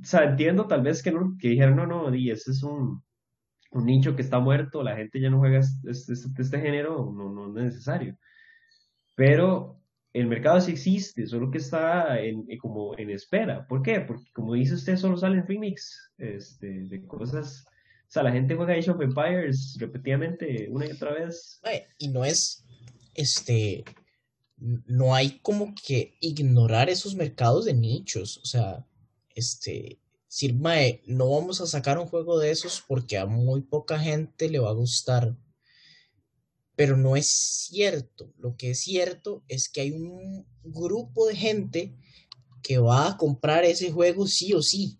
o 0.00 0.04
sea, 0.04 0.24
entiendo 0.24 0.66
tal 0.66 0.82
vez 0.82 1.02
que, 1.02 1.12
no, 1.12 1.36
que 1.38 1.48
dijeron, 1.48 1.76
no, 1.76 1.86
no, 1.86 2.14
y 2.14 2.30
ese 2.30 2.52
es 2.52 2.62
un, 2.62 3.02
un 3.72 3.84
nicho 3.86 4.16
que 4.16 4.22
está 4.22 4.38
muerto, 4.38 4.82
la 4.82 4.96
gente 4.96 5.20
ya 5.20 5.28
no 5.30 5.38
juega 5.38 5.58
este, 5.58 5.90
este, 5.90 6.42
este 6.42 6.60
género, 6.60 7.12
no, 7.14 7.30
no 7.30 7.48
es 7.58 7.64
necesario. 7.66 8.16
pero 9.14 9.80
el 10.20 10.26
mercado 10.28 10.60
sí 10.60 10.72
existe, 10.72 11.26
solo 11.26 11.50
que 11.50 11.58
está 11.58 12.18
en, 12.20 12.46
como 12.58 12.96
en 12.98 13.10
espera. 13.10 13.66
¿Por 13.66 13.82
qué? 13.82 14.00
Porque 14.00 14.24
como 14.32 14.54
dice 14.54 14.74
usted, 14.74 14.96
solo 14.96 15.16
salen 15.18 15.46
remix 15.46 16.10
este, 16.16 16.84
de 16.84 17.06
cosas. 17.06 17.66
O 17.66 18.10
sea, 18.10 18.22
la 18.22 18.32
gente 18.32 18.54
juega 18.54 18.74
Age 18.74 18.90
of 18.90 19.00
Empires 19.02 19.76
repetidamente 19.78 20.68
una 20.70 20.86
y 20.86 20.92
otra 20.92 21.12
vez. 21.12 21.60
Y 21.98 22.08
no 22.08 22.24
es, 22.24 22.64
este, 23.14 23.84
no 24.56 25.14
hay 25.14 25.38
como 25.40 25.74
que 25.74 26.16
ignorar 26.20 26.88
esos 26.88 27.14
mercados 27.14 27.66
de 27.66 27.74
nichos. 27.74 28.38
O 28.38 28.46
sea, 28.46 28.86
este, 29.34 30.00
mae, 30.54 31.02
no 31.06 31.28
vamos 31.28 31.60
a 31.60 31.66
sacar 31.66 31.98
un 31.98 32.06
juego 32.06 32.38
de 32.38 32.52
esos 32.52 32.82
porque 32.88 33.18
a 33.18 33.26
muy 33.26 33.60
poca 33.60 33.98
gente 33.98 34.48
le 34.48 34.60
va 34.60 34.70
a 34.70 34.74
gustar. 34.74 35.36
Pero 36.76 36.96
no 36.96 37.16
es 37.16 37.28
cierto. 37.28 38.32
Lo 38.38 38.56
que 38.56 38.70
es 38.70 38.80
cierto 38.80 39.42
es 39.48 39.68
que 39.68 39.80
hay 39.80 39.92
un 39.92 40.46
grupo 40.62 41.26
de 41.26 41.34
gente 41.34 41.96
que 42.62 42.78
va 42.78 43.08
a 43.08 43.16
comprar 43.16 43.64
ese 43.64 43.90
juego 43.90 44.26
sí 44.26 44.52
o 44.52 44.62
sí. 44.62 44.98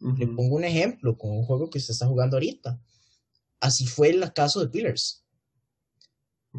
Le 0.00 0.26
pongo 0.26 0.56
un 0.56 0.64
ejemplo 0.64 1.16
con 1.16 1.30
un 1.30 1.44
juego 1.44 1.70
que 1.70 1.80
se 1.80 1.92
está 1.92 2.06
jugando 2.06 2.36
ahorita. 2.36 2.80
Así 3.60 3.86
fue 3.86 4.10
el 4.10 4.32
caso 4.32 4.60
de 4.60 4.68
Pillars. 4.68 5.24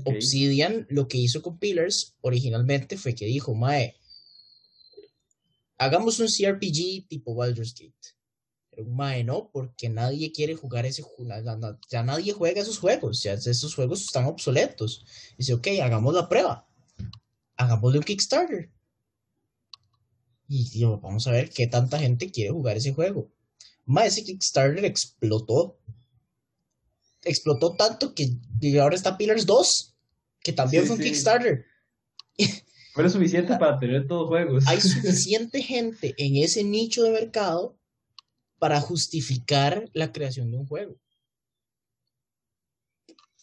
Obsidian 0.06 0.86
lo 0.90 1.08
que 1.08 1.18
hizo 1.18 1.42
con 1.42 1.58
Pillars 1.58 2.16
originalmente 2.22 2.98
fue 2.98 3.16
que 3.16 3.26
dijo, 3.26 3.56
Mae, 3.56 3.96
hagamos 5.78 6.20
un 6.20 6.28
CRPG 6.28 7.08
tipo 7.08 7.36
Baldur's 7.36 7.74
Gate. 7.74 8.17
Mae, 8.86 9.24
no, 9.24 9.50
porque 9.52 9.90
nadie 9.90 10.32
quiere 10.32 10.56
jugar 10.56 10.86
ese 10.86 11.02
juego, 11.02 11.32
ya 11.90 12.04
nadie 12.04 12.34
juega 12.34 12.62
esos 12.62 12.80
juegos, 12.80 13.24
ya 13.24 13.34
esos 13.34 13.74
juegos 13.74 14.02
están 14.02 14.26
obsoletos. 14.26 15.06
Dice, 15.38 15.54
ok, 15.54 15.68
hagamos 15.82 16.14
la 16.14 16.30
prueba. 16.30 16.68
Hagámosle 17.56 18.00
un 18.00 18.04
Kickstarter. 18.04 18.72
Y 20.48 20.84
vamos 20.84 21.28
a 21.28 21.32
ver 21.32 21.50
qué 21.50 21.68
tanta 21.68 22.00
gente 22.00 22.32
quiere 22.32 22.52
jugar 22.52 22.78
ese 22.78 22.94
juego. 22.94 23.32
Mae, 23.86 24.08
ese 24.08 24.24
Kickstarter 24.24 24.86
explotó 24.86 25.78
explotó 27.28 27.76
tanto 27.76 28.14
que 28.14 28.38
ahora 28.80 28.96
está 28.96 29.18
Pillars 29.18 29.46
2, 29.46 29.96
que 30.42 30.54
también 30.54 30.86
fue 30.86 30.96
un 30.96 31.02
Kickstarter. 31.02 31.66
Fue 32.94 33.10
suficiente 33.10 33.56
para 33.60 33.78
tener 33.80 34.08
todos 34.08 34.28
juegos. 34.28 34.66
Hay 34.68 34.82
suficiente 34.82 35.62
gente 35.62 36.16
en 36.18 36.38
ese 36.38 36.64
nicho 36.64 37.04
de 37.04 37.12
mercado 37.12 37.77
para 38.60 38.82
justificar 38.82 39.90
la 39.94 40.12
creación 40.12 40.52
de 40.52 40.58
un 40.58 40.66
juego. 40.66 40.96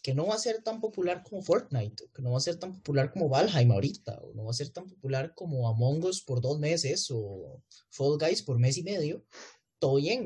Que 0.01 0.13
no 0.13 0.27
va 0.27 0.35
a 0.35 0.39
ser 0.39 0.61
tan 0.61 0.79
popular 0.79 1.23
como 1.23 1.41
Fortnite, 1.41 2.03
que 2.13 2.21
no 2.21 2.31
va 2.31 2.37
a 2.37 2.41
ser 2.41 2.57
tan 2.57 2.73
popular 2.73 3.11
como 3.11 3.27
Valheim 3.27 3.71
ahorita, 3.71 4.19
o 4.21 4.33
no 4.33 4.45
va 4.45 4.51
a 4.51 4.53
ser 4.53 4.69
tan 4.69 4.87
popular 4.87 5.33
como 5.33 5.67
Among 5.67 6.03
Us 6.03 6.21
por 6.21 6.41
dos 6.41 6.59
meses, 6.59 7.07
o 7.11 7.63
Fall 7.89 8.19
Guys 8.19 8.43
por 8.43 8.59
mes 8.59 8.77
y 8.77 8.83
medio. 8.83 9.25
Todo 9.79 9.95
bien. 9.95 10.25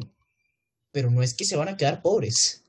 Pero 0.92 1.10
no 1.12 1.24
es 1.24 1.34
que 1.34 1.46
se 1.46 1.56
van 1.56 1.70
a 1.70 1.78
quedar 1.78 2.02
pobres. 2.02 2.66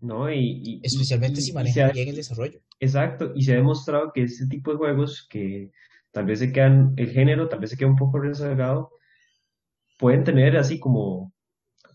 ¿no? 0.00 0.32
Y, 0.32 0.80
Especialmente 0.82 1.40
si 1.40 1.52
manejan 1.52 1.92
bien 1.92 2.08
el 2.08 2.16
desarrollo. 2.16 2.60
Exacto, 2.80 3.32
y 3.34 3.42
se 3.42 3.52
ha 3.52 3.56
demostrado 3.56 4.12
que 4.12 4.22
este 4.22 4.46
tipo 4.46 4.72
de 4.72 4.78
juegos 4.78 5.26
que 5.28 5.70
tal 6.12 6.24
vez 6.24 6.38
se 6.38 6.52
quedan, 6.52 6.94
el 6.96 7.10
género 7.10 7.48
tal 7.48 7.60
vez 7.60 7.70
se 7.70 7.76
queda 7.76 7.90
un 7.90 7.96
poco 7.96 8.18
rezagado, 8.18 8.92
pueden 10.00 10.24
tener 10.24 10.56
así 10.56 10.80
como, 10.80 11.32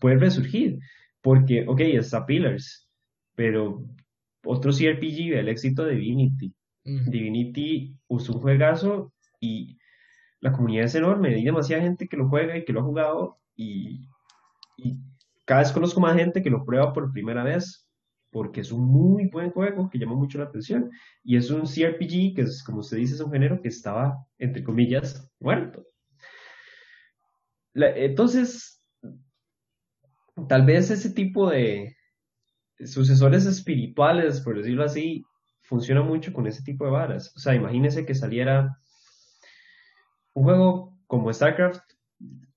pueden 0.00 0.20
resurgir, 0.20 0.78
porque, 1.20 1.64
ok, 1.66 1.80
está 1.80 2.24
Pillars, 2.24 2.88
pero 3.34 3.84
otro 4.44 4.72
CRPG, 4.72 5.34
el 5.34 5.48
éxito 5.48 5.84
de 5.84 5.96
Divinity. 5.96 6.54
Divinity 6.84 7.96
usó 8.06 8.34
un 8.34 8.40
juegazo 8.40 9.12
y 9.40 9.76
la 10.40 10.52
comunidad 10.52 10.84
es 10.84 10.94
enorme, 10.94 11.34
hay 11.34 11.44
demasiada 11.44 11.82
gente 11.82 12.06
que 12.06 12.16
lo 12.16 12.28
juega 12.28 12.56
y 12.56 12.64
que 12.64 12.72
lo 12.72 12.80
ha 12.80 12.84
jugado 12.84 13.40
y, 13.56 14.08
y 14.76 14.96
cada 15.44 15.62
vez 15.62 15.72
conozco 15.72 16.00
más 16.00 16.16
gente 16.16 16.42
que 16.42 16.50
lo 16.50 16.64
prueba 16.64 16.92
por 16.92 17.12
primera 17.12 17.42
vez 17.42 17.86
porque 18.30 18.60
es 18.60 18.70
un 18.70 18.84
muy 18.84 19.28
buen 19.28 19.50
juego 19.50 19.88
que 19.88 19.98
llama 19.98 20.14
mucho 20.14 20.38
la 20.38 20.44
atención. 20.44 20.90
Y 21.24 21.36
es 21.36 21.50
un 21.50 21.62
CRPG 21.62 22.34
que, 22.34 22.42
es, 22.42 22.62
como 22.62 22.80
usted 22.80 22.98
dice, 22.98 23.14
es 23.14 23.20
un 23.20 23.32
género 23.32 23.62
que 23.62 23.68
estaba, 23.68 24.26
entre 24.38 24.62
comillas, 24.62 25.32
muerto. 25.40 25.86
Entonces, 27.76 28.82
tal 30.48 30.64
vez 30.64 30.90
ese 30.90 31.10
tipo 31.10 31.50
de 31.50 31.96
sucesores 32.84 33.46
espirituales, 33.46 34.40
por 34.40 34.56
decirlo 34.56 34.84
así, 34.84 35.24
funciona 35.62 36.02
mucho 36.02 36.32
con 36.32 36.46
ese 36.46 36.62
tipo 36.62 36.84
de 36.84 36.90
varas. 36.90 37.32
O 37.36 37.38
sea, 37.38 37.54
imagínese 37.54 38.06
que 38.06 38.14
saliera 38.14 38.76
un 40.34 40.44
juego 40.44 40.98
como 41.06 41.32
StarCraft 41.32 41.82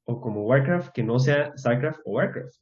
o 0.05 0.19
como 0.19 0.43
Warcraft 0.45 0.91
que 0.93 1.03
no 1.03 1.19
sea 1.19 1.53
StarCraft 1.57 2.01
o 2.05 2.11
Warcraft 2.11 2.59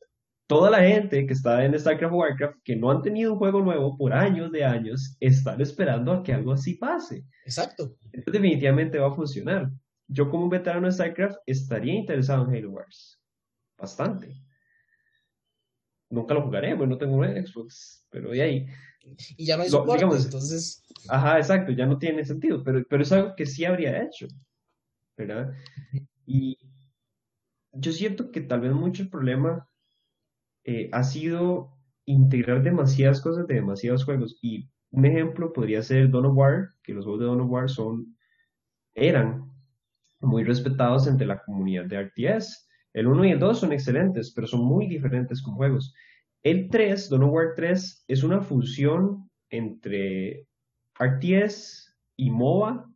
toda 0.48 0.72
la 0.72 0.80
gente 0.80 1.28
que 1.28 1.34
está 1.34 1.64
en 1.64 1.78
StarCraft 1.78 2.14
o 2.14 2.18
Warcraft, 2.18 2.58
que 2.64 2.76
no 2.76 2.90
han 2.90 3.02
tenido 3.02 3.34
un 3.34 3.40
juego 3.40 3.62
nuevo 3.62 3.98
por 3.98 4.14
años 4.14 4.52
de 4.52 4.64
años, 4.64 5.18
están 5.20 5.62
esperando 5.62 6.14
a 6.14 6.24
que 6.24 6.34
algo 6.34 6.54
así 6.54 6.76
pase. 6.76 7.26
Exacto. 7.46 7.98
Entonces 8.14 8.34
definitivamente 8.42 8.98
va 8.98 9.10
a 9.10 9.16
funcionar. 9.16 9.70
Yo 10.08 10.30
como 10.30 10.46
un 10.46 10.50
veterano 10.50 10.88
de 10.88 10.94
StarCraft 10.94 11.38
estaría 11.46 11.94
interesado 11.94 12.46
en 12.46 12.56
Halo 12.56 12.72
Wars. 12.72 13.20
Bastante. 13.78 14.42
Nunca 16.10 16.34
lo 16.34 16.44
jugaré, 16.44 16.74
bueno, 16.74 16.94
no 16.94 16.98
tengo 16.98 17.18
un 17.18 17.26
Xbox, 17.26 18.06
pero 18.10 18.32
de 18.32 18.42
ahí. 18.42 18.68
Y 19.36 19.46
ya 19.46 19.58
no 19.58 19.64
hay 19.64 19.70
soporte, 19.70 20.04
entonces... 20.04 20.84
Ajá, 21.10 21.38
exacto, 21.38 21.72
ya 21.72 21.86
no 21.86 21.98
tiene 21.98 22.26
sentido, 22.26 22.64
pero, 22.64 22.84
pero 22.90 23.04
es 23.04 23.12
algo 23.12 23.36
que 23.36 23.46
sí 23.46 23.66
habría 23.66 24.04
hecho, 24.04 24.28
¿verdad? 25.18 25.54
Y 26.26 26.58
yo 27.74 27.92
siento 27.92 28.32
que 28.32 28.42
tal 28.42 28.62
vez 28.62 28.72
mucho 28.72 29.04
el 29.04 29.10
problema 29.10 29.70
eh, 30.64 30.90
ha 30.92 31.04
sido 31.04 31.78
integrar 32.06 32.64
demasiadas 32.64 33.22
cosas 33.22 33.48
de 33.48 33.56
demasiados 33.56 34.06
juegos. 34.06 34.38
Y 34.42 34.70
un 34.92 35.06
ejemplo 35.06 35.54
podría 35.54 35.82
ser 35.84 36.10
Dawn 36.10 36.26
of 36.26 36.38
War, 36.38 36.70
que 36.84 36.94
los 36.94 37.06
juegos 37.06 37.22
de 37.22 37.26
Dawn 37.28 37.42
of 37.42 37.52
War 37.52 37.70
son, 37.70 38.18
eran 38.96 39.52
muy 40.20 40.44
respetados 40.44 41.08
entre 41.08 41.28
la 41.28 41.42
comunidad 41.44 41.86
de 41.86 42.04
RTS. 42.04 42.68
El 42.94 43.08
1 43.08 43.26
y 43.26 43.32
el 43.32 43.40
2 43.40 43.60
son 43.60 43.74
excelentes, 43.74 44.32
pero 44.34 44.48
son 44.48 44.66
muy 44.66 44.88
diferentes 44.88 45.42
como 45.42 45.58
juegos. 45.58 45.94
El 46.44 46.70
3, 46.70 47.10
Dawn 47.10 47.24
of 47.24 47.34
War 47.34 47.54
3, 47.56 48.06
es 48.08 48.24
una 48.24 48.42
fusión 48.42 49.30
entre 49.50 50.48
RTS 51.00 51.96
y 52.16 52.30
MOBA 52.32 52.88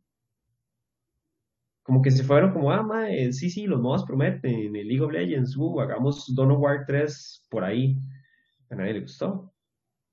como 1.84 2.02
que 2.02 2.12
se 2.12 2.24
fueron 2.24 2.54
como, 2.54 2.72
ah, 2.72 2.88
sí, 3.32 3.50
sí, 3.50 3.66
los 3.66 3.82
modos 3.82 4.06
prometen, 4.06 4.54
en 4.54 4.76
el 4.76 4.88
League 4.88 5.02
of 5.02 5.12
Legends, 5.12 5.58
uh, 5.58 5.82
hagamos 5.82 6.34
Dawn 6.36 6.52
of 6.52 6.60
War 6.60 6.86
3 6.86 7.48
por 7.50 7.64
ahí. 7.64 7.98
A 8.70 8.76
nadie 8.76 8.94
le 8.94 9.02
gustó. 9.02 9.52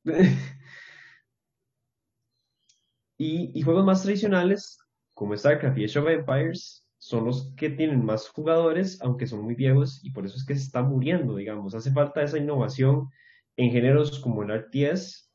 y, 3.18 3.62
juegos 3.62 3.84
más 3.84 4.02
tradicionales, 4.02 4.78
como 5.14 5.36
StarCraft 5.36 5.78
y 5.78 5.84
Age 5.84 5.98
of 5.98 6.08
Empires, 6.08 6.87
son 7.08 7.24
los 7.24 7.54
que 7.56 7.70
tienen 7.70 8.04
más 8.04 8.28
jugadores, 8.28 9.00
aunque 9.00 9.26
son 9.26 9.40
muy 9.40 9.54
viejos, 9.54 10.04
y 10.04 10.10
por 10.10 10.26
eso 10.26 10.36
es 10.36 10.44
que 10.44 10.54
se 10.54 10.64
está 10.64 10.82
muriendo, 10.82 11.36
digamos. 11.36 11.74
Hace 11.74 11.90
falta 11.90 12.22
esa 12.22 12.36
innovación 12.36 13.08
en 13.56 13.70
géneros 13.70 14.20
como 14.20 14.42
el 14.42 14.50
RTS, 14.50 15.32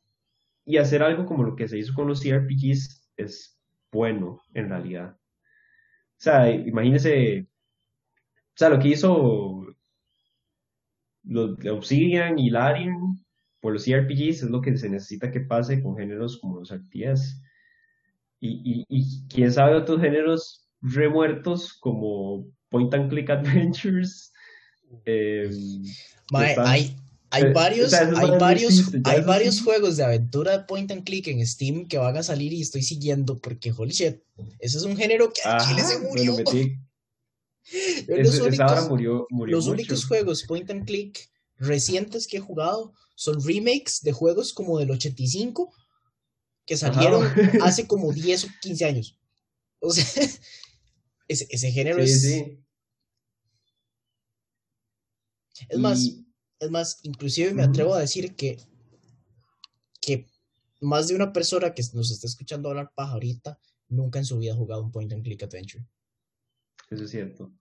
y 0.65 0.77
hacer 0.77 1.01
algo 1.01 1.25
como 1.25 1.43
lo 1.43 1.55
que 1.55 1.67
se 1.67 1.79
hizo 1.79 1.95
con 1.95 2.07
los 2.07 2.21
CRPGs 2.21 3.09
es 3.17 3.59
bueno, 3.91 4.43
en 4.53 4.69
realidad. 4.69 5.17
O 5.17 5.19
sea, 6.17 6.51
imagínese, 6.51 7.41
o 7.41 8.55
sea, 8.55 8.69
lo 8.69 8.77
que 8.77 8.89
hizo 8.89 9.65
los 11.23 11.57
Obsidian 11.65 12.37
y 12.37 12.51
Larian 12.51 13.25
por 13.61 13.73
los 13.73 13.85
CRPGs 13.85 14.43
es 14.43 14.49
lo 14.51 14.61
que 14.61 14.77
se 14.77 14.89
necesita 14.89 15.31
que 15.31 15.39
pase 15.39 15.81
con 15.81 15.97
géneros 15.97 16.39
como 16.39 16.59
los 16.59 16.71
RTS. 16.71 17.41
Y, 18.39 18.85
y, 18.87 19.27
quién 19.27 19.51
sabe 19.51 19.75
otros 19.75 20.01
géneros 20.01 20.62
remuertos 20.83 21.73
como 21.73 22.45
Point 22.69 22.93
and 22.93 23.09
Click 23.09 23.29
Adventures. 23.29 24.31
Eh, 25.05 25.49
hay, 26.33 26.95
hay 27.33 27.51
varios, 27.51 27.93
hay 27.93 28.37
varios, 28.37 28.91
hay 29.05 29.21
varios 29.21 29.61
juegos 29.61 29.97
de 29.97 30.03
aventura 30.03 30.51
de 30.51 30.65
point 30.65 30.91
and 30.91 31.03
click 31.03 31.27
en 31.27 31.45
Steam 31.47 31.87
que 31.87 31.97
van 31.97 32.15
a 32.15 32.21
salir 32.21 32.53
y 32.53 32.61
estoy 32.61 32.83
siguiendo 32.83 33.39
porque 33.39 33.73
holy 33.75 33.91
shit, 33.91 34.21
ese 34.59 34.77
es 34.77 34.83
un 34.83 34.95
género 34.95 35.33
que 35.33 35.41
a 35.43 35.57
Chile 35.57 35.81
se 35.81 35.97
murió. 35.99 36.37
los, 38.07 38.39
únicos, 38.39 38.87
murió, 38.87 39.27
los 39.47 39.65
únicos 39.65 40.05
juegos 40.05 40.43
point 40.43 40.69
and 40.69 40.85
click 40.85 41.27
recientes 41.57 42.27
que 42.27 42.37
he 42.37 42.39
jugado 42.39 42.93
son 43.15 43.43
remakes 43.43 44.01
de 44.03 44.11
juegos 44.11 44.53
como 44.53 44.77
del 44.77 44.91
85 44.91 45.73
que 46.67 46.77
salieron 46.77 47.25
hace 47.63 47.87
como 47.87 48.13
10 48.13 48.43
o 48.43 48.47
15 48.61 48.85
años. 48.85 49.17
O 49.79 49.91
sea, 49.91 50.05
ese, 51.33 51.47
ese 51.49 51.71
género 51.71 52.01
es. 52.01 52.21
Sí. 52.21 52.63
Es 55.69 55.77
más, 55.77 56.19
es 56.59 56.71
más, 56.71 56.99
inclusive 57.03 57.53
me 57.53 57.63
atrevo 57.63 57.93
a 57.93 57.99
decir 57.99 58.35
que, 58.35 58.57
que 60.01 60.27
más 60.81 61.07
de 61.07 61.15
una 61.15 61.31
persona 61.31 61.73
que 61.73 61.83
nos 61.93 62.11
está 62.11 62.27
escuchando 62.27 62.69
hablar 62.69 62.91
paja 62.95 63.13
ahorita, 63.13 63.59
nunca 63.87 64.19
en 64.19 64.25
su 64.25 64.39
vida 64.39 64.53
ha 64.53 64.57
jugado 64.57 64.83
un 64.83 64.91
point 64.91 65.13
and 65.13 65.23
click 65.23 65.43
adventure. 65.43 65.85
Eso 66.89 67.03
es 67.03 67.11
cierto. 67.11 67.53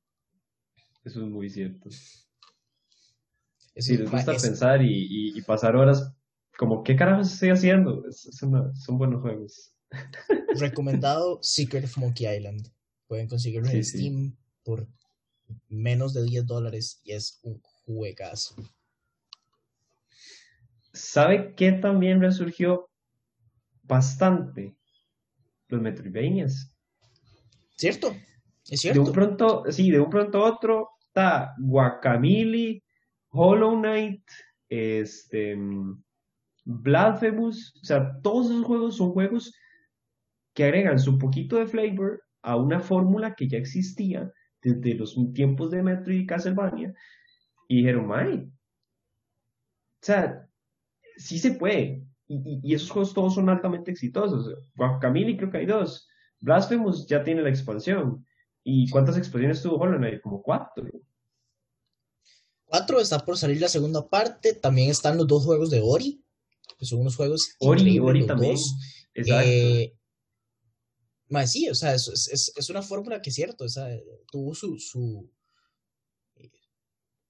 Eso 1.05 1.23
es 1.23 1.29
muy 1.29 1.51
cierto. 1.51 1.91
sí, 1.91 3.97
les 3.97 4.11
gusta 4.11 4.37
pensar 4.37 4.81
y, 4.83 5.41
pasar 5.43 5.77
horas 5.77 6.13
como, 6.57 6.83
¿qué 6.83 6.97
carajos 6.97 7.33
estoy 7.33 7.51
haciendo? 7.51 8.05
son 8.11 8.99
buenos 8.99 9.21
juegos. 9.21 9.75
Recomendado 10.59 11.39
Secret 11.43 11.85
of 11.85 11.99
Monkey 11.99 12.27
Island. 12.27 12.73
Pueden 13.13 13.29
conseguirlo 13.29 13.69
en 13.69 13.85
Steam 13.85 14.37
por 14.65 14.89
menos 15.69 16.15
de 16.15 16.25
10 16.25 16.47
dólares 16.47 17.03
y 17.05 17.13
es 17.13 17.41
un 17.43 17.61
juegazo. 17.61 18.55
¿Sabe 20.95 21.55
qué 21.55 21.73
también 21.73 22.23
resurgió 22.23 22.89
bastante? 23.83 24.79
Los 25.69 25.83
Metroidvanias. 25.83 26.75
¿Cierto? 27.77 28.17
Es 28.71 28.81
cierto. 28.81 29.03
De 29.03 29.07
un 29.07 29.13
pronto, 29.13 29.65
sí, 29.71 29.91
de 29.91 30.01
un 30.01 30.09
pronto 30.09 30.39
a 30.39 30.51
otro 30.51 30.89
está 31.07 31.55
Guacamole, 31.59 32.83
Hollow 33.29 33.79
Knight, 33.79 34.25
este, 34.71 35.59
Blasphemous, 36.65 37.79
o 37.83 37.85
sea, 37.85 38.19
todos 38.23 38.47
esos 38.47 38.65
juegos 38.65 38.97
son 38.97 39.13
juegos 39.13 39.53
que 40.55 40.65
agregan 40.65 40.99
su 40.99 41.19
poquito 41.19 41.57
de 41.57 41.67
flavor 41.67 42.22
a 42.43 42.57
una 42.57 42.81
fórmula 42.81 43.35
que 43.35 43.49
ya 43.49 43.59
existía 43.59 44.31
desde 44.63 44.95
los 44.95 45.17
tiempos 45.35 45.71
de 45.71 45.83
Metroid 45.83 46.21
y 46.21 46.27
Castlevania 46.27 46.95
y 47.69 47.79
dijeron, 47.79 48.11
¡ay! 48.13 48.45
O 48.45 50.05
sea, 50.05 50.49
sí 51.17 51.39
se 51.39 51.53
puede. 51.53 52.05
Y, 52.29 52.75
esos 52.75 52.91
juegos 52.91 53.15
todos 53.15 53.35
son 53.35 53.49
altamente 53.49 53.91
exitosos. 53.91 54.55
Guacamole 54.75 55.37
creo 55.37 55.51
que 55.51 55.59
hay 55.59 55.67
dos. 55.67 56.09
Blasphemous 56.41 57.07
ya 57.07 57.23
tiene 57.23 57.43
la 57.43 57.51
expansión. 57.51 58.27
¿Y 58.65 58.89
cuántas 58.91 59.17
expansiones 59.17 59.63
tuvo 59.63 59.77
Hollow 59.77 59.99
Knight? 59.99 60.21
Como 60.23 60.43
cuatro. 60.43 60.89
Cuatro, 62.65 63.01
está 63.01 63.19
por 63.19 63.37
salir 63.37 63.61
la 63.61 63.69
segunda 63.69 64.09
parte. 64.09 64.55
También 64.55 64.91
están 64.91 65.19
los 65.19 65.27
dos 65.27 65.45
juegos 65.45 65.71
de 65.71 65.81
Ori, 65.83 66.25
que 66.79 66.87
son 66.87 67.01
unos 67.01 67.17
juegos 67.17 67.57
Ori, 67.61 67.99
Ori 67.99 68.27
también. 68.27 68.57
Exacto. 69.15 69.49
Eh, 69.49 69.95
sí, 71.47 71.69
o 71.69 71.75
sea, 71.75 71.95
es, 71.95 72.53
es, 72.57 72.71
una 72.71 72.83
fórmula 72.83 73.23
que 73.23 73.31
es 73.31 73.37
cierto, 73.37 73.65
o 73.65 73.69
sea, 73.69 73.89
tuvo 74.31 74.55
su, 74.55 74.79
su, 74.79 75.31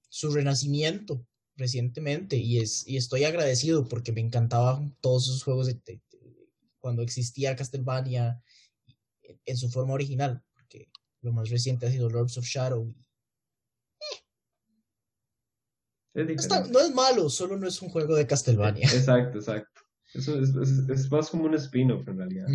su 0.09 0.31
renacimiento 0.31 1.25
recientemente 1.55 2.35
y, 2.35 2.59
es, 2.59 2.87
y 2.87 2.97
estoy 2.97 3.23
agradecido 3.23 3.87
porque 3.87 4.11
me 4.11 4.21
encantaban 4.21 4.95
todos 5.01 5.27
esos 5.27 5.43
juegos 5.43 5.67
de, 5.67 6.01
cuando 6.79 7.01
existía 7.01 7.55
Castlevania 7.55 8.41
en 9.45 9.57
su 9.57 9.69
forma 9.69 9.93
original, 9.93 10.43
porque 10.53 10.89
lo 11.21 11.31
más 11.31 11.49
reciente 11.49 11.85
ha 11.85 11.91
sido 11.91 12.09
Lords 12.09 12.37
of 12.37 12.45
Shadow. 12.45 12.93
Eh, 16.15 16.35
no 16.69 16.79
es 16.79 16.93
malo, 16.93 17.29
solo 17.29 17.57
no 17.57 17.67
es 17.67 17.81
un 17.81 17.89
juego 17.89 18.15
de 18.15 18.27
Castlevania. 18.27 18.87
Exacto, 18.87 19.39
exacto. 19.39 19.82
Eso 20.13 20.39
es, 20.39 21.11
más 21.11 21.29
como 21.29 21.45
un 21.45 21.55
spin-off 21.55 22.07
en 22.07 22.17
realidad. 22.17 22.47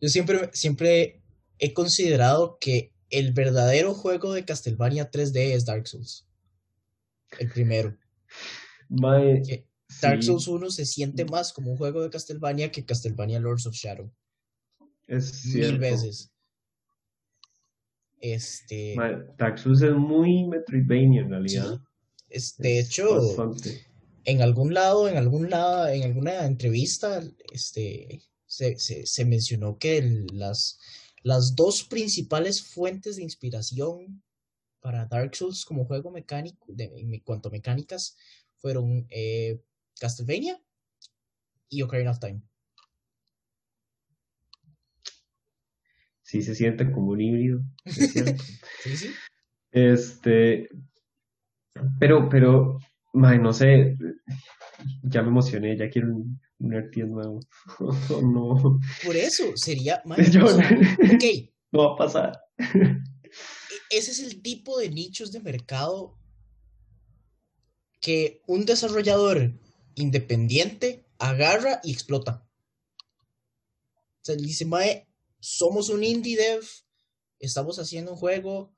Yo 0.00 0.08
siempre, 0.08 0.50
siempre 0.52 1.22
he 1.58 1.72
considerado 1.72 2.58
que 2.60 2.92
el 3.10 3.32
verdadero 3.32 3.94
juego 3.94 4.32
de 4.32 4.44
Castlevania 4.44 5.10
3D 5.10 5.52
es 5.52 5.64
Dark 5.64 5.86
Souls. 5.86 6.26
El 7.38 7.48
primero. 7.50 7.96
Dark 8.88 10.22
Souls 10.22 10.48
1 10.48 10.70
se 10.70 10.84
siente 10.84 11.24
más 11.24 11.52
como 11.52 11.70
un 11.70 11.76
juego 11.76 12.02
de 12.02 12.10
Castlevania 12.10 12.70
que 12.70 12.84
Castlevania 12.84 13.38
Lords 13.38 13.66
of 13.66 13.74
Shadow. 13.74 14.10
Es 15.06 15.44
Mil 15.46 15.78
veces. 15.78 16.32
Este. 18.20 18.96
Dark 19.38 19.58
Souls 19.58 19.82
es 19.82 19.94
muy 19.94 20.44
Metroidvania 20.46 21.22
en 21.22 21.30
realidad. 21.30 21.80
Es, 22.28 22.56
de 22.56 22.80
hecho, 22.80 23.06
en 24.26 24.42
algún 24.42 24.74
lado, 24.74 25.08
en 25.08 25.16
algún 25.16 25.48
lado, 25.50 25.86
en 25.88 26.02
alguna 26.02 26.44
entrevista, 26.44 27.22
este, 27.52 28.22
se, 28.46 29.24
mencionó 29.24 29.78
que 29.78 30.26
las, 30.32 30.80
las 31.22 31.54
dos 31.54 31.84
principales 31.84 32.60
fuentes 32.60 33.16
de 33.16 33.22
inspiración 33.22 34.22
para 34.80 35.06
Dark 35.06 35.34
Souls 35.36 35.64
como 35.64 35.86
juego 35.86 36.10
mecánico, 36.10 36.66
en 36.76 37.20
cuanto 37.20 37.48
a 37.48 37.52
mecánicas, 37.52 38.16
fueron 38.56 39.06
eh, 39.10 39.60
Castlevania 40.00 40.60
y 41.68 41.82
Ocarina 41.82 42.10
of 42.10 42.18
Time. 42.18 42.42
Sí, 46.22 46.42
se 46.42 46.56
siente 46.56 46.90
como 46.90 47.12
un 47.12 47.20
híbrido. 47.20 47.62
sí, 48.82 48.96
sí. 48.96 49.10
Este, 49.70 50.68
pero, 52.00 52.28
pero, 52.28 52.80
no 53.16 53.52
sé, 53.52 53.96
ya 55.02 55.22
me 55.22 55.28
emocioné, 55.28 55.76
ya 55.76 55.88
quiero 55.88 56.08
un, 56.08 56.40
un 56.58 57.10
nuevo. 57.10 57.40
no. 58.22 58.80
Por 59.04 59.16
eso, 59.16 59.56
sería, 59.56 60.02
ok. 60.06 61.24
No 61.72 61.88
va 61.88 61.94
a 61.94 61.96
pasar. 61.96 62.40
E, 62.58 63.96
ese 63.98 64.12
es 64.12 64.20
el 64.20 64.40
tipo 64.40 64.78
de 64.78 64.88
nichos 64.88 65.32
de 65.32 65.40
mercado 65.40 66.16
que 68.00 68.40
un 68.46 68.64
desarrollador 68.64 69.52
independiente 69.96 71.04
agarra 71.18 71.80
y 71.82 71.92
explota. 71.92 72.46
O 73.00 74.24
sea, 74.24 74.36
dice, 74.36 74.64
Mae, 74.64 75.08
somos 75.40 75.88
un 75.88 76.04
indie 76.04 76.36
dev, 76.36 76.62
estamos 77.40 77.80
haciendo 77.80 78.12
un 78.12 78.16
juego 78.16 78.75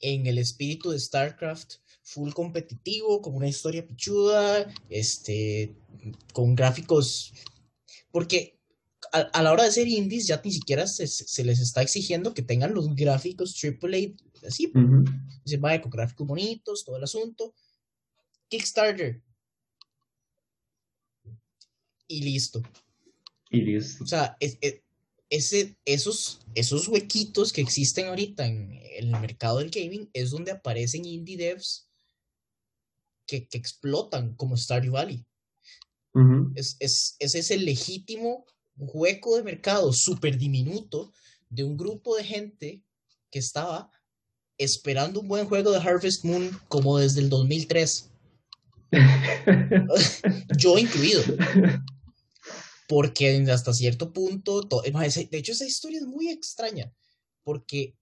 en 0.00 0.26
el 0.26 0.38
espíritu 0.38 0.90
de 0.90 0.98
StarCraft, 0.98 1.74
full 2.02 2.32
competitivo, 2.32 3.20
con 3.20 3.34
una 3.34 3.48
historia 3.48 3.86
pichuda, 3.86 4.72
este, 4.88 5.74
con 6.32 6.54
gráficos, 6.54 7.32
porque 8.10 8.58
a, 9.12 9.42
la 9.42 9.52
hora 9.52 9.64
de 9.64 9.72
ser 9.72 9.88
indies 9.88 10.26
ya 10.26 10.40
ni 10.44 10.52
siquiera 10.52 10.86
se, 10.86 11.44
les 11.44 11.60
está 11.60 11.82
exigiendo 11.82 12.34
que 12.34 12.42
tengan 12.42 12.74
los 12.74 12.94
gráficos 12.94 13.58
AAA, 13.62 14.14
así, 14.46 14.72
se 15.44 15.56
va 15.56 15.80
con 15.80 15.90
gráficos 15.90 16.26
bonitos, 16.26 16.84
todo 16.84 16.96
el 16.96 17.04
asunto. 17.04 17.54
Kickstarter. 18.48 19.22
Y 22.06 22.22
listo. 22.22 22.62
Y 23.50 23.60
listo. 23.60 24.04
O 24.04 24.06
sea, 24.06 24.36
ese, 25.30 25.76
esos, 25.84 26.40
esos 26.54 26.88
huequitos 26.88 27.52
que 27.52 27.60
existen 27.60 28.06
ahorita 28.06 28.46
en, 28.46 28.78
el 28.96 29.10
mercado 29.10 29.58
del 29.58 29.70
gaming 29.70 30.10
es 30.12 30.30
donde 30.30 30.50
aparecen 30.50 31.04
indie 31.04 31.36
devs 31.36 31.88
que, 33.26 33.46
explotan 33.52 34.34
como 34.34 34.56
Stardew 34.56 34.92
Valley. 34.92 35.24
es, 36.54 36.76
es, 36.80 37.16
ese 37.18 37.38
es 37.38 37.50
el 37.50 37.64
legítimo 37.64 38.44
hueco 38.76 39.36
de 39.36 39.44
mercado 39.44 39.92
súper 39.92 40.36
diminuto 40.38 41.12
de 41.48 41.64
un 41.64 41.76
grupo 41.76 42.16
de 42.16 42.24
gente 42.24 42.84
que 43.30 43.38
estaba 43.38 43.90
esperando 44.56 45.20
un 45.20 45.28
buen 45.28 45.46
juego 45.46 45.70
de 45.70 45.78
Harvest 45.78 46.24
Moon 46.24 46.50
como 46.68 46.98
desde 46.98 47.20
el 47.20 47.28
2003. 47.28 48.10
Yo 50.56 50.78
incluido. 50.78 51.22
Porque 52.88 53.44
hasta 53.52 53.74
cierto 53.74 54.12
punto, 54.12 54.62
de 54.62 55.38
hecho 55.38 55.52
esa 55.52 55.66
historia 55.66 56.00
es 56.00 56.06
muy 56.06 56.30
extraña, 56.30 56.92
porque 57.44 57.94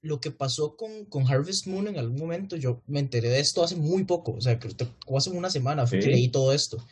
lo 0.00 0.20
que 0.20 0.30
pasó 0.30 0.76
con, 0.76 1.04
con, 1.04 1.30
Harvest 1.30 1.66
Moon 1.66 1.86
en 1.86 1.98
algún 1.98 2.18
momento, 2.18 2.56
yo 2.56 2.82
me 2.86 2.98
enteré 2.98 3.28
de 3.28 3.40
esto 3.40 3.62
hace 3.62 3.76
muy 3.76 4.04
poco, 4.04 4.32
o 4.32 4.40
sea, 4.40 4.58
que 4.58 4.68
hace 5.16 5.30
una 5.30 5.50
semana 5.50 5.86
fue 5.86 6.00
que 6.00 6.08
leí 6.08 6.28
todo 6.28 6.52
esto. 6.52 6.84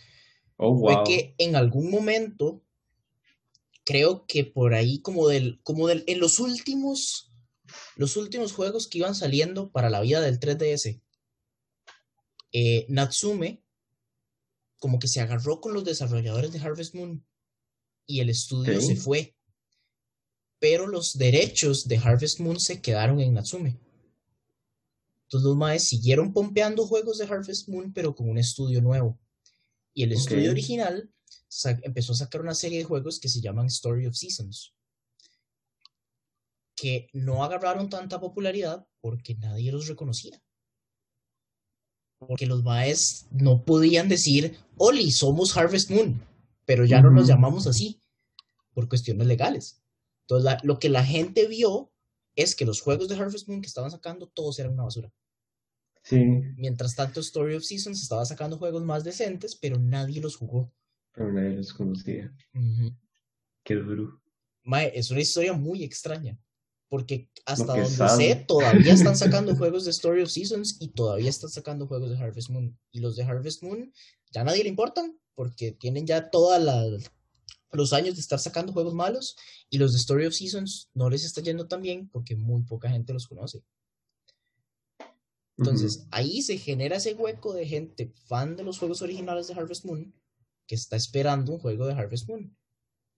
Oh, 0.56 0.78
fue 0.78 1.02
que 1.04 1.34
en 1.38 1.56
algún 1.56 1.90
momento, 1.90 2.62
creo 3.84 4.26
que 4.26 4.44
por 4.44 4.74
ahí 4.74 5.00
como 5.00 5.26
del, 5.26 5.60
como 5.64 5.88
del, 5.88 6.04
en 6.06 6.20
los 6.20 6.38
últimos, 6.38 7.32
los 7.96 8.16
últimos 8.16 8.52
juegos 8.52 8.86
que 8.86 8.98
iban 8.98 9.14
saliendo 9.14 9.72
para 9.72 9.90
la 9.90 10.02
vida 10.02 10.20
del 10.20 10.38
3DS, 10.38 11.00
eh, 12.52 12.86
Natsume 12.88 13.62
como 14.78 14.98
que 14.98 15.08
se 15.08 15.20
agarró 15.20 15.60
con 15.60 15.74
los 15.74 15.84
desarrolladores 15.84 16.52
de 16.52 16.58
Harvest 16.58 16.94
Moon 16.94 17.24
y 18.06 18.20
el 18.20 18.30
estudio 18.30 18.80
se 18.80 18.96
fue 18.96 19.34
pero 20.60 20.86
los 20.86 21.16
derechos 21.16 21.88
de 21.88 21.96
Harvest 21.96 22.38
Moon 22.38 22.60
se 22.60 22.80
quedaron 22.80 23.18
en 23.18 23.34
Natsume. 23.34 23.80
Entonces 25.22 25.46
los 25.46 25.56
maes 25.56 25.88
siguieron 25.88 26.32
pompeando 26.32 26.86
juegos 26.86 27.18
de 27.18 27.24
Harvest 27.24 27.68
Moon, 27.68 27.92
pero 27.92 28.14
con 28.14 28.28
un 28.28 28.38
estudio 28.38 28.82
nuevo. 28.82 29.18
Y 29.94 30.04
el 30.04 30.12
estudio 30.12 30.50
original 30.50 31.10
empezó 31.82 32.12
a 32.12 32.16
sacar 32.16 32.42
una 32.42 32.54
serie 32.54 32.78
de 32.78 32.84
juegos 32.84 33.18
que 33.18 33.28
se 33.28 33.40
llaman 33.40 33.66
Story 33.66 34.06
of 34.06 34.14
Seasons, 34.14 34.74
que 36.76 37.08
no 37.12 37.42
agarraron 37.42 37.88
tanta 37.88 38.20
popularidad 38.20 38.86
porque 39.00 39.34
nadie 39.36 39.72
los 39.72 39.88
reconocía. 39.88 40.42
Porque 42.18 42.46
los 42.46 42.62
maes 42.62 43.26
no 43.30 43.64
podían 43.64 44.08
decir, 44.08 44.58
Oli, 44.76 45.10
somos 45.10 45.56
Harvest 45.56 45.90
Moon 45.90 46.29
pero 46.70 46.84
ya 46.84 47.02
no 47.02 47.10
nos 47.10 47.26
llamamos 47.26 47.66
así 47.66 48.00
por 48.74 48.88
cuestiones 48.88 49.26
legales. 49.26 49.82
Entonces, 50.20 50.44
la- 50.44 50.60
lo 50.62 50.78
que 50.78 50.88
la 50.88 51.04
gente 51.04 51.48
vio 51.48 51.90
es 52.36 52.54
que 52.54 52.64
los 52.64 52.80
juegos 52.80 53.08
de 53.08 53.16
Harvest 53.16 53.48
Moon 53.48 53.60
que 53.60 53.66
estaban 53.66 53.90
sacando, 53.90 54.28
todos 54.28 54.56
eran 54.60 54.74
una 54.74 54.84
basura. 54.84 55.12
Sí, 56.04 56.16
Mientras 56.56 56.94
tanto, 56.94 57.18
Story 57.18 57.56
of 57.56 57.64
Seasons 57.64 58.00
estaba 58.00 58.24
sacando 58.24 58.56
juegos 58.56 58.84
más 58.84 59.02
decentes, 59.02 59.56
pero 59.56 59.80
nadie 59.80 60.20
los 60.20 60.36
jugó. 60.36 60.72
pero 61.12 61.32
nadie 61.32 61.56
los 61.56 61.72
conocía. 61.74 62.32
Ujú. 62.54 62.94
Qué 63.64 63.74
duro. 63.74 64.22
Mae, 64.62 64.92
es 64.94 65.10
una 65.10 65.22
historia 65.22 65.52
muy 65.52 65.82
extraña. 65.82 66.38
Porque 66.88 67.28
hasta 67.46 67.64
donde 67.66 67.88
sé, 68.16 68.44
todavía 68.46 68.92
están 68.94 69.16
sacando 69.16 69.56
juegos 69.56 69.84
de 69.86 69.90
Story 69.90 70.22
of 70.22 70.30
Seasons 70.30 70.76
y 70.80 70.88
todavía 70.90 71.30
están 71.30 71.50
sacando 71.50 71.88
juegos 71.88 72.10
de 72.10 72.16
Harvest 72.24 72.50
Moon. 72.50 72.78
Y 72.92 73.00
los 73.00 73.16
de 73.16 73.24
Harvest 73.24 73.64
Moon 73.64 73.92
ya 74.30 74.42
a 74.42 74.44
nadie 74.44 74.62
le 74.62 74.68
importan 74.70 75.18
porque 75.40 75.72
tienen 75.72 76.06
ya 76.06 76.28
todos 76.28 76.60
los 77.72 77.92
años 77.94 78.14
de 78.14 78.20
estar 78.20 78.38
sacando 78.38 78.74
juegos 78.74 78.92
malos. 78.92 79.36
Y 79.70 79.78
los 79.78 79.92
de 79.92 79.98
Story 79.98 80.26
of 80.26 80.34
Seasons 80.34 80.90
no 80.92 81.08
les 81.08 81.24
está 81.24 81.40
yendo 81.40 81.66
tan 81.66 81.80
bien 81.80 82.10
porque 82.10 82.36
muy 82.36 82.62
poca 82.64 82.90
gente 82.90 83.14
los 83.14 83.26
conoce. 83.26 83.64
Entonces, 85.56 86.06
ahí 86.10 86.42
se 86.42 86.58
genera 86.58 86.96
ese 86.96 87.14
hueco 87.14 87.54
de 87.54 87.66
gente 87.66 88.12
fan 88.26 88.54
de 88.54 88.64
los 88.64 88.78
juegos 88.78 89.00
originales 89.00 89.48
de 89.48 89.54
Harvest 89.54 89.86
Moon 89.86 90.14
que 90.66 90.74
está 90.74 90.96
esperando 90.96 91.52
un 91.52 91.58
juego 91.58 91.86
de 91.86 91.94
Harvest 91.94 92.28
Moon. 92.28 92.54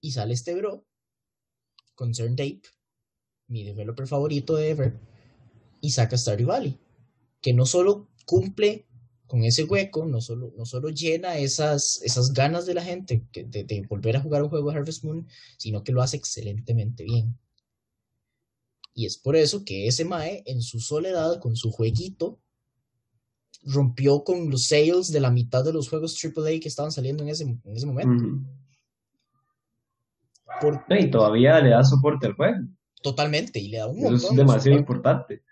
Y 0.00 0.12
sale 0.12 0.34
este 0.34 0.54
bro, 0.54 0.86
Concerned 1.96 2.40
Ape, 2.40 2.68
mi 3.48 3.64
developer 3.64 4.06
favorito 4.06 4.54
de 4.54 4.70
Ever, 4.70 5.00
y 5.80 5.90
saca 5.90 6.16
Stardew 6.16 6.46
Valley, 6.46 6.78
que 7.40 7.52
no 7.52 7.66
solo 7.66 8.08
cumple 8.26 8.86
con 9.33 9.45
ese 9.45 9.64
hueco, 9.64 10.05
no 10.05 10.20
solo, 10.20 10.53
no 10.59 10.66
solo 10.66 10.91
llena 10.91 11.39
esas, 11.39 12.03
esas 12.03 12.35
ganas 12.35 12.66
de 12.66 12.74
la 12.74 12.85
gente 12.85 13.24
que- 13.33 13.45
de, 13.45 13.64
de 13.64 13.80
volver 13.89 14.14
a 14.14 14.20
jugar 14.20 14.43
un 14.43 14.51
juego 14.51 14.70
de 14.70 14.76
Harvest 14.76 15.05
Moon, 15.05 15.26
sino 15.57 15.83
que 15.83 15.91
lo 15.91 16.03
hace 16.03 16.18
excelentemente 16.18 17.03
bien. 17.03 17.39
Y 18.93 19.07
es 19.07 19.16
por 19.16 19.35
eso 19.35 19.64
que 19.64 19.87
ese 19.87 20.05
Mae, 20.05 20.43
en 20.45 20.61
su 20.61 20.80
soledad, 20.80 21.41
con 21.41 21.57
su 21.57 21.70
jueguito, 21.70 22.41
rompió 23.64 24.22
con 24.22 24.51
los 24.51 24.66
sales 24.66 25.11
de 25.11 25.20
la 25.20 25.30
mitad 25.30 25.64
de 25.64 25.72
los 25.72 25.89
juegos 25.89 26.14
AAA 26.22 26.61
que 26.61 26.68
estaban 26.68 26.93
saliendo 26.93 27.22
en 27.22 27.30
ese, 27.30 27.45
en 27.45 27.61
ese 27.74 27.87
momento. 27.87 28.22
Y 30.91 31.11
todavía 31.11 31.59
le 31.62 31.70
da 31.70 31.83
soporte 31.83 32.26
al 32.26 32.35
juego. 32.35 32.59
totalmente, 33.03 33.59
y 33.61 33.68
le 33.68 33.78
da 33.78 33.87
un 33.87 33.97
Eso 33.97 34.11
montón 34.11 34.24
es 34.26 34.37
de 34.37 34.37
demasiado 34.37 34.78
importante. 34.78 35.43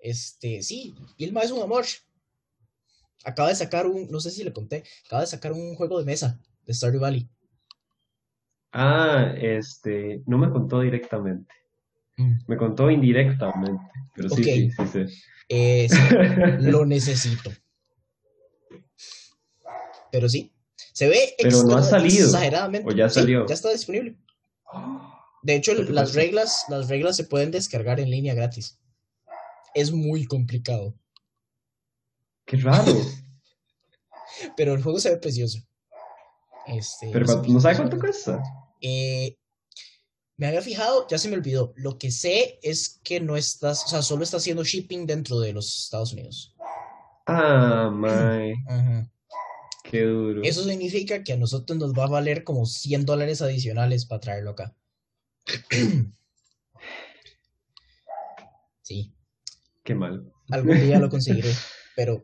Este, 0.00 0.64
sí, 0.64 0.96
y 1.16 1.24
el 1.24 1.32
Mae 1.32 1.44
es 1.44 1.52
un 1.52 1.62
amor. 1.62 1.84
Acaba 3.24 3.48
de 3.48 3.54
sacar 3.54 3.86
un, 3.86 4.10
no 4.10 4.20
sé 4.20 4.30
si 4.30 4.42
le 4.44 4.52
conté, 4.52 4.84
acaba 5.06 5.22
de 5.22 5.28
sacar 5.28 5.52
un 5.52 5.74
juego 5.76 5.98
de 5.98 6.04
mesa 6.04 6.40
de 6.66 6.74
Stardew 6.74 7.00
Valley. 7.00 7.28
Ah, 8.72 9.32
este, 9.36 10.22
no 10.26 10.36
me 10.38 10.50
contó 10.50 10.80
directamente. 10.80 11.54
Mm. 12.16 12.32
Me 12.48 12.56
contó 12.56 12.90
indirectamente. 12.90 13.82
Pero 14.14 14.28
sí, 14.30 14.44
sí, 14.44 14.70
sí, 14.70 14.86
sí. 15.06 15.22
Eh, 15.48 15.88
sí, 15.88 15.96
lo 16.60 16.84
necesito. 16.84 17.50
Pero 20.10 20.28
sí, 20.28 20.52
se 20.92 21.08
ve 21.08 21.34
Pero 21.40 21.62
no 21.64 21.76
ha 21.76 21.82
salido, 21.82 22.26
exageradamente. 22.26 22.88
o 22.88 22.94
ya 22.94 23.08
Sí, 23.08 23.20
salió. 23.20 23.46
ya 23.46 23.54
está 23.54 23.70
disponible. 23.70 24.16
De 25.42 25.56
hecho, 25.56 25.76
¿Qué 25.76 25.84
te 25.84 25.92
las 25.92 26.14
reglas, 26.14 26.64
las 26.70 26.88
reglas 26.88 27.16
se 27.16 27.24
pueden 27.24 27.50
descargar 27.50 28.00
en 28.00 28.10
línea 28.10 28.32
gratis. 28.32 28.78
Es 29.74 29.92
muy 29.92 30.24
complicado, 30.24 30.94
Qué 32.46 32.56
raro. 32.58 32.92
pero 34.56 34.74
el 34.74 34.82
juego 34.82 34.98
se 34.98 35.10
ve 35.10 35.16
precioso. 35.18 35.58
Este, 36.66 37.10
Pero 37.12 37.26
sí, 37.26 37.32
¿cuánto- 37.32 37.52
¿no 37.52 37.60
sabe 37.60 37.74
sí. 37.74 37.80
cuánto 37.80 37.98
cuesta? 37.98 38.42
Eh, 38.80 39.36
me 40.36 40.46
había 40.46 40.62
fijado, 40.62 41.06
ya 41.08 41.18
se 41.18 41.28
me 41.28 41.36
olvidó. 41.36 41.72
Lo 41.76 41.98
que 41.98 42.10
sé 42.10 42.58
es 42.62 43.00
que 43.04 43.20
no 43.20 43.36
estás, 43.36 43.84
o 43.84 43.88
sea, 43.88 44.02
solo 44.02 44.24
está 44.24 44.38
haciendo 44.38 44.64
shipping 44.64 45.06
dentro 45.06 45.38
de 45.40 45.52
los 45.52 45.84
Estados 45.84 46.12
Unidos. 46.12 46.54
Ah, 47.26 47.90
my, 47.94 48.54
Ajá. 48.66 49.10
qué 49.84 50.02
duro. 50.02 50.42
Eso 50.42 50.64
significa 50.64 51.22
que 51.22 51.34
a 51.34 51.36
nosotros 51.36 51.78
nos 51.78 51.92
va 51.92 52.04
a 52.04 52.08
valer 52.08 52.44
como 52.44 52.66
100 52.66 53.04
dólares 53.06 53.40
adicionales 53.42 54.06
para 54.06 54.20
traerlo 54.20 54.50
acá. 54.50 54.74
Sí, 58.82 59.14
Qué 59.82 59.94
mal. 59.94 60.30
algún 60.50 60.78
día 60.78 60.98
lo 60.98 61.08
conseguiré, 61.08 61.50
pero 61.96 62.22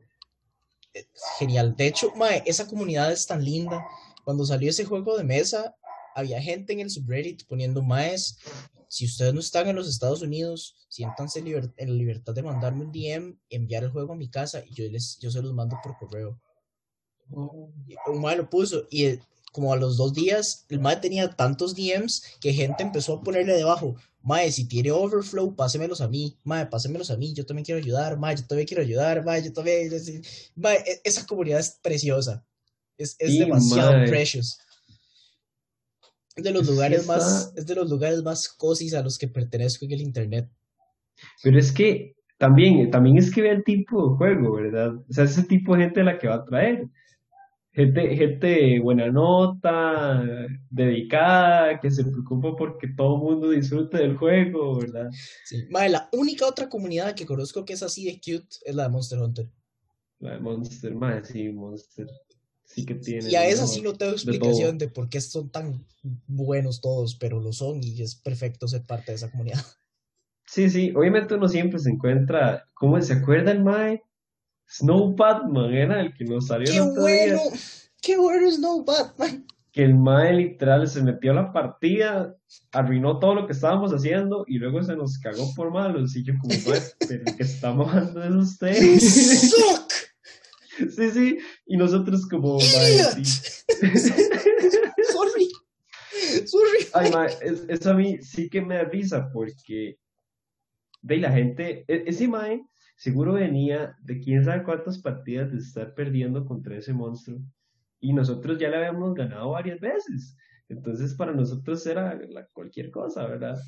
genial. 1.39 1.75
De 1.77 1.87
hecho, 1.87 2.13
mae, 2.17 2.43
esa 2.47 2.67
comunidad 2.67 3.13
es 3.13 3.27
tan 3.27 3.45
linda. 3.45 3.87
Cuando 4.25 4.45
salió 4.45 4.71
ese 4.71 4.85
juego 4.85 5.17
de 5.17 5.25
mesa, 5.25 5.77
había 6.15 6.41
gente 6.43 6.73
en 6.73 6.81
el 6.81 6.91
subreddit 6.91 7.47
poniendo 7.47 7.83
maes. 7.83 8.39
Si 8.89 9.07
ustedes 9.07 9.33
no 9.33 9.41
están 9.41 9.69
en 9.69 9.77
los 9.77 9.89
Estados 9.89 10.21
Unidos, 10.23 10.77
siéntanse 10.89 11.43
liber- 11.43 11.73
en 11.77 11.89
la 11.91 11.95
libertad 11.95 12.35
de 12.35 12.43
mandarme 12.43 12.85
un 12.85 12.93
DM, 12.93 13.39
enviar 13.49 13.85
el 13.85 13.91
juego 13.91 14.13
a 14.13 14.17
mi 14.17 14.29
casa 14.29 14.63
y 14.67 14.75
yo, 14.75 14.85
les, 14.91 15.19
yo 15.21 15.31
se 15.31 15.41
los 15.41 15.53
mando 15.55 15.77
por 15.83 15.97
correo. 15.97 16.41
Y 17.87 17.95
un 18.11 18.21
mae 18.21 18.37
lo 18.37 18.51
puso 18.51 18.87
y 18.91 19.19
como 19.53 19.73
a 19.73 19.77
los 19.77 19.97
dos 19.97 20.13
días 20.15 20.65
el 20.69 20.81
mae 20.81 20.97
tenía 20.97 21.31
tantos 21.31 21.75
DMs 21.75 22.23
que 22.41 22.53
gente 22.53 22.83
empezó 22.83 23.15
a 23.15 23.23
ponerle 23.23 23.55
debajo, 23.55 23.97
mae, 24.23 24.51
si 24.53 24.67
tiene 24.69 24.91
overflow, 24.91 25.55
pásemelos 25.57 26.01
a 26.01 26.09
mí, 26.09 26.37
mae, 26.45 26.67
pásemelos 26.67 27.11
a 27.11 27.17
mí, 27.17 27.33
yo 27.35 27.45
también 27.47 27.65
quiero 27.65 27.81
ayudar, 27.81 28.19
mae, 28.19 28.37
yo 28.37 28.47
también 28.47 28.67
quiero 28.69 28.83
ayudar, 28.83 29.25
mae, 29.25 29.43
yo 29.43 29.53
también, 29.53 29.93
es- 29.93 30.53
mae, 30.55 30.77
e- 30.87 31.01
esa 31.05 31.27
comunidad 31.27 31.61
es 31.61 31.79
preciosa, 31.83 32.45
es, 32.99 33.17
es 33.19 33.31
Sí, 33.31 33.39
demasiado 33.39 33.93
mae. 33.93 34.09
precious. 34.09 34.59
Es 36.37 36.45
de 36.45 36.53
los 36.53 36.67
Sí 36.67 36.73
lugares 36.73 37.01
está- 37.01 37.17
más, 37.17 37.53
es 37.57 37.67
de 37.67 37.75
los 37.75 37.91
lugares 37.91 38.23
más 38.23 38.49
cosis 38.49 38.95
a 38.95 39.03
los 39.03 39.19
que 39.19 39.29
pertenezco 39.29 39.85
en 39.85 39.93
el 39.93 40.01
internet. 40.01 40.49
Pero 41.43 41.59
es 41.59 41.73
que 41.73 42.15
también, 42.39 42.91
también 42.91 43.19
es 43.19 43.31
que 43.35 43.43
ve 43.43 43.51
el 43.51 43.65
tipo 43.65 44.11
de 44.11 44.17
juego, 44.17 44.55
¿verdad? 44.55 44.95
O 45.09 45.13
sea, 45.13 45.25
ese 45.25 45.43
tipo 45.43 45.75
de 45.77 45.85
gente 45.85 46.03
la 46.05 46.19
que 46.19 46.29
va 46.29 46.37
a 46.37 46.45
traer. 46.45 46.89
Gente, 47.73 48.17
gente 48.17 48.81
buena 48.81 49.11
nota, 49.13 50.25
dedicada, 50.71 51.79
que 51.79 51.91
se 51.91 52.05
preocupa 52.05 52.57
porque 52.57 52.89
todo 52.97 53.15
el 53.15 53.23
mundo 53.23 53.51
disfrute 53.51 53.99
del 53.99 54.17
juego, 54.17 54.79
¿verdad? 54.81 55.09
Sí. 55.45 55.65
Mae, 55.71 55.89
la 55.89 56.09
única 56.13 56.47
otra 56.47 56.69
comunidad 56.69 57.15
que 57.15 57.27
conozco 57.27 57.65
que 57.65 57.75
es 57.75 57.83
así 57.85 58.07
de 58.07 58.15
cute 58.15 58.57
es 58.65 58.75
la 58.75 58.85
de 58.85 58.89
Monster 58.89 59.21
Hunter. 59.21 59.49
La 60.19 60.33
de 60.33 60.41
Monster, 60.41 60.95
más 60.95 61.29
sí, 61.29 61.49
Monster. 61.51 62.09
Sí 62.65 62.85
que 62.85 62.95
tiene. 62.97 63.29
Y 63.29 63.35
a 63.35 63.43
mejor. 63.43 63.69
sí 63.69 63.83
no 63.83 63.95
tengo 63.95 64.13
explicación 64.13 64.79
de 64.79 64.89
por 64.89 65.09
qué 65.09 65.21
son 65.21 65.51
tan 65.51 65.87
buenos 66.27 66.81
todos, 66.81 67.17
pero 67.17 67.41
lo 67.41 67.53
son 67.53 67.83
y 67.83 68.03
es 68.03 68.17
perfecto 68.17 68.69
ser 68.69 68.85
parte 68.85 69.13
de 69.13 69.17
esa 69.17 69.31
comunidad. 69.31 69.61
Sí, 70.47 70.69
sí, 70.69 70.93
obviamente 70.97 71.35
uno 71.35 71.49
siempre 71.49 71.79
se 71.79 71.91
encuentra, 71.91 72.69
¿cómo 72.75 73.01
se 73.01 73.13
acuerda 73.13 73.53
el 73.53 73.63
Mae? 73.63 74.03
Snow 74.71 75.15
Batman 75.17 75.73
era 75.75 76.01
el 76.01 76.15
que 76.15 76.25
nos 76.25 76.47
salió 76.47 76.67
¡Qué 76.71 76.77
el 76.77 76.83
otro 76.83 77.05
día, 77.07 77.37
bueno! 77.37 77.41
¡Qué 78.03 78.17
bueno 78.17 78.49
es 78.49 78.59
No 78.59 78.85
Batman! 78.85 79.47
que 79.73 79.85
el 79.85 79.95
Mae 79.95 80.33
literal 80.33 80.89
se 80.89 81.01
metió 81.03 81.31
a 81.31 81.35
la 81.35 81.53
partida, 81.53 82.35
arruinó 82.73 83.21
todo 83.21 83.37
lo 83.37 83.47
que 83.47 83.53
estábamos 83.53 83.93
haciendo 83.93 84.45
y 84.49 84.59
luego 84.59 84.83
se 84.83 84.97
nos 84.97 85.17
cagó 85.19 85.55
por 85.55 85.71
malos 85.73 86.17
y 86.17 86.25
yo 86.25 86.35
como, 86.41 86.53
"Mae, 86.69 86.81
pero 87.09 87.23
el 87.25 87.37
que 87.37 87.43
está 87.45 87.73
mamando 87.73 88.23
es 88.25 88.35
usted. 88.35 88.83
¡You 88.83 89.01
suck! 89.01 89.93
Sí, 90.97 91.11
sí, 91.11 91.39
y 91.67 91.77
nosotros 91.77 92.27
como, 92.27 92.57
"Mae, 92.59 92.95
¡Idiot! 92.95 93.25
sí". 93.25 93.43
Sorry. 95.13 95.49
Sorry. 96.47 96.87
Ay, 96.95 97.11
mae, 97.13 97.29
es- 97.43 97.65
eso 97.69 97.91
a 97.91 97.95
mí 97.95 98.19
sí 98.23 98.49
que 98.49 98.61
me 98.63 98.77
da 98.77 98.85
risa 98.85 99.31
porque 99.33 99.99
de 101.03 101.15
ahí 101.15 101.21
la 101.21 101.31
gente, 101.33 101.85
e- 101.87 102.05
ese 102.07 102.27
mae 102.29 102.65
seguro 103.01 103.33
venía 103.33 103.97
de 104.03 104.21
quién 104.21 104.45
sabe 104.45 104.63
cuántas 104.63 104.99
partidas 105.01 105.51
de 105.53 105.59
estar 105.59 105.95
perdiendo 105.95 106.45
contra 106.45 106.77
ese 106.77 106.93
monstruo 106.93 107.41
y 107.99 108.13
nosotros 108.13 108.59
ya 108.59 108.69
le 108.69 108.77
habíamos 108.77 109.15
ganado 109.15 109.51
varias 109.53 109.81
veces. 109.81 110.37
Entonces 110.69 111.15
para 111.15 111.33
nosotros 111.33 111.87
era 111.87 112.15
la- 112.29 112.47
cualquier 112.53 112.91
cosa, 112.91 113.27
¿verdad? 113.27 113.59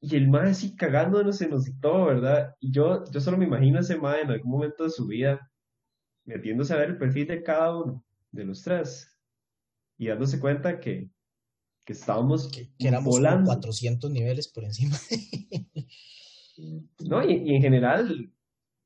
Y 0.00 0.14
el 0.16 0.28
mae 0.28 0.50
así 0.50 0.76
cagándonos 0.76 1.40
en 1.40 1.50
nos 1.50 1.64
todo, 1.80 2.06
¿verdad? 2.06 2.54
Y 2.60 2.70
yo, 2.70 3.04
yo 3.10 3.20
solo 3.20 3.38
me 3.38 3.46
imagino 3.46 3.78
a 3.78 3.80
ese 3.80 3.96
mae 3.96 4.20
en 4.22 4.30
algún 4.30 4.50
momento 4.52 4.84
de 4.84 4.90
su 4.90 5.06
vida 5.06 5.50
metiéndose 6.24 6.74
a 6.74 6.78
ver 6.78 6.90
el 6.90 6.98
perfil 6.98 7.26
de 7.28 7.42
cada 7.42 7.76
uno 7.76 8.04
de 8.30 8.44
los 8.44 8.62
tres 8.62 9.08
y 9.98 10.08
dándose 10.08 10.40
cuenta 10.40 10.78
que, 10.80 11.10
que 11.84 11.92
estábamos 11.94 12.48
Que, 12.50 12.70
que 12.78 12.88
éramos 12.88 13.10
volando. 13.10 13.46
400 13.46 14.10
niveles 14.10 14.48
por 14.48 14.64
encima. 14.64 14.96
No, 17.00 17.24
y, 17.28 17.34
y 17.34 17.54
en 17.56 17.62
general, 17.62 18.30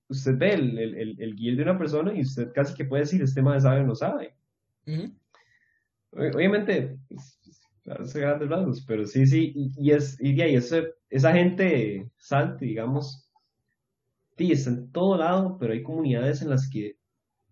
usted 0.08 0.36
ve 0.38 0.54
el, 0.54 0.78
el, 0.78 1.20
el, 1.20 1.36
guild 1.36 1.58
de 1.58 1.62
una 1.64 1.78
persona 1.78 2.12
y 2.14 2.22
usted 2.22 2.50
casi 2.54 2.74
que 2.74 2.84
puede 2.84 3.02
decir, 3.02 3.22
este 3.22 3.42
mae 3.42 3.60
sabe 3.60 3.80
o 3.80 3.86
no 3.86 3.94
sabe. 3.94 4.34
Ujú. 4.86 5.12
O- 6.12 6.36
Obviamente, 6.36 6.98
pues, 7.08 7.38
hace 7.86 8.20
grandes 8.20 8.48
rasgos, 8.48 8.84
pero 8.86 9.06
sí, 9.06 9.26
sí, 9.26 9.52
y, 9.54 9.72
y 9.78 9.90
es, 9.92 10.18
y 10.20 10.40
ahí, 10.40 10.54
ese- 10.56 10.94
esa 11.10 11.32
gente 11.32 12.10
salte, 12.16 12.64
digamos, 12.66 13.28
sí, 14.36 14.52
está 14.52 14.70
en 14.70 14.90
todo 14.92 15.16
lado, 15.18 15.56
pero 15.58 15.72
hay 15.72 15.82
comunidades 15.82 16.42
en 16.42 16.50
las 16.50 16.68
que 16.70 16.96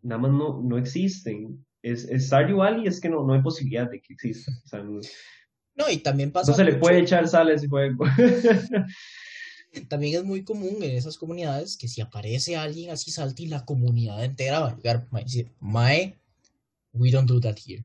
nada 0.02 0.20
más 0.22 0.30
no, 0.32 0.62
no 0.62 0.78
existen. 0.78 1.64
es, 1.82 2.04
es 2.08 2.26
Stardew 2.26 2.58
Valley, 2.58 2.86
es 2.86 3.00
que 3.00 3.08
no, 3.08 3.24
no 3.26 3.34
hay 3.34 3.42
posibilidad 3.42 3.90
de 3.90 4.00
que 4.00 4.12
exista. 4.14 4.50
O 4.64 4.68
sea, 4.68 4.82
no, 4.82 4.98
No, 5.76 5.90
y 5.90 5.98
también 5.98 6.32
pasa 6.32 6.50
no 6.52 6.56
se 6.56 6.64
le 6.64 6.70
mucho- 6.72 6.80
puede 6.80 7.00
echar 7.00 7.28
sal 7.28 7.48
a 7.48 7.52
ese 7.54 7.68
juego. 7.68 8.04
También 9.88 10.18
es 10.20 10.24
muy 10.24 10.42
común 10.42 10.82
en 10.82 10.96
esas 10.96 11.18
comunidades 11.18 11.76
que 11.76 11.86
si 11.88 12.00
aparece 12.00 12.56
alguien 12.56 12.90
así 12.90 13.10
salta 13.10 13.42
y 13.42 13.46
la 13.46 13.64
comunidad 13.64 14.24
entera 14.24 14.60
va 14.60 14.68
a 14.70 14.76
llegar 14.76 15.06
a 15.10 15.20
decir, 15.20 15.52
Mae, 15.60 16.18
we 16.92 17.10
don't 17.10 17.28
do 17.28 17.40
that 17.40 17.56
here. 17.64 17.84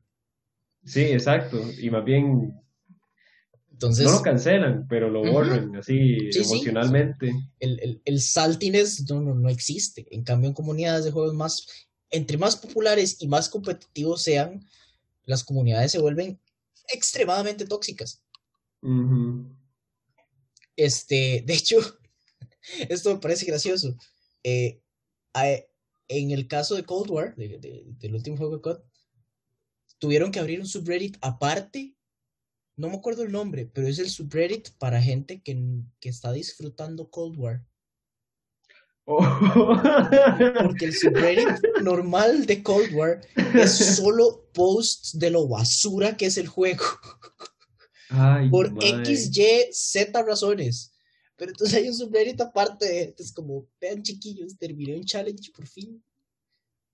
Sí, 0.84 1.00
exacto. 1.02 1.62
Y 1.78 1.90
más 1.90 2.04
bien, 2.04 2.58
Entonces, 3.70 4.04
no 4.06 4.12
lo 4.12 4.22
cancelan, 4.22 4.86
pero 4.88 5.10
lo 5.10 5.20
Ujú. 5.22 5.32
borran 5.32 5.76
así 5.76 6.32
Sí, 6.32 6.44
sí. 6.44 6.54
emocionalmente. 6.54 7.32
el, 7.60 7.78
el, 7.80 8.02
el 8.04 8.20
saltiness 8.20 9.08
no, 9.10 9.20
no, 9.20 9.34
no 9.34 9.48
existe. 9.48 10.06
En 10.10 10.24
cambio, 10.24 10.48
en 10.48 10.54
comunidades 10.54 11.04
de 11.04 11.10
juegos 11.12 11.34
más, 11.34 11.66
entre 12.10 12.38
más 12.38 12.56
populares 12.56 13.16
y 13.20 13.28
más 13.28 13.48
competitivos 13.48 14.22
sean, 14.22 14.66
las 15.24 15.44
comunidades 15.44 15.92
se 15.92 16.00
vuelven 16.00 16.40
extremadamente 16.92 17.66
tóxicas. 17.66 18.22
Ujú. 18.82 19.46
Este, 20.76 21.42
de 21.46 21.54
hecho, 21.54 21.78
esto 22.88 23.12
me 23.14 23.20
parece 23.20 23.46
gracioso. 23.46 23.96
Eh, 24.44 24.80
en 26.08 26.30
el 26.30 26.46
caso 26.48 26.74
de 26.74 26.84
Cold 26.84 27.10
War, 27.10 27.34
de- 27.36 27.58
de- 27.58 27.84
del 27.98 28.14
último 28.14 28.36
juego 28.36 28.56
de 28.56 28.62
COD, 28.62 28.80
tuvieron 29.98 30.30
que 30.30 30.40
abrir 30.40 30.60
un 30.60 30.66
subreddit 30.66 31.16
aparte. 31.20 31.94
No 32.76 32.88
me 32.88 32.96
acuerdo 32.96 33.22
el 33.22 33.32
nombre, 33.32 33.66
pero 33.66 33.86
es 33.86 33.98
el 33.98 34.10
subreddit 34.10 34.70
para 34.78 35.00
gente 35.00 35.40
que, 35.42 35.56
que 36.00 36.08
está 36.08 36.32
disfrutando 36.32 37.08
Cold 37.10 37.38
War. 37.38 37.64
Oh. 39.04 39.18
Porque 40.62 40.84
el 40.86 40.94
subreddit 40.94 41.48
normal 41.82 42.46
de 42.46 42.62
Cold 42.62 42.92
War 42.94 43.20
es 43.54 43.72
solo 43.96 44.48
posts 44.52 45.18
de 45.18 45.30
lo 45.30 45.48
basura 45.48 46.16
que 46.16 46.26
es 46.26 46.36
el 46.38 46.48
juego. 46.48 46.84
Ay, 48.12 48.48
Por 48.50 48.70
mae. 48.72 49.00
X, 49.00 49.30
Y, 49.36 49.72
Z 49.72 50.22
razones. 50.22 50.92
Pero 51.36 51.50
entonces 51.52 51.76
hay 51.76 51.88
un 51.88 51.94
subreddit 51.94 52.40
aparte. 52.40 53.14
Es 53.18 53.32
como, 53.32 53.66
vean 53.80 54.02
chiquillos, 54.02 54.56
terminé 54.58 54.94
un 54.96 55.04
challenge 55.04 55.50
por 55.54 55.66
fin. 55.66 56.02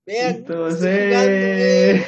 Vean, 0.05 0.37
Entonces, 0.47 2.03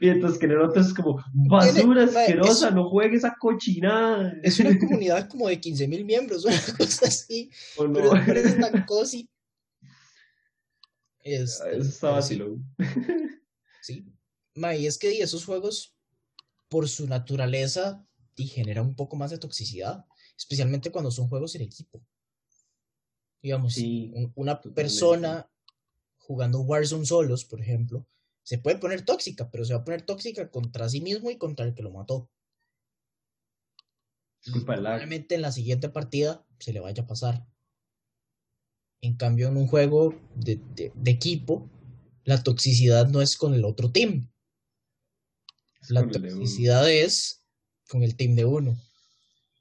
mientras 0.00 0.38
que 0.38 0.46
en 0.46 0.52
el 0.52 0.60
otro 0.62 0.80
es 0.82 0.92
como 0.94 1.22
basura 1.32 2.06
Tiene- 2.06 2.18
asquerosa, 2.20 2.68
es- 2.68 2.74
no 2.74 2.88
juegues 2.88 3.18
esa 3.18 3.36
cochinada. 3.38 4.34
Es 4.42 4.58
una 4.60 4.70
comunidad 4.78 5.28
como 5.28 5.48
de 5.48 5.60
15 5.60 5.88
mil 5.88 6.04
miembros, 6.04 6.44
una 6.44 6.60
cosa 6.76 7.06
así. 7.06 7.50
¿O 7.76 7.86
no? 7.86 7.92
Pero 7.94 8.10
parece 8.10 8.52
tan 8.58 8.84
cozy. 8.86 9.28
Este, 11.22 11.76
Eso 11.76 11.88
está 11.88 12.10
vacilón. 12.10 12.64
Sí. 13.82 14.04
Ma, 14.54 14.74
y 14.74 14.86
es 14.86 14.98
que 14.98 15.20
esos 15.22 15.44
juegos, 15.44 15.94
por 16.68 16.88
su 16.88 17.06
naturaleza, 17.06 18.06
di, 18.36 18.46
generan 18.46 18.86
un 18.86 18.94
poco 18.96 19.16
más 19.16 19.30
de 19.30 19.38
toxicidad, 19.38 20.06
especialmente 20.36 20.90
cuando 20.90 21.10
son 21.10 21.28
juegos 21.28 21.54
en 21.54 21.62
equipo. 21.62 22.04
Digamos, 23.42 23.74
Sí, 23.74 24.12
un- 24.14 24.32
una 24.34 24.56
totalmente. 24.56 24.82
persona 24.82 25.50
jugando 26.18 26.60
Warzone 26.60 27.06
solos, 27.06 27.44
por 27.44 27.60
ejemplo, 27.60 28.06
se 28.42 28.58
puede 28.58 28.78
poner 28.78 29.04
tóxica, 29.04 29.50
pero 29.50 29.64
se 29.64 29.74
va 29.74 29.80
a 29.80 29.84
poner 29.84 30.02
tóxica 30.02 30.50
contra 30.50 30.88
sí 30.88 31.00
mismo 31.00 31.30
y 31.30 31.38
contra 31.38 31.64
el 31.66 31.74
que 31.74 31.82
lo 31.82 31.90
mató. 31.90 32.30
Es 34.42 34.52
culpa 34.52 34.72
del 34.74 34.82
lag. 34.84 34.92
Probablemente 34.94 35.34
en 35.34 35.42
la 35.42 35.52
siguiente 35.52 35.88
partida 35.88 36.46
se 36.58 36.72
le 36.72 36.80
vaya 36.80 37.02
a 37.02 37.06
pasar. 37.06 37.46
En 39.02 39.16
cambio, 39.16 39.48
en 39.48 39.56
un 39.56 39.66
juego 39.66 40.14
de, 40.34 40.56
de- 40.74 40.92
de 40.94 41.10
equipo, 41.10 41.70
la 42.24 42.42
toxicidad 42.42 43.08
no 43.08 43.20
es 43.22 43.36
con 43.36 43.54
el 43.54 43.64
otro 43.64 43.90
team. 43.90 44.30
La 45.88 46.02
con 46.02 46.12
toxicidad 46.12 46.90
es 46.90 47.44
con 47.88 48.02
el 48.02 48.16
team 48.16 48.34
de 48.34 48.44
uno. 48.44 48.76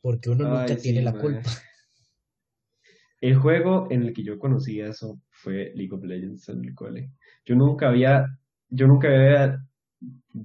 Porque 0.01 0.29
uno 0.29 0.47
nunca 0.47 0.75
tiene 0.77 1.01
la 1.01 1.13
culpa. 1.13 1.49
El 3.21 3.35
juego 3.35 3.87
en 3.91 4.03
el 4.03 4.13
que 4.13 4.23
yo 4.23 4.39
conocí 4.39 4.79
eso 4.79 5.21
fue 5.29 5.73
League 5.75 5.93
of 5.93 6.03
Legends 6.03 6.47
en 6.49 6.63
el 6.63 6.73
cole. 6.73 7.11
Yo 7.45 7.55
nunca 7.55 7.89
había, 7.89 8.25
yo 8.69 8.87
nunca 8.87 9.09
había 9.09 9.65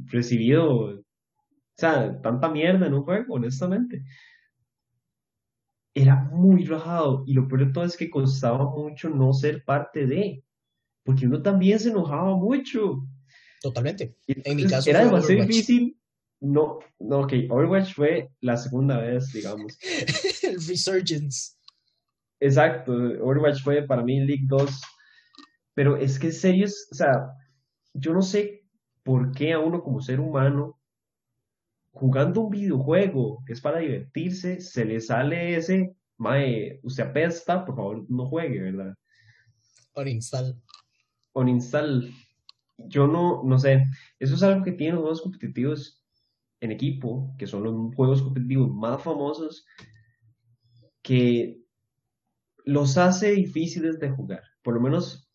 recibido, 0.06 0.74
o 0.76 1.04
sea, 1.76 2.20
tanta 2.20 2.48
mierda 2.48 2.86
en 2.86 2.94
un 2.94 3.04
juego, 3.04 3.34
honestamente. 3.34 4.02
Era 5.94 6.16
muy 6.16 6.64
rajado 6.64 7.22
y 7.26 7.34
lo 7.34 7.46
peor 7.46 7.66
de 7.66 7.72
todo 7.72 7.84
es 7.84 7.96
que 7.96 8.10
costaba 8.10 8.68
mucho 8.68 9.08
no 9.08 9.32
ser 9.32 9.64
parte 9.64 10.06
de, 10.06 10.44
porque 11.04 11.26
uno 11.26 11.42
también 11.42 11.78
se 11.78 11.90
enojaba 11.90 12.36
mucho. 12.36 13.06
Totalmente. 13.64 14.14
En 14.26 14.56
mi 14.56 14.64
entonces 14.64 14.70
caso 14.70 14.90
era 14.90 14.98
demasiado 15.06 15.26
Overwatch. 15.26 15.48
difícil. 15.48 15.98
No, 16.40 16.80
no, 17.00 17.20
ok, 17.20 17.32
Overwatch 17.48 17.94
fue 17.94 18.28
la 18.42 18.58
segunda 18.58 18.98
vez, 18.98 19.32
digamos. 19.32 19.78
el 20.42 20.62
Resurgence. 20.66 21.52
Exacto, 22.40 22.92
Overwatch 22.92 23.62
fue 23.62 23.80
para 23.84 24.02
mí 24.02 24.20
League 24.20 24.44
2, 24.48 24.82
pero 25.72 25.96
es 25.96 26.18
que 26.18 26.26
en 26.26 26.32
serio, 26.34 26.66
o 26.66 26.94
sea, 26.94 27.30
yo 27.94 28.12
no 28.12 28.20
sé 28.20 28.66
por 29.02 29.32
qué 29.32 29.54
a 29.54 29.60
uno 29.60 29.82
como 29.82 30.02
ser 30.02 30.20
humano, 30.20 30.78
jugando 31.90 32.42
un 32.42 32.50
videojuego 32.50 33.42
que 33.46 33.54
es 33.54 33.62
para 33.62 33.78
divertirse, 33.78 34.60
se 34.60 34.84
le 34.84 35.00
sale 35.00 35.56
ese, 35.56 35.96
mae, 36.18 36.80
usted 36.82 37.04
apesta, 37.04 37.64
por 37.64 37.76
favor 37.76 38.04
no 38.10 38.26
juegue, 38.26 38.60
¿verdad? 38.60 38.94
Uninstall. 39.94 40.60
Uninstall. 41.32 42.12
Yo 42.78 43.06
no, 43.06 43.42
no 43.44 43.58
sé, 43.58 43.86
eso 44.18 44.34
es 44.34 44.42
algo 44.42 44.64
que 44.64 44.72
tienen 44.72 44.96
los 44.96 45.02
juegos 45.02 45.22
competitivos 45.22 46.04
en 46.60 46.72
equipo, 46.72 47.34
que 47.38 47.46
son 47.46 47.62
los 47.62 47.94
juegos 47.94 48.22
competitivos 48.22 48.70
más 48.70 49.02
famosos, 49.02 49.66
que 51.02 51.62
los 52.64 52.96
hace 52.96 53.32
difíciles 53.32 53.98
de 54.00 54.10
jugar. 54.10 54.42
Por 54.62 54.74
lo 54.74 54.80
menos 54.80 55.28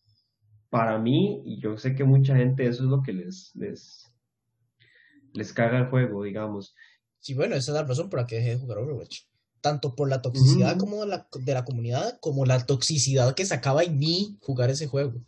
para 0.68 0.98
mí, 0.98 1.42
y 1.44 1.60
yo 1.60 1.76
sé 1.76 1.94
que 1.94 2.04
mucha 2.04 2.36
gente 2.36 2.66
eso 2.66 2.84
es 2.84 2.88
lo 2.88 3.02
que 3.02 3.12
les, 3.12 3.54
les, 3.54 4.12
les 5.32 5.52
caga 5.52 5.78
el 5.78 5.86
juego, 5.86 6.24
digamos. 6.24 6.74
Sí, 7.18 7.34
bueno, 7.34 7.54
esa 7.54 7.72
es 7.72 7.74
la 7.74 7.84
razón 7.84 8.08
por 8.08 8.20
la 8.20 8.26
que 8.26 8.36
dejé 8.36 8.50
de 8.50 8.58
jugar 8.58 8.78
Overwatch. 8.78 9.22
Tanto 9.60 9.94
por 9.94 10.08
la 10.08 10.22
toxicidad 10.22 10.78
como 10.78 11.02
de 11.02 11.08
la, 11.08 11.28
de 11.38 11.54
la 11.54 11.64
comunidad, 11.64 12.18
como 12.20 12.46
la 12.46 12.64
toxicidad 12.64 13.34
que 13.34 13.44
sacaba 13.44 13.82
en 13.82 13.98
mí 13.98 14.38
jugar 14.40 14.70
ese 14.70 14.86
juego. 14.86 15.22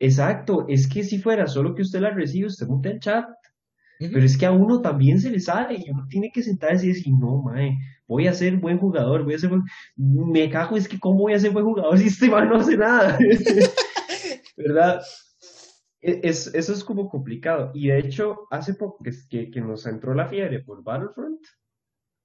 Exacto, 0.00 0.66
es 0.68 0.88
que 0.88 1.04
si 1.04 1.18
fuera 1.20 1.46
solo 1.46 1.74
que 1.74 1.82
usted 1.82 2.00
la 2.00 2.10
recibe, 2.10 2.46
usted 2.48 2.66
monta 2.66 2.88
el 2.90 3.00
chat, 3.00 3.26
pero 4.10 4.26
es 4.26 4.38
que 4.38 4.46
a 4.46 4.52
uno 4.52 4.80
también 4.82 5.20
se 5.20 5.30
le 5.30 5.40
sale 5.40 5.76
y 5.78 5.90
uno 5.90 6.06
tiene 6.08 6.30
que 6.32 6.42
sentarse 6.42 6.86
y 6.86 6.90
decir, 6.90 7.12
no, 7.18 7.42
mae, 7.42 7.78
voy 8.08 8.26
a 8.28 8.34
ser 8.34 8.56
buen 8.58 8.78
jugador, 8.78 9.24
voy 9.24 9.34
a 9.34 9.38
ser 9.38 9.50
buen... 9.50 9.62
Me 9.96 10.50
cago, 10.50 10.76
es 10.76 10.88
que 10.88 11.00
cómo 11.00 11.20
voy 11.20 11.34
a 11.34 11.40
ser 11.40 11.52
buen 11.52 11.66
jugador 11.66 11.98
si 11.98 12.08
este 12.08 12.30
man 12.30 12.48
no 12.48 12.56
hace 12.58 12.76
nada, 12.78 13.18
¿verdad? 14.56 15.02
E- 16.02 16.20
Es, 16.22 16.46
eso 16.54 16.72
es 16.72 16.84
como 16.84 17.08
complicado. 17.08 17.70
Y 17.74 17.88
de 17.88 17.98
hecho, 17.98 18.46
hace 18.50 18.74
poco 18.74 19.02
que, 19.04 19.12
que, 19.28 19.50
que 19.50 19.60
nos 19.60 19.86
entró 19.86 20.14
la 20.14 20.26
fiebre 20.26 20.60
por 20.60 20.82
Battlefront, 20.82 21.40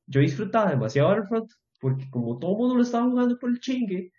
yo 0.07 0.21
disfrutaba 0.21 0.71
demasiado 0.71 1.09
Battlefront 1.09 1.51
porque 1.81 2.09
como 2.11 2.39
todo 2.39 2.53
el 2.53 2.57
mundo 2.57 2.75
lo 2.75 2.83
estaba 2.83 3.09
jugando 3.09 3.37
por 3.39 3.49
el 3.51 3.59
chingue, 3.59 4.11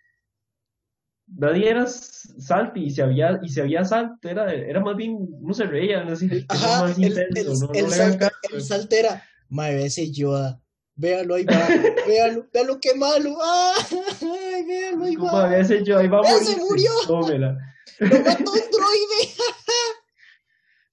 nadie 1.27 1.71
era 1.71 1.87
salty 1.87 2.85
y 2.85 2.91
si 2.91 3.01
había, 3.01 3.39
y 3.43 3.49
si 3.49 3.61
había 3.61 3.85
salto 3.85 4.29
era, 4.29 4.53
era 4.53 4.81
más 4.81 4.97
bien, 4.97 5.29
no 5.41 5.53
se 5.55 5.65
reían 5.65 6.09
así, 6.09 6.29
Ajá, 6.49 6.83
más 6.83 6.99
el, 6.99 7.05
intenso, 7.05 7.53
el- 7.53 7.59
no, 7.61 7.67
no 7.67 7.73
el 7.75 7.85
hagan 7.87 7.97
salta- 8.13 8.33
el 8.53 8.63
saltera. 8.63 9.25
Madre, 9.49 9.87
ese 9.87 10.11
Yoda. 10.11 10.61
Véalo, 10.99 11.35
ahí 11.35 11.45
va. 11.45 11.69
Véalo, 12.07 12.47
véalo, 12.53 12.79
qué 12.81 12.95
malo. 12.95 13.37
Ay, 13.43 14.65
véalo, 14.67 15.05
ahí 15.05 15.17
va. 15.17 15.45
había 15.45 15.61
hecho 15.61 15.75
yo, 15.85 15.99
ahí 15.99 16.09
va 16.09 16.21
a 16.21 16.23
¡Ya 16.23 16.39
se 16.39 16.57
murió! 16.57 16.91
tómela. 17.07 17.59
Lo 18.01 18.09
mató 18.21 18.53
un 18.53 18.71
droide. 18.71 19.35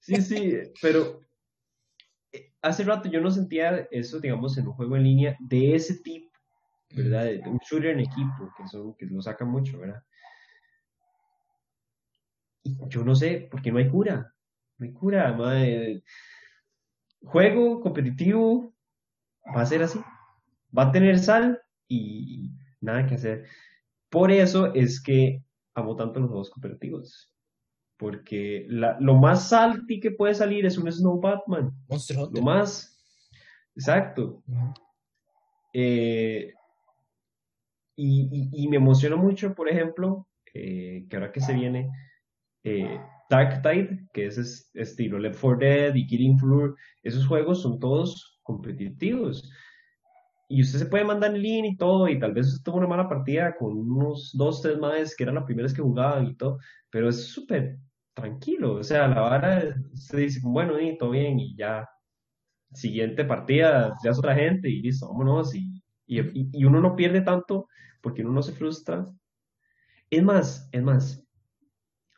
Sí, 0.00 0.16
sí, 0.20 0.52
pero 0.82 1.22
eh, 2.30 2.52
hace 2.60 2.84
rato 2.84 3.08
yo 3.08 3.22
no 3.22 3.30
sentía 3.30 3.88
eso, 3.90 4.20
digamos, 4.20 4.58
en 4.58 4.66
un 4.66 4.74
juego 4.74 4.96
en 4.96 5.04
línea 5.04 5.34
de 5.40 5.74
ese 5.74 5.94
tipo, 5.94 6.30
¿verdad? 6.90 7.24
De 7.24 7.42
un 7.46 7.58
shooter 7.58 7.92
en 7.92 8.00
equipo, 8.00 8.52
que 8.58 8.68
son, 8.68 8.92
que 8.96 9.06
lo 9.06 9.22
sacan 9.22 9.48
mucho, 9.48 9.78
¿verdad? 9.78 10.02
Yo 12.88 13.04
no 13.04 13.14
sé, 13.14 13.48
porque 13.50 13.70
no 13.70 13.78
hay 13.78 13.88
cura. 13.88 14.32
No 14.78 14.86
hay 14.86 14.92
cura, 14.92 15.32
madre. 15.34 16.02
Juego 17.22 17.80
competitivo 17.80 18.74
va 19.54 19.62
a 19.62 19.66
ser 19.66 19.82
así. 19.82 20.00
Va 20.76 20.84
a 20.84 20.92
tener 20.92 21.18
sal 21.18 21.60
y 21.88 22.50
nada 22.80 23.06
que 23.06 23.14
hacer. 23.14 23.44
Por 24.10 24.30
eso 24.30 24.72
es 24.74 25.02
que 25.02 25.42
amo 25.74 25.96
tanto 25.96 26.20
los 26.20 26.28
juegos 26.28 26.50
competitivos. 26.50 27.30
Porque 27.96 28.66
la- 28.68 28.98
lo 29.00 29.14
más 29.14 29.48
salty 29.48 30.00
que 30.00 30.10
puede 30.10 30.34
salir 30.34 30.66
es 30.66 30.76
un 30.78 30.90
Snow 30.90 31.20
Batman. 31.20 31.70
Monster 31.88 32.16
Lo 32.32 32.42
más. 32.42 32.90
Exacto. 33.76 34.42
Eh, 35.72 36.52
y, 37.96 38.28
y- 38.52 38.64
y 38.64 38.68
me 38.68 38.76
emociona 38.76 39.16
mucho, 39.16 39.54
por 39.54 39.68
ejemplo, 39.68 40.26
eh, 40.52 41.06
que 41.08 41.16
ahora 41.16 41.32
que 41.32 41.40
se 41.40 41.54
viene 41.54 41.90
eh, 42.64 43.00
Dark 43.30 43.62
Tide, 43.62 44.06
que 44.12 44.26
es 44.26 44.70
estilo 44.74 45.18
Left 45.18 45.40
4 45.40 45.58
Dead 45.58 45.94
y 45.94 46.06
Killing 46.06 46.38
Floor, 46.38 46.76
esos 47.02 47.26
juegos 47.26 47.62
son 47.62 47.78
todos 47.78 48.40
competitivos. 48.42 49.50
Y 50.48 50.62
usted 50.62 50.78
se 50.80 50.86
puede 50.86 51.04
mandar 51.04 51.34
en 51.34 51.42
línea 51.42 51.70
y 51.70 51.76
todo, 51.76 52.08
y 52.08 52.18
tal 52.18 52.32
vez 52.32 52.48
usted 52.48 52.64
tuvo 52.64 52.78
una 52.78 52.86
mala 52.86 53.08
partida 53.08 53.54
con 53.56 53.76
unos 53.76 54.30
dos, 54.34 54.60
tres 54.62 54.78
más 54.78 55.16
que 55.16 55.24
eran 55.24 55.36
las 55.36 55.44
primeras 55.44 55.72
que 55.72 55.82
jugaban 55.82 56.26
y 56.26 56.36
todo, 56.36 56.58
pero 56.90 57.08
es 57.08 57.28
súper 57.28 57.78
tranquilo. 58.14 58.74
O 58.74 58.82
sea, 58.84 59.08
la 59.08 59.20
vara 59.20 59.74
se 59.94 60.16
dice, 60.18 60.40
bueno, 60.42 60.78
y 60.80 60.96
todo 60.98 61.10
bien, 61.10 61.40
y 61.40 61.56
ya, 61.56 61.88
siguiente 62.72 63.24
partida, 63.24 63.94
ya 64.04 64.10
es 64.10 64.18
otra 64.18 64.34
gente, 64.34 64.68
y 64.70 64.82
listo, 64.82 65.08
vámonos. 65.08 65.54
Y, 65.54 65.82
y, 66.06 66.20
y 66.52 66.64
uno 66.64 66.80
no 66.80 66.96
pierde 66.96 67.22
tanto 67.22 67.68
porque 68.02 68.22
uno 68.22 68.32
no 68.32 68.42
se 68.42 68.52
frustra. 68.52 69.06
Es 70.10 70.22
más, 70.22 70.68
es 70.72 70.82
más, 70.82 71.23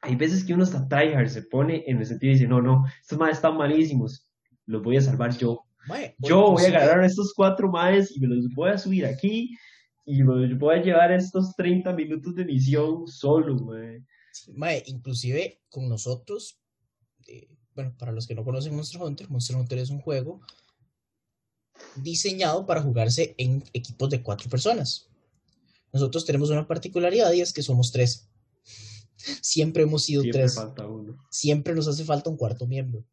hay 0.07 0.15
veces 0.15 0.45
que 0.45 0.55
uno 0.55 0.63
está 0.63 0.87
tryhard, 0.87 1.29
se 1.29 1.43
pone 1.43 1.83
en 1.87 1.99
el 1.99 2.07
sentido 2.07 2.31
de 2.31 2.35
decir, 2.35 2.49
no, 2.49 2.63
no, 2.63 2.85
estos 3.01 3.19
más 3.19 3.33
están 3.33 3.57
malísimos, 3.57 4.31
los 4.67 4.83
voy 4.83 4.97
a 4.97 5.01
salvar 5.01 5.37
yo. 5.37 5.65
yo 6.19 6.53
voy 6.53 6.65
a 6.65 6.69
agarrar 6.69 7.01
a 7.01 7.07
estos 7.07 7.33
cuatro 7.35 7.71
maes 7.71 8.15
y 8.17 8.21
me 8.21 8.29
los 8.29 8.49
voy 8.55 8.71
a 8.71 8.79
subir 8.79 9.05
aquí 9.05 9.57
y 10.05 10.23
me 10.23 10.47
los 10.47 10.59
voy 10.59 10.77
a 10.77 10.83
llevar 10.83 11.11
estos 11.11 11.55
30 11.57 11.93
minutos 11.93 12.37
de 12.37 12.45
misión 12.45 13.09
solo, 13.09 13.57
mae. 14.55 14.83
inclusive 14.87 15.61
con 15.69 15.89
nosotros, 15.89 16.61
eh, 17.27 17.49
bueno, 17.75 17.93
para 17.99 18.13
los 18.13 18.29
que 18.29 18.37
no 18.37 18.45
conocen 18.45 18.77
Monster 18.77 19.03
Hunter, 19.03 19.29
Monster 19.29 19.57
Hunter 19.57 19.79
es 19.79 19.91
un 19.91 20.01
juego 20.01 20.41
diseñado 21.97 22.65
para 22.65 22.81
jugarse 22.81 23.35
en 23.39 23.65
equipos 23.73 24.09
de 24.11 24.23
cuatro 24.23 24.49
personas. 24.49 25.09
Nosotros 25.93 26.25
tenemos 26.25 26.51
una 26.51 26.67
particularidad 26.67 27.33
y 27.33 27.41
es 27.41 27.53
que 27.53 27.63
somos 27.63 27.91
tres. 27.91 28.26
Siempre 29.17 29.85
hemos 29.85 30.05
sido 30.05 30.23
tres. 30.31 30.57
Siempre 31.31 31.75
nos 31.75 31.89
hace 31.89 32.05
falta 32.05 32.31
un 32.31 32.37
cuarto 32.37 32.67
miembro. 32.67 33.05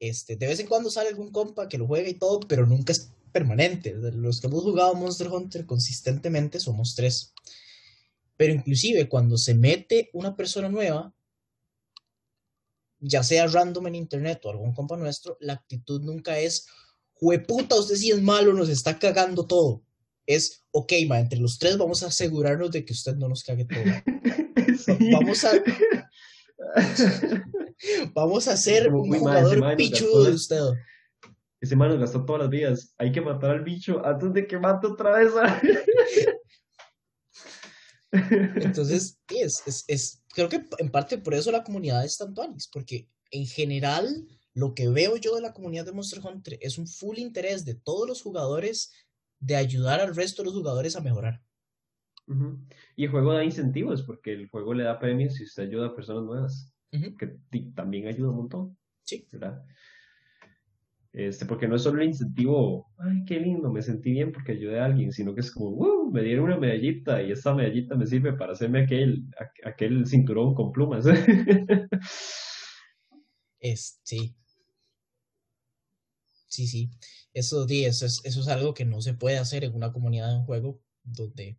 Este, 0.00 0.36
de 0.36 0.46
vez 0.46 0.60
en 0.60 0.66
cuando 0.66 0.90
sale 0.90 1.08
algún 1.08 1.30
compa 1.30 1.68
que 1.68 1.78
lo 1.78 1.86
juega 1.86 2.08
y 2.08 2.14
todo, 2.14 2.40
pero 2.40 2.66
nunca 2.66 2.92
es 2.92 3.12
permanente. 3.32 3.94
Los 3.94 4.40
que 4.40 4.48
hemos 4.48 4.62
jugado 4.62 4.94
Monster 4.94 5.28
Hunter 5.28 5.66
consistentemente 5.66 6.60
somos 6.60 6.94
tres. 6.94 7.32
Pero 8.36 8.52
inclusive 8.52 9.08
cuando 9.08 9.38
se 9.38 9.54
mete 9.54 10.10
una 10.12 10.36
persona 10.36 10.68
nueva, 10.68 11.14
ya 12.98 13.22
sea 13.22 13.46
random 13.46 13.86
en 13.88 13.94
internet 13.94 14.40
o 14.44 14.50
algún 14.50 14.74
compa 14.74 14.96
nuestro, 14.96 15.36
la 15.40 15.52
actitud 15.52 16.00
nunca 16.02 16.38
es, 16.38 16.66
jueputa, 17.12 17.76
usted 17.78 17.96
sí 17.96 18.10
es 18.10 18.20
malo, 18.20 18.52
nos 18.52 18.68
está 18.68 18.98
cagando 18.98 19.46
todo. 19.46 19.83
Es, 20.26 20.64
ok, 20.70 20.92
ma, 21.06 21.20
entre 21.20 21.38
los 21.38 21.58
tres 21.58 21.76
vamos 21.76 22.02
a 22.02 22.06
asegurarnos 22.06 22.70
de 22.70 22.84
que 22.84 22.92
usted 22.92 23.16
no 23.16 23.28
nos 23.28 23.42
cague 23.42 23.66
todo. 23.66 23.84
Vamos 25.12 25.44
a. 25.44 25.52
Vamos 28.14 28.48
a 28.48 28.52
hacer 28.52 28.92
un 28.92 29.12
jugador 29.12 29.76
pichudo 29.76 30.24
de 30.24 30.32
usted. 30.32 30.60
Ese 31.60 31.76
man 31.76 31.90
nos 31.90 31.98
gastó 31.98 32.24
todas 32.24 32.42
las 32.42 32.50
vidas. 32.50 32.94
Hay 32.98 33.12
que 33.12 33.20
matar 33.20 33.50
al 33.50 33.64
bicho 33.64 34.04
antes 34.04 34.32
de 34.32 34.46
que 34.46 34.58
mate 34.58 34.86
otra 34.86 35.18
vez. 35.18 35.32
Entonces, 38.12 39.18
es, 39.28 39.84
es, 39.88 40.22
creo 40.28 40.48
que 40.48 40.64
en 40.78 40.90
parte 40.90 41.18
por 41.18 41.34
eso 41.34 41.50
la 41.50 41.64
comunidad 41.64 42.04
es 42.04 42.16
tan 42.16 42.32
tuanis, 42.32 42.68
porque 42.68 43.08
en 43.30 43.46
general 43.46 44.28
lo 44.52 44.74
que 44.74 44.88
veo 44.88 45.16
yo 45.16 45.34
de 45.34 45.40
la 45.40 45.52
comunidad 45.52 45.84
de 45.84 45.92
Monster 45.92 46.20
Hunter 46.24 46.58
es 46.60 46.78
un 46.78 46.86
full 46.86 47.18
interés 47.18 47.64
de 47.64 47.74
todos 47.74 48.06
los 48.06 48.22
jugadores 48.22 48.92
de 49.44 49.56
ayudar 49.56 50.00
al 50.00 50.14
resto 50.14 50.42
de 50.42 50.46
los 50.46 50.54
jugadores 50.54 50.96
a 50.96 51.00
mejorar. 51.00 51.42
Y 52.96 53.04
el 53.04 53.10
juego 53.10 53.34
da 53.34 53.44
incentivos 53.44 54.02
porque 54.02 54.32
el 54.32 54.48
juego 54.48 54.72
le 54.72 54.84
da 54.84 54.98
premios 54.98 55.34
si 55.34 55.44
usted 55.44 55.64
ayuda 55.64 55.88
a 55.88 55.94
personas 55.94 56.24
nuevas, 56.24 56.74
que 56.90 57.38
también 57.74 58.06
ayuda 58.06 58.30
un 58.30 58.36
montón. 58.36 58.78
Sí. 59.02 59.28
¿verdad? 59.30 59.62
Este, 61.12 61.44
porque 61.44 61.68
no 61.68 61.76
es 61.76 61.82
solo 61.82 62.00
el 62.00 62.08
incentivo, 62.08 62.90
ay, 62.98 63.24
qué 63.26 63.38
lindo, 63.38 63.70
me 63.70 63.82
sentí 63.82 64.10
bien 64.10 64.32
porque 64.32 64.52
ayudé 64.52 64.80
a 64.80 64.86
alguien, 64.86 65.12
sino 65.12 65.34
que 65.34 65.42
es 65.42 65.50
como, 65.52 65.70
wow, 65.72 66.10
me 66.10 66.22
dieron 66.22 66.46
una 66.46 66.56
medallita 66.56 67.22
y 67.22 67.30
esta 67.30 67.54
medallita 67.54 67.94
me 67.94 68.06
sirve 68.06 68.32
para 68.32 68.52
hacerme 68.52 68.82
aquel, 68.82 69.24
aquel 69.64 70.06
cinturón 70.06 70.54
con 70.54 70.72
plumas. 70.72 71.04
es, 73.60 74.00
sí. 74.02 74.34
Sí, 76.54 76.68
sí. 76.68 76.88
Eso, 77.32 77.66
eso, 77.68 78.06
es, 78.06 78.20
eso 78.22 78.40
es 78.40 78.48
algo 78.48 78.74
que 78.74 78.84
no 78.84 79.00
se 79.00 79.14
puede 79.14 79.38
hacer 79.38 79.64
en 79.64 79.74
una 79.74 79.92
comunidad 79.92 80.30
de 80.30 80.36
un 80.36 80.44
juego 80.44 80.80
donde 81.02 81.58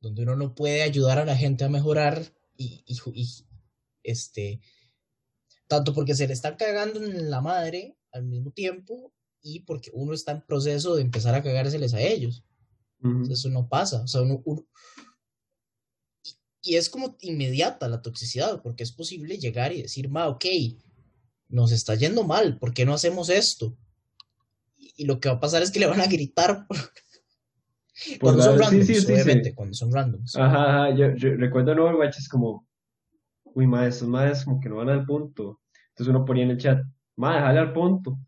donde 0.00 0.22
uno 0.22 0.34
no 0.34 0.54
puede 0.54 0.82
ayudar 0.82 1.18
a 1.18 1.24
la 1.24 1.36
gente 1.36 1.64
a 1.64 1.68
mejorar 1.68 2.32
y, 2.56 2.84
este, 4.02 4.60
tanto 5.68 5.94
porque 5.94 6.14
se 6.14 6.26
le 6.26 6.32
está 6.32 6.56
cagando 6.56 7.02
en 7.02 7.30
la 7.30 7.40
madre 7.40 7.96
al 8.12 8.24
mismo 8.24 8.50
tiempo 8.50 9.12
y 9.40 9.60
porque 9.60 9.90
uno 9.94 10.14
está 10.14 10.32
en 10.32 10.42
proceso 10.42 10.96
de 10.96 11.02
empezar 11.02 11.34
a 11.34 11.42
cagárseles 11.42 11.94
a 11.94 12.00
ellos. 12.00 12.44
Eso 13.30 13.50
no 13.50 13.68
pasa. 13.68 14.02
O 14.02 14.08
sea, 14.08 14.22
uno, 14.22 14.42
y, 16.60 16.74
es 16.74 16.90
como 16.90 17.16
inmediata 17.20 17.88
la 17.88 18.02
toxicidad, 18.02 18.62
porque 18.62 18.82
es 18.82 18.90
posible 18.90 19.38
llegar 19.38 19.72
y 19.72 19.82
decir, 19.82 20.08
ma, 20.08 20.26
ok, 20.26 20.44
nos 21.48 21.72
está 21.72 21.94
yendo 21.94 22.24
mal, 22.24 22.58
¿por 22.58 22.74
qué 22.74 22.84
no 22.84 22.92
hacemos 22.94 23.30
esto? 23.30 23.76
Y, 24.76 25.04
lo 25.04 25.20
que 25.20 25.28
va 25.28 25.36
a 25.36 25.40
pasar 25.40 25.62
es 25.62 25.70
que 25.70 25.78
le 25.80 25.86
van 25.86 26.00
a 26.00 26.06
gritar 26.06 26.66
cuando 28.20 28.42
son 28.42 28.58
randoms, 28.58 28.86
sí, 28.86 28.98
obviamente, 29.06 29.54
cuando 29.54 29.74
son 29.74 29.92
randoms. 29.92 30.36
Ajá, 30.36 30.94
yo, 30.94 31.08
recuerdo 31.36 31.72
en 31.72 31.80
Overwatch 31.80 32.18
es 32.18 32.28
como, 32.28 32.66
uy, 33.44 33.66
madre, 33.66 33.88
estos 33.88 34.08
madres 34.08 34.44
como 34.44 34.60
que 34.60 34.68
no 34.68 34.76
van 34.76 34.90
al 34.90 35.06
punto. 35.06 35.60
Entonces 35.90 36.14
uno 36.14 36.24
ponía 36.24 36.44
en 36.44 36.50
el 36.50 36.58
chat, 36.58 36.78
madre, 37.16 37.40
déjale 37.40 37.58
al 37.60 37.72
punto. 37.72 38.18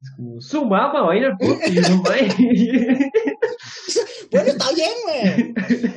Es 0.00 0.10
como, 0.12 0.40
su 0.40 0.64
mamá 0.64 1.02
va 1.02 1.12
a 1.12 1.16
ir 1.16 1.24
al 1.24 1.36
punto. 1.36 1.60
Y 1.66 1.74
yo, 1.74 1.82
bueno, 4.30 4.48
está 4.48 4.72
bien, 4.72 4.92
güey. 5.04 5.54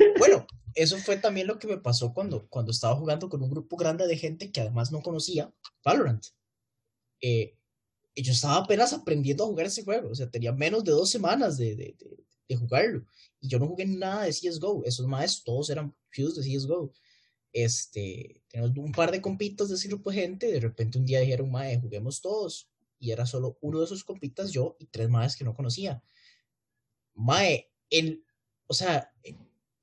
Eso 0.79 0.97
fue 0.97 1.17
también 1.17 1.45
lo 1.45 1.59
que 1.59 1.67
me 1.67 1.77
pasó 1.77 2.13
cuando, 2.13 2.47
cuando 2.47 2.71
estaba 2.71 2.95
jugando 2.95 3.27
con 3.27 3.43
un 3.43 3.49
grupo 3.49 3.75
grande 3.75 4.07
de 4.07 4.15
gente 4.15 4.49
que 4.49 4.61
además 4.61 4.93
no 4.93 5.01
conocía 5.01 5.53
Valorant. 5.83 6.25
Eh, 7.19 7.57
y 8.15 8.23
yo 8.23 8.31
estaba 8.31 8.59
apenas 8.59 8.93
aprendiendo 8.93 9.43
a 9.43 9.47
jugar 9.47 9.65
ese 9.65 9.83
juego, 9.83 10.09
o 10.09 10.15
sea, 10.15 10.31
tenía 10.31 10.53
menos 10.53 10.85
de 10.85 10.93
dos 10.93 11.09
semanas 11.09 11.57
de, 11.57 11.75
de, 11.75 11.97
de 12.47 12.55
jugarlo. 12.55 13.05
Y 13.41 13.49
yo 13.49 13.59
no 13.59 13.67
jugué 13.67 13.85
nada 13.87 14.23
de 14.23 14.31
CSGO. 14.31 14.85
Esos 14.85 15.05
más 15.05 15.43
todos 15.43 15.69
eran 15.69 15.93
fuse 16.11 16.41
de 16.41 16.47
CSGO. 16.47 16.93
Este, 17.51 18.41
tenemos 18.47 18.77
un 18.77 18.93
par 18.93 19.11
de 19.11 19.21
compitas 19.21 19.67
de 19.67 19.75
ese 19.75 19.89
grupo 19.89 20.11
de 20.11 20.21
gente. 20.21 20.49
De 20.49 20.61
repente 20.61 20.97
un 20.97 21.05
día 21.05 21.19
dijeron, 21.19 21.51
mae, 21.51 21.77
juguemos 21.77 22.21
todos. 22.21 22.69
Y 22.99 23.11
era 23.11 23.25
solo 23.25 23.57
uno 23.59 23.79
de 23.79 23.85
esos 23.85 24.05
compitas, 24.05 24.53
yo 24.53 24.77
y 24.79 24.85
tres 24.85 25.09
más 25.09 25.35
que 25.35 25.43
no 25.43 25.53
conocía. 25.53 26.01
Mae, 27.15 27.69
en, 27.89 28.23
o 28.65 28.73
sea, 28.73 29.11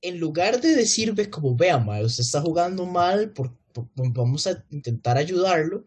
en 0.02 0.18
lugar 0.20 0.60
de 0.60 0.74
decirme 0.76 1.28
como, 1.30 1.56
vea, 1.56 1.78
mae, 1.78 2.04
usted 2.04 2.22
está 2.22 2.40
jugando 2.40 2.86
mal, 2.86 3.32
por, 3.32 3.56
vamos 3.94 4.46
a 4.46 4.64
intentar 4.70 5.16
ayudarlo 5.16 5.84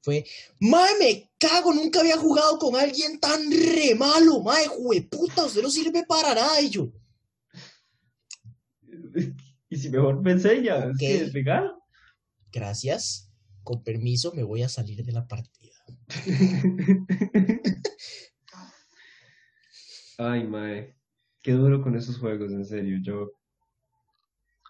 fue, 0.00 0.24
mae, 0.60 0.98
me 0.98 1.30
cago, 1.38 1.74
nunca 1.74 2.00
había 2.00 2.16
jugado 2.16 2.58
con 2.58 2.74
alguien 2.76 3.20
tan 3.20 3.50
re 3.50 3.94
malo, 3.94 4.40
mae, 4.40 4.66
jueputa, 4.66 5.44
usted 5.44 5.62
no 5.62 5.70
sirve 5.70 6.04
para 6.06 6.34
nada, 6.34 6.60
y 6.60 6.70
yo. 6.70 6.90
Y 9.70 9.76
si 9.76 9.90
mejor 9.90 10.22
me 10.22 10.32
enseña, 10.32 10.92
es 10.98 11.30
Gracias, 12.50 13.30
con 13.62 13.84
permiso 13.84 14.32
me 14.32 14.42
voy 14.42 14.62
a 14.62 14.68
salir 14.70 15.04
de 15.04 15.12
la 15.12 15.28
partida. 15.28 15.76
Ay, 20.16 20.44
mae, 20.44 20.96
qué 21.48 21.54
duro 21.54 21.80
con 21.80 21.96
esos 21.96 22.18
juegos, 22.18 22.52
en 22.52 22.66
serio, 22.66 22.98
yo... 23.02 23.30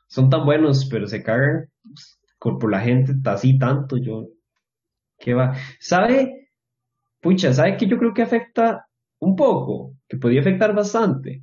Son 0.07 0.31
tan 0.31 0.47
buenos, 0.47 0.87
pero 0.89 1.09
se 1.09 1.25
cagan 1.25 1.69
por 2.39 2.71
la 2.71 2.81
gente 2.81 3.15
así 3.25 3.59
tanto, 3.59 3.97
yo 3.97 4.29
¿Qué 5.19 5.35
va. 5.35 5.57
¿Sabe? 5.81 6.51
Pucha, 7.21 7.53
¿sabe 7.53 7.77
que 7.77 7.89
yo 7.89 7.99
creo 7.99 8.15
que 8.15 8.23
afecta 8.23 8.87
un 9.19 9.35
poco? 9.35 9.97
Que 10.09 10.19
podría 10.19 10.41
afectar 10.41 10.73
bastante. 10.73 11.43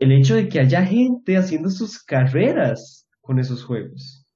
El 0.00 0.10
hecho 0.10 0.34
de 0.34 0.48
que 0.48 0.58
haya 0.58 0.84
gente 0.84 1.36
haciendo 1.36 1.70
sus 1.70 2.02
carreras 2.02 3.06
con 3.20 3.38
esos 3.38 3.64
juegos. 3.64 4.26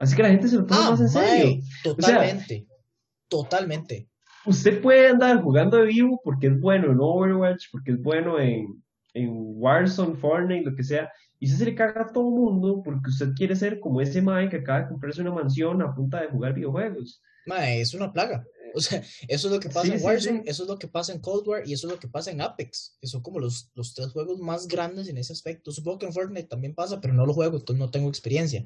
Así 0.00 0.16
que 0.16 0.24
la 0.24 0.30
gente 0.30 0.48
se 0.48 0.56
lo 0.56 0.66
toma 0.66 0.88
ah, 0.88 0.90
más 0.90 1.00
en 1.00 1.08
serio. 1.08 1.62
totalmente. 1.84 2.66
totalmente. 3.28 4.08
Usted 4.46 4.80
puede 4.80 5.08
andar 5.08 5.42
jugando 5.42 5.78
de 5.78 5.86
vivo 5.86 6.20
porque 6.22 6.46
es 6.46 6.60
bueno 6.60 6.92
en 6.92 6.98
Overwatch, 7.00 7.66
porque 7.72 7.92
es 7.92 8.02
bueno 8.02 8.38
en, 8.38 8.82
en 9.14 9.30
Warzone, 9.32 10.16
Fortnite, 10.16 10.70
lo 10.70 10.76
que 10.76 10.84
sea, 10.84 11.10
y 11.38 11.48
se 11.48 11.64
le 11.64 11.74
caga 11.74 12.02
a 12.02 12.12
todo 12.12 12.28
el 12.28 12.34
mundo 12.34 12.82
porque 12.84 13.10
usted 13.10 13.32
quiere 13.34 13.56
ser 13.56 13.80
como 13.80 14.00
ese 14.00 14.22
Mae 14.22 14.48
que 14.48 14.58
acaba 14.58 14.82
de 14.82 14.88
comprarse 14.88 15.20
una 15.20 15.32
mansión 15.32 15.82
a 15.82 15.94
punta 15.94 16.20
de 16.20 16.28
jugar 16.28 16.54
videojuegos. 16.54 17.22
Mae, 17.46 17.80
es 17.80 17.92
una 17.94 18.12
plaga. 18.12 18.44
O 18.74 18.80
sea, 18.80 19.02
eso 19.28 19.48
es 19.48 19.54
lo 19.54 19.60
que 19.60 19.68
pasa 19.68 19.94
en 19.94 20.02
Warzone, 20.02 20.42
eso 20.46 20.62
es 20.62 20.68
lo 20.68 20.78
que 20.78 20.88
pasa 20.88 21.12
en 21.12 21.20
Cold 21.20 21.48
War 21.48 21.62
y 21.66 21.72
eso 21.72 21.86
es 21.86 21.92
lo 21.92 21.98
que 21.98 22.08
pasa 22.08 22.30
en 22.30 22.40
Apex, 22.40 22.96
que 23.00 23.06
son 23.06 23.22
como 23.22 23.38
los, 23.38 23.70
los 23.74 23.94
tres 23.94 24.12
juegos 24.12 24.38
más 24.38 24.68
grandes 24.68 25.08
en 25.08 25.18
ese 25.18 25.32
aspecto. 25.32 25.72
Supongo 25.72 25.98
que 25.98 26.06
en 26.06 26.12
Fortnite 26.12 26.48
también 26.48 26.74
pasa, 26.74 27.00
pero 27.00 27.14
no 27.14 27.26
lo 27.26 27.34
juego, 27.34 27.56
entonces 27.56 27.80
no 27.80 27.90
tengo 27.90 28.08
experiencia. 28.08 28.64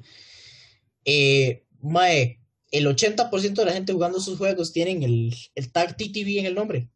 Eh, 1.05 1.65
mae, 1.81 2.40
el 2.71 2.87
80% 2.87 3.53
de 3.53 3.65
la 3.65 3.73
gente 3.73 3.93
jugando 3.93 4.19
sus 4.19 4.37
juegos 4.37 4.71
tienen 4.71 5.03
el, 5.03 5.35
el 5.55 5.71
tag 5.71 5.95
TTV 5.97 6.39
en 6.39 6.45
el 6.45 6.55
nombre. 6.55 6.89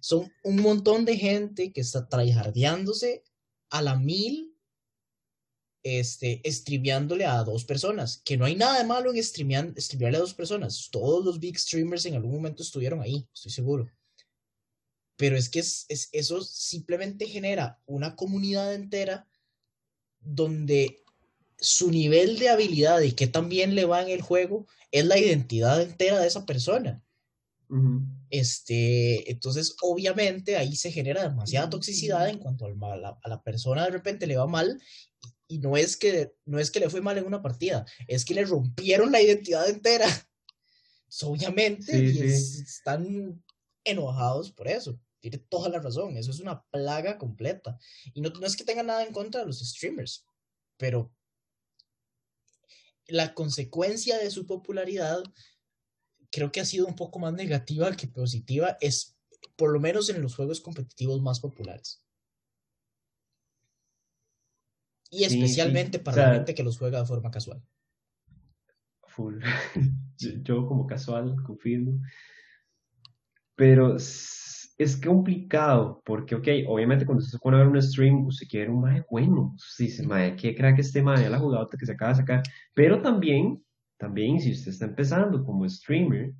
son 0.00 0.30
un 0.42 0.56
montón 0.56 1.04
de 1.04 1.16
gente 1.16 1.72
que 1.72 1.80
está 1.80 2.08
tryhardeándose 2.08 3.22
a 3.70 3.80
la 3.80 3.96
mil, 3.96 4.54
este, 5.84 6.42
streameándole 6.44 7.24
a 7.24 7.42
dos 7.44 7.64
personas. 7.64 8.20
Que 8.24 8.36
no 8.36 8.44
hay 8.44 8.56
nada 8.56 8.78
de 8.78 8.84
malo 8.84 9.12
en 9.14 9.22
streamearle 9.22 10.16
a 10.16 10.20
dos 10.20 10.34
personas. 10.34 10.88
Todos 10.90 11.24
los 11.24 11.38
big 11.38 11.58
streamers 11.58 12.04
en 12.06 12.16
algún 12.16 12.32
momento 12.32 12.62
estuvieron 12.62 13.00
ahí, 13.00 13.26
estoy 13.32 13.52
seguro. 13.52 13.90
Pero 15.16 15.36
es 15.36 15.48
que 15.48 15.60
es, 15.60 15.86
eso 16.10 16.42
simplemente 16.42 17.26
genera 17.26 17.80
una 17.86 18.16
comunidad 18.16 18.74
entera 18.74 19.28
donde 20.18 21.01
su 21.62 21.90
nivel 21.90 22.38
de 22.38 22.48
habilidad 22.48 23.00
y 23.00 23.12
que 23.12 23.28
también 23.28 23.74
le 23.74 23.84
va 23.84 24.02
en 24.02 24.10
el 24.10 24.20
juego 24.20 24.66
es 24.90 25.06
la 25.06 25.18
identidad 25.18 25.80
entera 25.80 26.18
de 26.20 26.26
esa 26.26 26.44
persona. 26.44 27.02
Este, 28.28 29.30
entonces, 29.30 29.74
obviamente, 29.80 30.58
ahí 30.58 30.76
se 30.76 30.92
genera 30.92 31.22
demasiada 31.22 31.70
toxicidad 31.70 32.28
en 32.28 32.38
cuanto 32.38 32.66
al 32.66 32.76
mal, 32.76 33.02
a, 33.02 33.18
la 33.26 33.42
persona 33.42 33.84
de 33.84 33.90
repente 33.90 34.26
le 34.26 34.36
va 34.36 34.46
mal 34.46 34.78
y, 35.48 35.58
no 35.58 35.78
es 35.78 35.96
que 35.96 36.34
no 36.44 36.58
es 36.58 36.70
que 36.70 36.80
le 36.80 36.90
fue 36.90 37.00
mal 37.00 37.16
en 37.16 37.24
una 37.24 37.40
partida, 37.40 37.86
es 38.08 38.26
que 38.26 38.34
le 38.34 38.44
rompieron 38.44 39.10
la 39.10 39.22
identidad 39.22 39.66
entera. 39.70 40.06
obviamente, 41.22 42.12
están 42.26 43.42
enojados 43.84 44.52
por 44.52 44.68
eso. 44.68 44.98
Tiene 45.20 45.38
toda 45.38 45.70
la 45.70 45.78
razón, 45.78 46.16
eso 46.18 46.30
es 46.30 46.40
una 46.40 46.62
plaga 46.64 47.16
completa. 47.16 47.78
Y 48.12 48.20
no, 48.20 48.28
no 48.28 48.46
es 48.46 48.56
que 48.56 48.64
tenga 48.64 48.82
nada 48.82 49.04
en 49.04 49.14
contra 49.14 49.40
de 49.40 49.46
los 49.46 49.60
streamers, 49.60 50.26
pero 50.76 51.10
la 53.08 53.34
consecuencia 53.34 54.18
de 54.18 54.30
su 54.30 54.46
popularidad 54.46 55.22
creo 56.30 56.50
que 56.50 56.60
ha 56.60 56.64
sido 56.64 56.86
un 56.86 56.96
poco 56.96 57.18
más 57.18 57.32
negativa 57.34 57.94
que 57.94 58.08
positiva, 58.08 58.78
es 58.80 59.16
por 59.56 59.70
lo 59.70 59.80
menos 59.80 60.08
en 60.08 60.22
los 60.22 60.34
juegos 60.34 60.60
competitivos 60.60 61.20
más 61.20 61.40
populares. 61.40 62.02
Y 65.10 65.24
especialmente 65.24 65.98
para 65.98 66.28
la 66.28 66.34
gente 66.36 66.54
que 66.54 66.62
los 66.62 66.78
juega 66.78 67.00
de 67.00 67.06
forma 67.06 67.30
casual. 67.30 67.62
Full. 69.08 69.42
yo 70.18 70.66
como 70.66 70.86
casual, 70.86 71.36
confirmo. 71.44 72.00
Pero 73.54 73.98
es 74.78 75.00
complicado, 75.00 76.02
porque, 76.04 76.34
ok, 76.34 76.48
obviamente 76.68 77.04
cuando 77.06 77.22
usted 77.22 77.36
se 77.36 77.38
pone 77.38 77.56
a 77.56 77.60
ver 77.60 77.68
un 77.68 77.82
stream, 77.82 78.26
usted 78.26 78.46
quiere 78.48 78.70
un 78.70 78.80
mae 78.80 79.04
bueno. 79.10 79.54
Usted 79.56 79.84
dice, 79.86 80.06
mae, 80.06 80.36
¿qué 80.36 80.54
crack 80.54 80.78
este 80.78 81.02
mae? 81.02 81.28
La 81.28 81.38
jugada 81.38 81.68
que 81.78 81.86
se 81.86 81.92
acaba 81.92 82.12
de 82.12 82.18
sacar. 82.18 82.42
Pero 82.74 83.00
también, 83.02 83.64
también, 83.98 84.40
si 84.40 84.52
usted 84.52 84.72
está 84.72 84.86
empezando 84.86 85.44
como 85.44 85.68
streamer, 85.68 86.32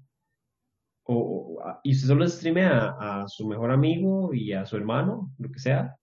o, 1.04 1.58
y 1.82 1.92
usted 1.92 2.08
solo 2.08 2.26
streamea 2.28 2.96
a, 2.98 3.22
a, 3.22 3.28
su 3.28 3.46
mejor 3.46 3.70
amigo 3.70 4.32
y 4.34 4.52
a 4.52 4.64
su 4.66 4.76
hermano, 4.76 5.32
lo 5.38 5.50
que 5.50 5.58
sea, 5.58 5.96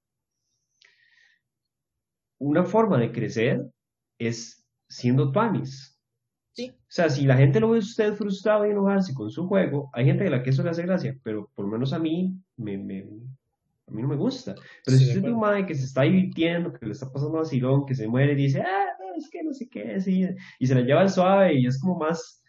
una 2.40 2.64
forma 2.64 2.98
de 2.98 3.12
crecer 3.12 3.66
es 4.18 4.66
siendo 4.88 5.32
tuanis. 5.32 5.99
O 6.68 6.92
sea, 6.92 7.10
si 7.10 7.26
la 7.26 7.38
gente 7.38 7.60
lo 7.60 7.70
ve 7.70 7.80
usted 7.80 8.14
frustrado 8.14 8.66
y 8.66 8.72
enojarse 8.72 9.14
con 9.14 9.30
su 9.30 9.48
juego, 9.48 9.90
hay 9.94 10.06
gente 10.06 10.28
a 10.28 10.30
la 10.30 10.44
que 10.44 10.50
eso 10.50 10.64
le 10.64 10.70
hace 10.72 10.84
gracia, 10.84 11.18
pero 11.24 11.50
por 11.56 11.66
lo 11.66 11.72
menos 11.72 11.94
a 11.94 12.00
mí, 12.00 12.34
me, 12.58 12.78
me 12.78 13.06
a 13.88 13.92
mí 13.92 14.02
no 14.02 14.08
me 14.08 14.16
gusta. 14.16 14.56
Pero 14.86 14.98
si 14.98 15.06
usted 15.06 15.26
es 15.26 15.32
un 15.32 15.40
madre 15.40 15.66
que 15.66 15.76
se 15.76 15.86
está 15.86 16.04
divirtiendo, 16.04 16.74
que 16.74 16.86
le 16.86 16.92
está 16.92 17.12
pasando 17.12 17.40
vacilón, 17.40 17.86
que 17.86 17.96
se 17.96 18.08
muere 18.08 18.34
y 18.34 18.36
dice, 18.36 18.62
ah, 18.62 18.86
es 19.18 19.30
que 19.30 19.44
no 19.44 19.54
sé 19.54 19.68
qué, 19.68 20.00
sí, 20.02 20.28
y 20.60 20.68
se 20.68 20.76
la 20.76 20.82
lleva 20.82 21.02
al 21.02 21.10
suave 21.10 21.60
y 21.60 21.66
es 21.66 21.80
como 21.80 21.98
más 21.98 22.44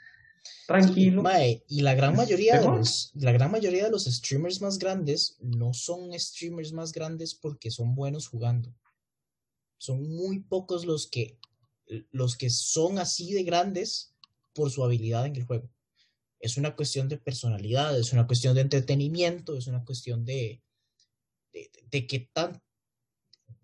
tranquilo. 0.66 1.22
y 1.68 1.80
la 1.80 1.94
gran 1.94 2.16
mayoría 2.16 2.60
de 2.60 2.66
los, 2.66 3.10
la 3.14 3.32
gran 3.32 3.50
mayoría 3.50 3.84
de 3.84 3.90
los 3.90 4.04
streamers 4.04 4.60
más 4.60 4.78
grandes 4.78 5.36
no 5.40 5.72
son 5.74 6.12
streamers 6.18 6.72
más 6.72 6.92
grandes 6.92 7.34
porque 7.34 7.70
son 7.70 7.94
buenos 7.94 8.28
jugando. 8.28 8.74
Son 9.78 10.02
muy 10.14 10.40
pocos 10.40 10.84
los 10.84 11.08
que 11.08 11.38
los 12.10 12.36
que 12.36 12.50
son 12.50 12.98
así 12.98 13.32
de 13.32 13.42
grandes 13.42 14.14
por 14.52 14.70
su 14.70 14.84
habilidad 14.84 15.26
en 15.26 15.36
el 15.36 15.44
juego. 15.44 15.70
Es 16.38 16.56
una 16.56 16.74
cuestión 16.74 17.08
de 17.08 17.18
personalidad, 17.18 17.98
es 17.98 18.12
una 18.12 18.26
cuestión 18.26 18.54
de 18.54 18.62
entretenimiento, 18.62 19.56
es 19.56 19.66
una 19.66 19.84
cuestión 19.84 20.24
de, 20.24 20.62
de, 21.90 22.06
qué, 22.06 22.30
tan, 22.32 22.62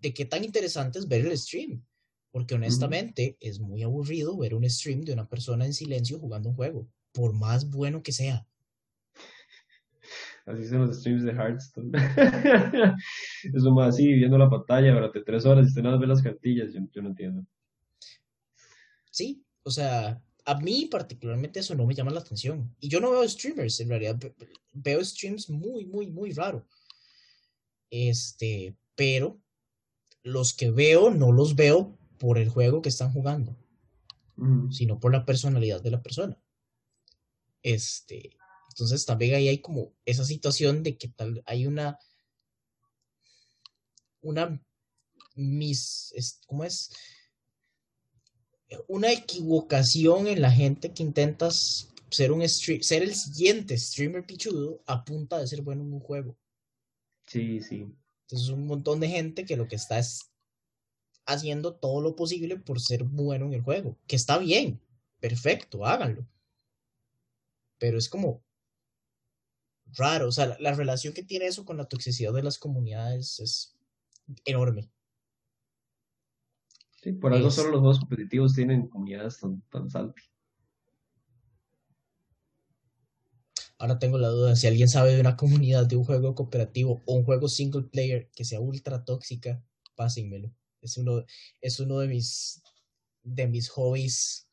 de 0.00 0.12
qué 0.12 0.24
tan 0.24 0.44
interesante 0.44 0.98
es 0.98 1.08
ver 1.08 1.26
el 1.26 1.38
stream. 1.38 1.84
Porque 2.30 2.54
honestamente 2.54 3.38
es 3.40 3.60
muy 3.60 3.82
aburrido 3.82 4.36
ver 4.36 4.54
un 4.54 4.68
stream 4.68 5.02
de 5.02 5.14
una 5.14 5.26
persona 5.26 5.64
en 5.64 5.72
silencio 5.72 6.18
jugando 6.18 6.50
un 6.50 6.54
juego, 6.54 6.86
por 7.12 7.32
más 7.32 7.70
bueno 7.70 8.02
que 8.02 8.12
sea. 8.12 8.46
Así 10.44 10.68
son 10.68 10.86
los 10.86 10.98
streams 10.98 11.24
de 11.24 11.32
Hearthstone. 11.32 11.92
Eso 13.54 13.70
más 13.72 13.94
así, 13.94 14.12
viendo 14.12 14.36
la 14.36 14.50
pantalla 14.50 14.92
durante 14.92 15.22
tres 15.22 15.46
horas 15.46 15.64
y 15.64 15.68
usted 15.68 15.82
nada 15.82 15.96
ve 15.96 16.06
las 16.06 16.22
cartillas, 16.22 16.72
yo 16.72 17.02
no 17.02 17.08
entiendo 17.08 17.44
sí, 19.16 19.42
o 19.62 19.70
sea, 19.70 20.22
a 20.44 20.54
mí 20.60 20.86
particularmente 20.90 21.60
eso 21.60 21.74
no 21.74 21.86
me 21.86 21.94
llama 21.94 22.10
la 22.10 22.20
atención. 22.20 22.76
Y 22.80 22.88
yo 22.88 23.00
no 23.00 23.10
veo 23.10 23.26
streamers, 23.26 23.80
en 23.80 23.88
realidad 23.88 24.20
veo 24.74 25.02
streams 25.02 25.48
muy, 25.48 25.86
muy, 25.86 26.08
muy 26.08 26.32
raro. 26.32 26.68
Este, 27.90 28.76
pero 28.94 29.40
los 30.22 30.52
que 30.52 30.70
veo 30.70 31.10
no 31.10 31.32
los 31.32 31.56
veo 31.56 31.98
por 32.18 32.38
el 32.38 32.50
juego 32.50 32.82
que 32.82 32.90
están 32.90 33.12
jugando, 33.12 33.56
sino 34.70 35.00
por 35.00 35.12
la 35.12 35.24
personalidad 35.24 35.80
de 35.80 35.90
la 35.90 36.02
persona. 36.02 36.38
Este, 37.62 38.36
entonces 38.68 39.06
también 39.06 39.34
ahí 39.34 39.48
hay 39.48 39.58
como 39.58 39.94
esa 40.04 40.24
situación 40.24 40.82
de 40.82 40.98
que 40.98 41.08
tal 41.08 41.42
hay 41.46 41.66
una 41.66 41.98
una 44.20 44.60
mis, 45.36 46.12
¿cómo 46.46 46.64
es? 46.64 46.90
Una 48.88 49.12
equivocación 49.12 50.26
en 50.26 50.42
la 50.42 50.50
gente 50.50 50.92
que 50.92 51.02
intentas 51.02 51.92
ser 52.10 52.32
un 52.32 52.46
ser 52.48 53.02
el 53.02 53.14
siguiente 53.14 53.76
streamer 53.78 54.24
pichudo 54.24 54.82
a 54.86 55.04
punta 55.04 55.38
de 55.38 55.46
ser 55.46 55.62
bueno 55.62 55.82
en 55.82 55.92
un 55.92 56.00
juego. 56.00 56.36
Sí, 57.26 57.60
sí. 57.60 57.86
Entonces 58.22 58.48
un 58.48 58.66
montón 58.66 59.00
de 59.00 59.08
gente 59.08 59.44
que 59.44 59.56
lo 59.56 59.68
que 59.68 59.76
está 59.76 59.98
es 59.98 60.30
haciendo 61.26 61.74
todo 61.74 62.00
lo 62.00 62.16
posible 62.16 62.56
por 62.56 62.80
ser 62.80 63.04
bueno 63.04 63.46
en 63.46 63.54
el 63.54 63.62
juego, 63.62 63.96
que 64.06 64.16
está 64.16 64.38
bien, 64.38 64.80
perfecto, 65.20 65.84
háganlo. 65.84 66.26
Pero 67.78 67.98
es 67.98 68.08
como 68.08 68.42
raro, 69.86 70.28
o 70.28 70.32
sea, 70.32 70.46
la, 70.46 70.56
la 70.60 70.74
relación 70.74 71.12
que 71.12 71.22
tiene 71.22 71.46
eso 71.46 71.64
con 71.64 71.76
la 71.76 71.86
toxicidad 71.86 72.32
de 72.32 72.42
las 72.42 72.58
comunidades 72.58 73.40
es 73.40 73.76
enorme 74.44 74.88
por 77.12 77.32
algo 77.32 77.50
solo 77.50 77.70
los 77.70 77.80
juegos 77.80 78.00
competitivos 78.00 78.54
tienen 78.54 78.88
comunidades 78.88 79.38
tan, 79.38 79.62
tan 79.70 80.12
Ahora 83.78 83.98
tengo 83.98 84.18
la 84.18 84.28
duda, 84.28 84.56
si 84.56 84.66
alguien 84.66 84.88
sabe 84.88 85.14
de 85.14 85.20
una 85.20 85.36
comunidad 85.36 85.86
de 85.86 85.96
un 85.96 86.04
juego 86.04 86.34
cooperativo 86.34 87.02
o 87.04 87.14
un 87.14 87.24
juego 87.24 87.48
single 87.48 87.82
player 87.82 88.30
que 88.34 88.44
sea 88.44 88.60
ultra 88.60 89.04
tóxica, 89.04 89.62
pásenmelo. 89.94 90.50
Es 90.80 90.96
uno, 90.96 91.24
es 91.60 91.78
uno 91.80 91.98
de 91.98 92.08
mis 92.08 92.62
de 93.22 93.46
mis 93.48 93.68
hobbies. 93.68 94.48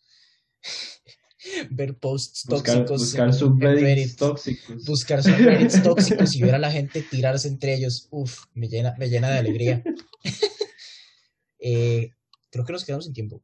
ver 1.71 1.97
posts 1.97 2.43
tóxicos. 2.43 3.01
Buscar 3.01 3.33
subreddits 3.33 4.15
tóxicos. 4.15 4.85
Buscar 4.85 5.23
subreddits 5.23 5.83
tóxicos 5.83 6.35
y 6.35 6.41
ver 6.41 6.55
a 6.55 6.59
la 6.59 6.71
gente 6.71 7.01
tirarse 7.01 7.47
entre 7.47 7.75
ellos. 7.75 8.07
Uf, 8.11 8.45
me 8.53 8.67
llena, 8.67 8.95
me 8.97 9.09
llena 9.09 9.29
de 9.29 9.37
alegría. 9.37 9.83
eh, 11.59 12.11
creo 12.53 12.65
que 12.65 12.73
nos 12.73 12.85
quedamos 12.85 13.05
sin 13.05 13.13
tiempo. 13.13 13.43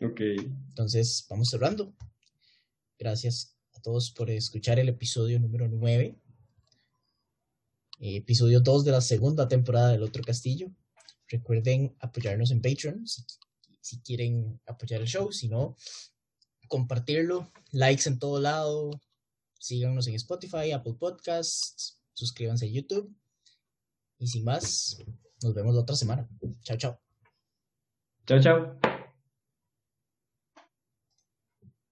Ok. 0.00 0.20
Entonces, 0.68 1.26
vamos 1.30 1.48
cerrando. 1.48 1.94
Gracias 2.98 3.56
a 3.72 3.80
todos 3.80 4.10
por 4.10 4.30
escuchar 4.30 4.78
el 4.78 4.90
episodio 4.90 5.40
número 5.40 5.66
9. 5.66 6.18
episodio 8.00 8.60
2 8.60 8.84
de 8.84 8.90
la 8.90 9.00
segunda 9.00 9.48
temporada 9.48 9.92
del 9.92 10.02
Otro 10.02 10.22
Castillo. 10.22 10.70
Recuerden 11.28 11.96
apoyarnos 12.00 12.50
en 12.50 12.60
Patreon 12.60 13.06
si, 13.06 13.24
si 13.80 14.00
quieren 14.02 14.60
apoyar 14.66 15.00
el 15.00 15.06
show. 15.06 15.32
Si 15.32 15.48
no, 15.48 15.76
compartirlo. 16.68 17.50
Likes 17.70 18.08
en 18.08 18.18
todo 18.18 18.40
lado. 18.40 18.90
Síganos 19.58 20.06
en 20.06 20.16
Spotify, 20.16 20.72
Apple 20.72 20.94
Podcasts. 20.98 21.98
Suscríbanse 22.12 22.66
a 22.66 22.68
YouTube. 22.68 23.14
Y 24.18 24.26
sin 24.26 24.44
más, 24.44 24.98
nos 25.42 25.54
vemos 25.54 25.74
la 25.74 25.80
otra 25.80 25.96
semana. 25.96 26.28
Chao, 26.62 26.76
chao. 26.76 27.01
Chao, 28.26 28.38
chao. 28.40 28.91